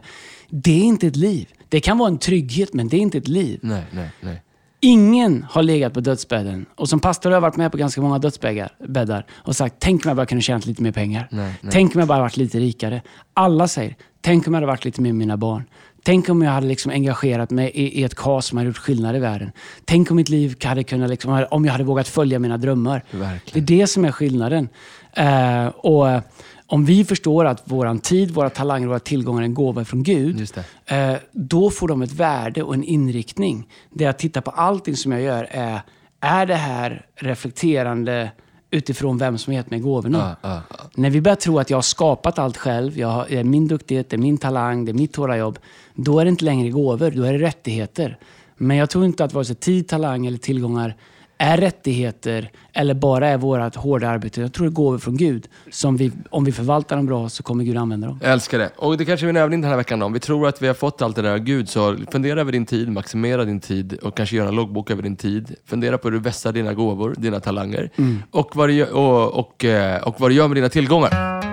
Det 0.50 0.82
är 0.82 0.84
inte 0.84 1.08
ett 1.08 1.16
liv. 1.16 1.48
Det 1.70 1.80
kan 1.80 1.98
vara 1.98 2.10
en 2.10 2.18
trygghet, 2.18 2.74
men 2.74 2.88
det 2.88 2.98
är 2.98 3.02
inte 3.02 3.18
ett 3.18 3.28
liv. 3.28 3.60
Nej, 3.62 3.84
nej, 3.92 4.10
nej. 4.22 4.42
Ingen 4.86 5.46
har 5.50 5.64
legat 5.64 5.94
på 5.94 6.00
dödsbädden. 6.00 6.66
Och 6.76 6.90
som 6.90 7.00
pastor 7.00 7.30
har 7.30 7.36
jag 7.36 7.42
varit 7.42 7.56
med 7.56 7.72
på 7.72 7.78
ganska 7.78 8.02
många 8.02 8.20
dödsbäddar 8.20 9.26
och 9.32 9.56
sagt, 9.56 9.76
tänk 9.80 10.06
om 10.06 10.10
jag 10.10 10.16
bara 10.18 10.26
kunde 10.26 10.42
tjäna 10.42 10.62
lite 10.66 10.84
mer 10.84 10.92
pengar. 10.92 11.28
Nej, 11.32 11.54
nej. 11.62 11.72
Tänk 11.74 11.96
om 11.96 12.00
jag 12.00 12.08
bara 12.08 12.20
varit 12.20 12.38
lite 12.38 12.60
rikare. 12.60 13.02
Alla 13.34 13.68
säger, 13.68 13.96
tänk 14.22 14.48
om 14.48 14.54
jag 14.54 14.58
hade 14.58 14.68
varit 14.68 14.86
lite 14.86 15.02
mer 15.02 15.10
med 15.10 15.20
mina 15.20 15.38
barn. 15.38 15.64
Tänk 16.06 16.30
om 16.30 16.42
jag 16.42 16.52
hade 16.52 16.68
liksom 16.68 16.92
engagerat 16.92 17.50
mig 17.50 17.72
i, 17.74 18.00
i 18.00 18.04
ett 18.04 18.16
kas 18.16 18.46
som 18.46 18.58
hade 18.58 18.68
gjort 18.68 18.78
skillnad 18.78 19.16
i 19.16 19.20
världen. 19.20 19.52
Tänk 19.86 20.12
om 20.12 20.16
mitt 20.16 20.30
liv 20.30 20.56
hade 20.64 20.84
kunnat, 20.84 21.10
liksom, 21.10 21.46
om 21.50 21.66
jag 21.66 21.72
hade 21.72 21.84
vågat 21.84 22.08
följa 22.08 22.40
mina 22.40 22.58
drömmar. 22.58 23.04
Verkligen. 23.12 23.66
Det 23.66 23.74
är 23.74 23.78
det 23.80 23.88
som 23.88 24.06
är 24.06 24.12
skillnaden. 24.12 24.70
Uh, 25.20 25.68
och 25.68 26.08
om 26.74 26.86
vi 26.86 27.06
förstår 27.06 27.46
att 27.46 27.62
vår 27.66 28.00
tid, 28.00 28.32
våra 28.32 28.50
talanger 28.50 28.88
våra 28.88 29.00
tillgångar 29.00 29.42
är 29.42 29.46
en 29.46 29.54
gåva 29.54 29.86
från 29.86 30.04
Gud, 30.04 30.52
eh, 30.86 31.14
då 31.32 31.70
får 31.70 31.88
de 31.88 32.02
ett 32.02 32.12
värde 32.12 32.64
och 32.64 32.74
en 32.74 32.84
inriktning. 32.84 33.68
Det 33.90 34.06
att 34.06 34.20
titta 34.20 34.42
på 34.42 34.52
allting 34.52 34.98
som 34.98 35.12
jag 35.12 35.22
gör 35.22 35.48
är, 35.52 35.82
är 36.20 36.46
det 36.46 36.56
här 36.56 37.06
reflekterande 37.16 38.32
utifrån 38.72 39.18
vem 39.18 39.38
som 39.38 39.54
har 39.54 39.58
gett 39.58 39.72
mig 39.72 39.80
gåvorna? 39.80 40.38
Ah, 40.42 40.50
ah, 40.50 40.62
ah. 40.70 40.76
När 40.96 41.10
vi 41.10 41.22
börjar 41.22 41.36
tro 41.36 41.60
att 41.60 41.70
jag 41.70 41.78
har 41.78 41.82
skapat 41.82 42.40
allt 42.40 42.58
själv, 42.58 42.98
jag 42.98 43.08
har, 43.08 43.26
det 43.30 43.38
är 43.38 43.44
min 43.44 43.68
duktighet, 43.68 44.10
det 44.10 44.16
är 44.16 44.18
min 44.18 44.38
talang, 44.38 44.86
det 44.86 44.92
är 44.92 44.94
mitt 44.94 45.16
hårda 45.16 45.38
jobb. 45.38 45.60
Då 45.96 46.20
är 46.20 46.26
det 46.26 46.30
inte 46.30 46.46
längre 46.46 46.70
gåvor, 46.70 47.12
då 47.12 47.24
är 47.24 47.34
det 47.34 47.40
rättigheter. 47.40 48.18
Men 48.58 48.78
jag 48.78 48.90
tror 48.90 49.06
inte 49.06 49.24
att 49.24 49.34
vare 49.34 49.46
sig 49.46 49.56
tid, 49.56 49.88
talang 49.88 50.26
eller 50.26 50.38
tillgångar 50.38 50.96
är 51.44 51.58
rättigheter 51.58 52.52
eller 52.74 52.94
bara 52.94 53.28
är 53.30 53.38
vårt 53.38 53.76
hårda 53.76 54.10
arbete. 54.10 54.42
Jag 54.42 54.54
tror 54.54 54.68
det 54.68 54.74
går 54.74 54.98
från 54.98 55.18
Gud. 55.18 55.48
Som 55.72 55.98
vi, 55.98 56.12
om 56.30 56.44
vi 56.44 56.52
förvaltar 56.52 56.96
dem 56.96 57.06
bra 57.06 57.30
så 57.30 57.44
kommer 57.44 57.64
Gud 57.64 57.78
använda 57.78 58.08
dem. 58.08 58.20
Jag 58.24 58.32
älskar 58.32 58.60
det. 58.60 58.70
Och 58.76 58.98
det 58.98 59.06
kanske 59.06 59.30
en 59.30 59.38
övning 59.38 59.62
den 59.62 59.70
här 59.70 59.78
veckan. 59.78 60.02
Om 60.02 60.14
vi 60.14 60.20
tror 60.20 60.48
att 60.48 60.62
vi 60.62 60.68
har 60.68 60.74
fått 60.74 61.02
allt 61.02 61.16
det 61.16 61.22
där 61.22 61.32
av 61.32 61.40
Gud, 61.40 61.70
så 61.70 61.98
fundera 62.12 62.42
över 62.42 62.52
din 62.52 62.66
tid, 62.66 62.90
maximera 62.92 63.46
din 63.46 63.60
tid 63.60 63.94
och 63.94 64.18
kanske 64.18 64.36
göra 64.36 64.50
en 64.50 64.56
loggbok 64.56 64.92
över 64.92 65.02
din 65.02 65.16
tid. 65.16 65.56
Fundera 65.66 65.98
på 65.98 66.08
hur 66.08 66.12
du 66.12 66.20
vässar 66.20 66.52
dina 66.52 66.74
gåvor, 66.74 67.16
dina 67.18 67.40
talanger 67.40 67.90
mm. 67.96 68.24
och, 68.32 68.56
vad 68.56 68.70
du, 68.70 68.86
och, 68.86 69.34
och, 69.34 69.40
och, 69.40 69.66
eh, 69.66 70.04
och 70.04 70.16
vad 70.20 70.32
du 70.32 70.36
gör 70.36 70.48
med 70.48 70.58
dina 70.58 70.70
tillgångar. 70.70 71.53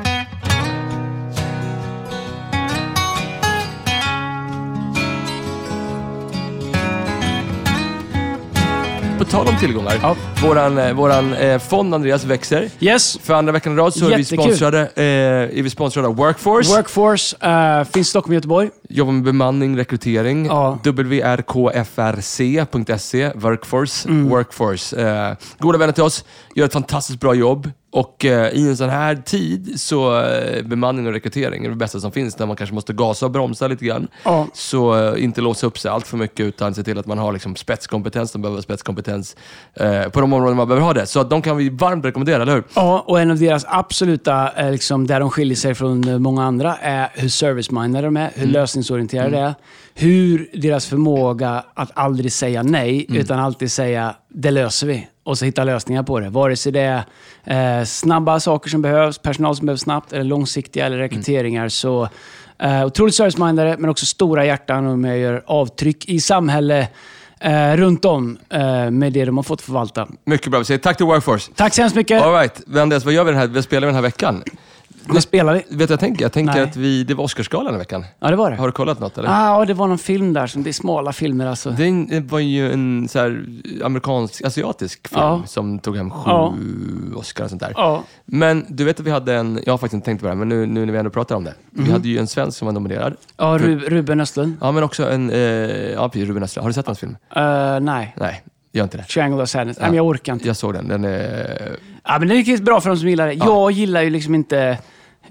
Tal 9.31 9.49
om 9.49 9.57
tillgångar. 9.57 9.99
Ja. 10.03 10.17
Våran, 10.43 10.79
eh, 10.79 10.93
våran 10.93 11.35
eh, 11.35 11.59
fond 11.59 11.95
Andreas 11.95 12.25
växer. 12.25 12.71
Yes. 12.81 13.19
För 13.23 13.35
andra 13.35 13.53
veckan 13.53 13.73
i 13.73 13.77
rad 13.77 13.95
så 13.95 14.11
är 14.11 14.17
vi, 14.17 14.25
sponsrade, 14.25 14.81
eh, 14.95 15.05
är 15.59 15.63
vi 15.63 15.71
sponsrade 15.71 16.09
av 16.09 16.17
Workforce. 16.17 16.77
Workforce 16.77 17.37
uh, 17.47 17.85
finns 17.85 18.07
i 18.07 18.11
Stockholm 18.11 18.33
och 18.33 18.35
Göteborg. 18.35 18.71
Jobbar 18.93 19.13
med 19.13 19.23
bemanning, 19.23 19.77
rekrytering. 19.77 20.47
Ja. 20.47 20.79
WRKFRC.se, 20.85 22.53
Workforce. 23.35 24.09
Mm. 24.09 24.29
Workforce. 24.29 24.97
Uh, 24.97 25.37
goda 25.59 25.79
vänner 25.79 25.93
till 25.93 26.03
oss, 26.03 26.25
gör 26.55 26.67
ett 26.67 26.73
fantastiskt 26.73 27.21
bra 27.21 27.35
jobb. 27.35 27.71
Och 27.93 28.25
eh, 28.25 28.53
i 28.53 28.69
en 28.69 28.77
sån 28.77 28.89
här 28.89 29.15
tid 29.15 29.81
så 29.81 30.21
eh, 30.21 30.63
bemanning 30.63 31.07
och 31.07 31.13
rekrytering 31.13 31.65
är 31.65 31.71
det 31.71 31.77
bästa 31.77 32.01
som 32.01 32.13
finns, 32.13 32.35
där 32.35 32.47
man 32.47 32.57
kanske 32.57 32.75
måste 32.75 32.93
gasa 32.93 33.27
och 33.27 33.33
bromsa 33.33 33.69
lite 33.69 33.85
grann. 33.85 34.09
Ja. 34.25 34.47
Så 34.53 35.13
eh, 35.15 35.25
inte 35.25 35.41
låsa 35.41 35.67
upp 35.67 35.79
sig 35.79 35.91
allt 35.91 36.07
för 36.07 36.17
mycket, 36.17 36.41
utan 36.47 36.75
se 36.75 36.83
till 36.83 36.99
att 36.99 37.07
man 37.07 37.19
har 37.19 37.33
liksom, 37.33 37.57
spetskompetens. 37.57 38.33
De 38.33 38.43
behöver 38.43 38.63
spetskompetens 38.63 39.37
eh, 39.75 40.09
på 40.09 40.21
de 40.21 40.33
områden 40.33 40.57
man 40.57 40.69
behöver 40.69 40.87
ha 40.87 40.93
det. 40.93 41.07
Så 41.07 41.21
att 41.21 41.31
de 41.31 41.43
kan 41.43 41.57
vi 41.57 41.69
varmt 41.69 42.05
rekommendera, 42.05 42.43
eller 42.43 42.55
hur? 42.55 42.65
Ja, 42.75 43.05
och 43.07 43.21
en 43.21 43.31
av 43.31 43.39
deras 43.39 43.65
absoluta, 43.69 44.53
eh, 44.53 44.71
liksom, 44.71 45.07
där 45.07 45.21
de 45.21 45.31
skiljer 45.31 45.57
sig 45.57 45.75
från 45.75 46.09
eh, 46.09 46.19
många 46.19 46.45
andra, 46.45 46.77
är 46.77 47.09
hur 47.15 47.29
service-minded 47.29 48.03
de 48.03 48.17
är, 48.17 48.31
hur 48.35 48.43
mm. 48.43 48.53
Lösningsorienterade 48.81 49.37
mm. 49.37 49.49
är. 49.49 49.55
Hur 49.95 50.51
deras 50.53 50.87
förmåga 50.87 51.65
att 51.75 51.91
aldrig 51.95 52.33
säga 52.33 52.63
nej, 52.63 53.07
mm. 53.09 53.21
utan 53.21 53.39
alltid 53.39 53.73
säga 53.73 54.15
det 54.29 54.51
löser 54.51 54.87
vi 54.87 55.09
och 55.25 55.39
så 55.39 55.45
hitta 55.45 55.65
lösningar 55.65 56.03
på 56.03 56.21
det. 56.21 56.31
Vare 56.31 56.57
sig 56.57 56.73
det 56.73 57.03
är 57.45 57.81
eh, 57.81 57.85
snabba 57.85 58.41
saker 58.41 58.71
som 58.71 58.83
behövs, 58.83 59.19
personal 59.19 59.57
som 59.57 59.67
behövs 59.67 59.81
snabbt, 59.81 60.13
eller 60.13 60.25
långsiktiga 60.25 60.87
eller 60.87 60.99
rekryteringar. 60.99 61.61
Mm. 61.61 61.71
Så 61.71 62.09
eh, 62.59 62.87
otroligt 62.87 63.15
servicemindade, 63.15 63.77
men 63.79 63.91
också 63.91 64.07
stora 64.07 64.45
hjärtan 64.45 64.87
och 64.87 64.99
med 64.99 65.21
gör 65.21 65.43
avtryck 65.47 66.09
i 66.09 66.21
samhället 66.21 66.91
eh, 67.41 67.77
runt 67.77 68.05
om 68.05 68.39
eh, 68.51 68.91
med 68.91 69.13
det 69.13 69.25
de 69.25 69.37
har 69.37 69.45
fått 69.45 69.63
förvalta. 69.63 70.09
Mycket 70.25 70.51
bra. 70.51 70.59
Vi 70.59 70.65
säger 70.65 70.81
tack 70.81 70.97
till 70.97 71.07
Workforce. 71.07 71.53
Tack 71.55 71.75
så 71.75 71.83
hemskt 71.83 71.97
mycket. 71.97 72.23
All 72.23 72.33
right. 72.33 72.77
Andreas, 72.77 73.05
vad 73.05 73.15
gör 73.15 73.25
vi 73.25 73.31
den 73.31 73.41
här, 73.41 73.47
vad 73.47 73.65
spelar 73.65 73.81
vi 73.81 73.87
den 73.87 73.95
här 73.95 74.03
veckan? 74.03 74.43
Spelar 75.21 75.55
vi? 75.55 75.77
Vet 75.77 75.89
du 75.89 75.93
jag 75.93 76.01
tänker? 76.01 76.25
Jag 76.25 76.33
tänker 76.33 76.55
Nej. 76.55 76.63
att 76.63 76.77
vi, 76.77 77.05
det 77.05 77.15
var 77.15 77.25
Oscarsgalan 77.25 77.75
i 77.75 77.79
veckan. 77.79 78.05
Ja, 78.19 78.31
det 78.31 78.37
var 78.37 78.51
det. 78.51 78.57
Har 78.57 78.67
du 78.67 78.73
kollat 78.73 79.01
något 79.01 79.19
eller? 79.19 79.29
Ah, 79.29 79.59
ja, 79.59 79.65
det 79.65 79.75
var 79.75 79.87
någon 79.87 79.99
film 79.99 80.33
där. 80.33 80.47
Som, 80.47 80.63
det 80.63 80.71
är 80.71 80.73
smala 80.73 81.13
filmer 81.13 81.47
alltså. 81.47 81.71
Det 81.71 82.21
var 82.21 82.39
ju 82.39 82.73
en 82.73 83.09
så 83.09 83.19
här, 83.19 83.45
amerikansk, 83.85 84.45
asiatisk 84.45 85.09
film 85.09 85.21
ja. 85.23 85.43
som 85.47 85.79
tog 85.79 85.97
hem 85.97 86.11
sju 86.11 86.31
ja. 86.31 86.55
Oscar 87.17 87.45
och 87.45 87.51
sånt 87.51 87.63
där. 87.63 87.73
Ja. 87.77 88.03
Men 88.25 88.67
du 88.69 88.85
vet 88.85 89.01
att 89.01 89.07
vi 89.07 89.11
hade 89.11 89.35
en, 89.35 89.61
jag 89.67 89.73
har 89.73 89.79
faktiskt 89.79 89.95
inte 89.95 90.05
tänkt 90.05 90.21
på 90.21 90.27
det 90.27 90.31
här, 90.31 90.37
men 90.37 90.49
nu, 90.49 90.67
nu 90.67 90.87
när 90.87 90.93
vi 90.93 90.99
ändå 90.99 91.11
pratar 91.11 91.37
om 91.37 91.45
det. 91.45 91.51
Mm. 91.51 91.63
Vi 91.73 91.83
mhm. 91.83 91.93
hade 91.93 92.09
ju 92.09 92.19
en 92.19 92.27
svensk 92.27 92.59
som 92.59 92.67
var 92.67 92.73
nominerad. 92.73 93.17
Ja, 93.37 93.59
Ruben 93.61 94.21
Östlund. 94.21 94.57
Ja, 94.61 94.73
men 94.73 94.83
också 94.83 95.11
en, 95.11 95.31
eh, 95.31 95.39
ja 95.39 96.09
precis, 96.09 96.29
Ruben 96.29 96.43
Östlund. 96.43 96.65
Har 96.65 96.71
du 96.71 96.75
sett 96.75 96.87
hans 96.87 96.99
film? 96.99 97.17
Uh, 97.37 97.81
nej. 97.81 98.15
Nej. 98.17 98.43
Gör 98.73 98.85
inte 98.85 98.97
det? 98.97 99.05
Triangle 99.05 99.43
of 99.43 99.49
Sadness. 99.49 99.77
Ja. 99.77 99.83
Nej, 99.83 99.91
men 99.91 99.97
jag 99.97 100.07
orkar 100.07 100.33
inte. 100.33 100.47
Jag 100.47 100.57
såg 100.57 100.75
den. 100.75 100.89
Den 100.89 101.05
är... 101.05 101.77
Ja, 102.05 102.19
men 102.19 102.29
den 102.29 102.37
är 102.37 102.63
bra 102.63 102.81
för 102.81 102.91
de 102.91 102.99
som 102.99 103.09
gillar 103.09 103.27
det. 103.27 103.33
Ja. 103.33 103.47
Jag 103.47 103.71
gillar 103.71 104.03
ju 104.03 104.11
liksom 104.11 104.35
inte 104.35 104.79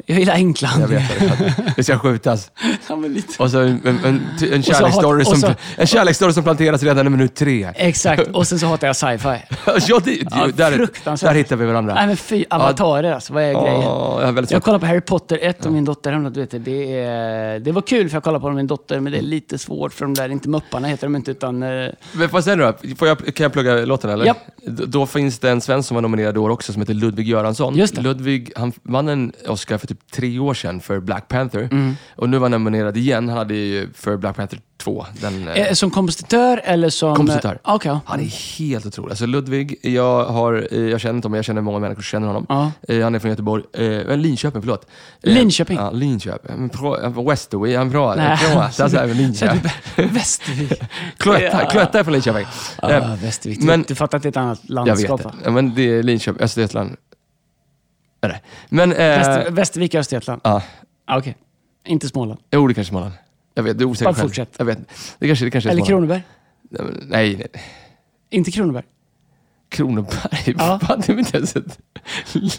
jag 0.05 0.19
gillar 0.19 0.33
handlingar. 0.33 0.79
Jag 0.79 0.87
vet 0.87 1.19
det. 1.37 1.73
Det 1.75 1.83
ska 1.83 1.99
skjutas. 1.99 2.51
Ja, 2.89 2.95
men 2.95 3.13
lite. 3.13 3.43
Och 3.43 3.51
så 3.51 3.59
en, 3.59 3.81
en, 3.85 4.21
en, 4.53 4.63
kärleksstory 4.63 5.25
som, 5.25 5.35
så, 5.35 5.53
en 5.75 5.87
kärleksstory 5.87 6.33
som 6.33 6.43
planteras 6.43 6.83
redan 6.83 7.07
i 7.07 7.09
minut 7.09 7.35
tre. 7.35 7.71
Exakt, 7.75 8.27
och 8.33 8.47
sen 8.47 8.59
så 8.59 8.65
hatar 8.65 8.87
jag 8.87 8.95
sci-fi. 8.95 9.37
ja, 9.87 9.99
det, 10.03 10.17
ja, 10.31 10.47
där, 10.55 10.87
där 11.25 11.33
hittar 11.33 11.55
vi 11.55 11.65
varandra. 11.65 11.93
Nej 11.93 12.07
men 12.07 12.17
fy, 12.17 12.45
avatarer 12.49 13.11
alltså. 13.13 13.33
Vad 13.33 13.43
är 13.43 13.51
ja, 13.51 13.63
grejen? 14.19 14.35
Jag, 14.35 14.51
jag 14.51 14.63
kollar 14.63 14.79
på 14.79 14.85
Harry 14.85 15.01
Potter 15.01 15.39
1 15.41 15.65
och 15.65 15.71
min 15.71 15.85
dotter, 15.85 16.29
du 16.29 16.39
vet, 16.39 16.65
det, 16.65 16.99
är, 16.99 17.59
det 17.59 17.71
var 17.71 17.81
kul 17.81 18.09
för 18.09 18.15
jag 18.15 18.23
kollade 18.23 18.41
på 18.41 18.51
min 18.51 18.67
dotter, 18.67 18.99
men 18.99 19.11
det 19.11 19.17
är 19.17 19.21
lite 19.21 19.57
svårt 19.57 19.93
för 19.93 20.05
de 20.05 20.13
där, 20.13 20.29
inte 20.29 20.49
Mupparna 20.49 20.87
heter 20.87 21.07
de 21.07 21.15
inte, 21.15 21.31
utan... 21.31 21.63
Eh, 21.63 21.69
men 22.11 22.29
får 22.29 22.37
jag 22.37 22.43
säga 22.43 22.55
nu 22.55 22.63
då? 22.63 22.95
Får 22.95 23.07
jag, 23.07 23.17
kan 23.17 23.43
jag 23.43 23.53
plugga 23.53 23.85
låten 23.85 24.09
eller? 24.09 24.25
Ja. 24.25 24.35
Då 24.65 25.05
finns 25.05 25.39
det 25.39 25.49
en 25.49 25.61
svensk 25.61 25.87
som 25.87 25.95
var 25.95 26.01
nominerad 26.01 26.35
i 26.35 26.39
år 26.39 26.49
också, 26.49 26.73
som 26.73 26.81
heter 26.81 26.93
Ludvig 26.93 27.27
Göransson. 27.27 27.75
Just 27.75 27.95
det. 27.95 28.01
Ludvig, 28.01 28.51
han 28.55 28.73
vann 28.83 29.07
en 29.07 29.31
Oscar 29.47 29.77
för 29.77 29.87
typ 29.89 30.11
tre 30.11 30.39
år 30.39 30.53
sedan 30.53 30.79
för 30.79 30.99
Black 30.99 31.27
Panther. 31.27 31.67
Mm. 31.71 31.95
Och 32.15 32.29
nu 32.29 32.37
var 32.37 32.45
han 32.45 32.51
nominerad 32.51 32.97
igen. 32.97 33.29
Han 33.29 33.37
hade 33.37 33.55
ju 33.55 33.89
för 33.93 34.17
Black 34.17 34.35
Panther 34.35 34.59
2. 34.79 35.05
Den, 35.21 35.47
eh, 35.47 35.67
eh, 35.67 35.73
som 35.73 35.91
kompositör 35.91 36.61
eller 36.63 36.89
som... 36.89 37.15
Kompositör. 37.15 37.59
Eh, 37.67 37.73
okay. 37.75 37.97
Han 38.05 38.19
är 38.19 38.57
helt 38.57 38.85
otrolig. 38.85 39.09
Alltså 39.09 39.25
Ludvig, 39.25 39.79
jag, 39.81 40.25
har, 40.25 40.67
eh, 40.71 40.79
jag 40.79 41.01
känner 41.01 41.15
inte 41.15 41.25
honom, 41.25 41.31
men 41.31 41.37
jag 41.37 41.45
känner 41.45 41.61
många 41.61 41.79
människor 41.79 42.01
som 42.01 42.07
känner 42.07 42.27
honom. 42.27 42.73
Uh. 42.89 43.03
han 43.03 43.15
är 43.15 43.19
från 43.19 43.29
Göteborg. 43.29 43.63
Eh, 43.73 44.17
Linköping, 44.17 44.61
förlåt. 44.61 44.87
Linköping? 45.21 45.77
Ja, 45.77 45.91
Linköping. 45.91 46.69
Westerby, 47.27 47.75
han 47.75 47.87
är 47.87 47.91
bra. 47.91 48.13
Cloetta, 48.13 49.05
Linköping. 49.05 49.61
Västervik. 49.95 50.81
Cloetta 51.17 51.99
är 51.99 52.03
från 52.03 52.13
Linköping. 52.13 52.45
Uh, 52.83 53.15
Västervik. 53.15 53.63
Men, 53.63 53.85
du 53.87 53.95
fattar 53.95 54.17
att 54.17 54.23
det 54.23 54.27
är 54.27 54.31
ett 54.31 54.37
annat 54.37 54.69
landskap? 54.69 55.21
Jag 55.23 55.31
vet 55.31 55.43
det. 55.43 55.51
Men 55.51 55.75
det 55.75 55.81
är 55.81 56.03
Linköping, 56.03 56.43
Östergötland. 56.43 56.95
Det. 58.19 58.39
Men, 58.69 58.91
eh, 58.91 59.51
Västervik, 59.51 59.95
Östergötland? 59.95 60.41
Ja. 60.43 60.63
Ah, 61.05 61.17
Okej. 61.17 61.31
Okay. 61.31 61.43
Inte 61.93 62.07
Småland? 62.07 62.39
Jo, 62.51 62.67
det 62.67 62.73
kanske 62.73 62.89
är 62.89 62.91
Småland. 62.91 63.13
Jag 63.53 63.63
vet, 63.63 63.77
du 63.77 63.83
är 63.83 63.87
osäker 63.89 64.13
Bara 64.13 64.21
fortsätt. 64.21 64.55
Jag 64.57 64.65
vet. 64.65 64.79
Det 65.19 65.27
kanske, 65.27 65.45
det 65.45 65.51
kanske 65.51 65.69
är 65.69 65.71
Eller 65.71 65.85
Småland. 65.85 65.87
Kronoberg? 65.87 66.21
Nej, 67.07 67.35
nej. 67.35 67.47
Inte 68.29 68.51
Kronoberg? 68.51 68.83
Kronoberg? 69.69 70.55
Ja. 70.57 70.79
Fan, 70.87 71.01
det 71.05 71.13
är 71.13 71.19
inte 71.19 71.37
ens 71.37 71.55
ett 71.55 71.79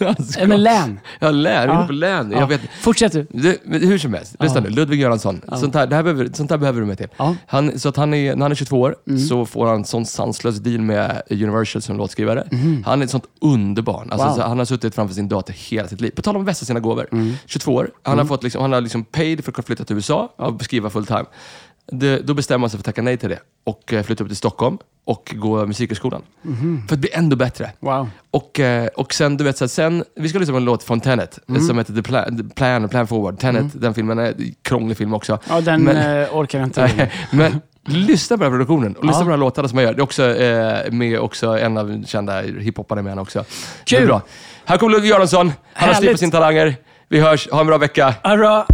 landskap. 0.01 0.49
Men 0.49 0.63
län. 0.63 1.01
Ja, 1.19 1.31
län. 1.31 1.69
Ja. 1.69 1.87
på 1.87 1.93
län. 1.93 2.31
Ja. 2.33 2.41
Jag 2.41 2.47
vet. 2.47 2.61
Fortsätt 2.81 3.13
du. 3.13 3.27
Det, 3.31 3.59
men 3.65 3.81
hur 3.89 3.99
som 3.99 4.15
helst, 4.15 4.37
lyssna 4.41 4.61
nu. 4.61 4.69
Ludvig 4.71 5.01
Göransson. 5.01 5.41
Sånt, 5.57 5.75
här, 5.75 5.87
det 5.87 5.97
här 5.97 6.03
behöver, 6.03 6.29
sånt 6.33 6.51
här 6.51 6.59
behöver 6.59 6.81
du 6.81 6.87
med 6.87 6.99
till. 6.99 7.09
Ja. 7.17 7.37
Han, 7.47 7.79
så 7.79 7.89
att 7.89 7.97
han 7.97 8.15
är, 8.15 8.35
när 8.37 8.43
han 8.45 8.51
är 8.51 8.55
22 8.57 8.81
år 8.81 8.97
så 9.29 9.47
får 9.47 9.67
han 9.67 9.85
sån 9.85 10.07
sanslös 10.07 10.57
deal 10.59 10.81
med 10.81 11.23
Universal 11.31 11.83
som 11.83 11.97
låtskrivare. 11.97 12.49
Han 12.85 13.01
är 13.01 13.05
ett 13.05 13.11
sånt 13.11 13.25
underbarn. 13.41 14.13
Alltså, 14.13 14.27
Wow. 14.29 14.35
så 14.37 14.43
han 14.43 14.59
har 14.59 14.65
suttit 14.65 14.95
framför 14.95 15.15
sin 15.15 15.29
dator 15.29 15.55
hela 15.57 15.89
sitt 15.89 16.01
liv. 16.01 16.11
På 16.11 16.23
tal 16.23 16.37
om 16.37 16.43
att 16.43 16.49
vässa 16.49 16.65
sina 16.67 16.81
gåvor. 16.81 17.07
22 17.47 17.75
år. 17.75 17.91
Han 18.03 18.19
har, 18.19 18.25
fått 18.25 18.43
liksom, 18.43 18.63
han 18.63 18.73
har 18.73 18.81
liksom 18.81 19.05
paid 19.05 19.45
för 19.45 19.53
att 19.59 19.67
flytta 19.67 19.85
till 19.85 19.97
USA 19.97 20.33
och 20.37 20.63
skriva 20.65 20.91
full 20.91 21.07
time. 21.07 21.25
Det, 21.93 22.19
då 22.19 22.35
bestämmer 22.35 22.63
han 22.63 22.71
sig 22.71 22.79
för 22.79 22.83
att 22.83 22.85
tacka 22.85 23.03
nej 23.03 23.17
till 23.17 23.29
det 23.29 23.39
och 23.65 23.93
eh, 23.93 24.03
flytta 24.03 24.25
upp 24.25 24.31
till 24.31 24.37
Stockholm 24.37 24.79
och 25.05 25.35
gå 25.37 25.67
musikhögskolan. 25.67 26.23
För 26.89 26.95
att 26.95 27.01
bli 27.01 27.11
ändå 27.13 27.37
bättre. 27.37 27.71
Wow. 27.81 28.09
Och, 28.31 28.61
eh, 28.61 28.87
och 28.87 29.15
sen, 29.15 29.37
du 29.37 29.45
vet, 29.45 29.59
så 29.59 29.69
sen, 29.69 30.05
vi 30.17 30.29
ska 30.29 30.39
lyssna 30.39 30.53
på 30.53 30.57
en 30.59 30.65
låt 30.65 30.83
från 30.83 31.01
Tenet 31.01 31.39
som 31.69 31.79
heter 31.79 31.95
The 31.95 32.03
Plan, 32.03 32.51
Plan, 32.57 32.89
Plan 32.89 33.07
Forward. 33.07 33.39
Tenet, 33.39 33.67
den 33.75 33.95
filmen 33.95 34.19
är 34.19 34.27
en 34.27 34.55
krånglig 34.63 34.97
film 34.97 35.15
också. 35.15 35.39
Ja, 35.49 35.61
den 35.61 35.83
Men- 35.83 36.23
eh, 36.23 36.29
orkar 36.37 36.59
jag 36.59 36.67
inte. 36.67 37.11
Men 37.33 37.61
lyssna 37.87 38.37
på 38.37 38.43
den 38.45 38.53
här 38.53 38.59
produktionen 38.59 38.95
och 38.97 39.05
lyssna 39.05 39.19
Ja. 39.21 39.25
på 39.25 39.31
de 39.31 39.31
här 39.31 39.39
låtarna 39.39 39.69
som 39.69 39.79
jag 39.79 39.85
gör. 39.87 39.95
Det 39.95 40.01
är 40.01 40.03
också 40.03 40.35
eh, 40.37 40.93
med 40.93 41.19
också 41.21 41.59
en 41.59 41.77
av 41.79 42.05
kända 42.07 42.41
hiphoppare 42.43 43.03
med 43.03 43.19
också. 43.19 43.45
Kul. 43.85 44.01
Det 44.01 44.07
Bra. 44.07 44.23
Här 44.65 44.77
kommer 44.79 44.93
Ludvig 44.93 45.09
Göransson. 45.11 45.53
Han 45.73 45.89
har 45.89 45.95
Härligt. 45.95 46.19
sina 46.19 46.33
talanger. 46.33 46.77
Vi 47.09 47.21
hörs. 47.21 47.49
Ha 47.51 47.61
en 47.61 47.67
bra 47.67 47.79
vecka. 47.79 48.15
Hurra! 48.23 48.67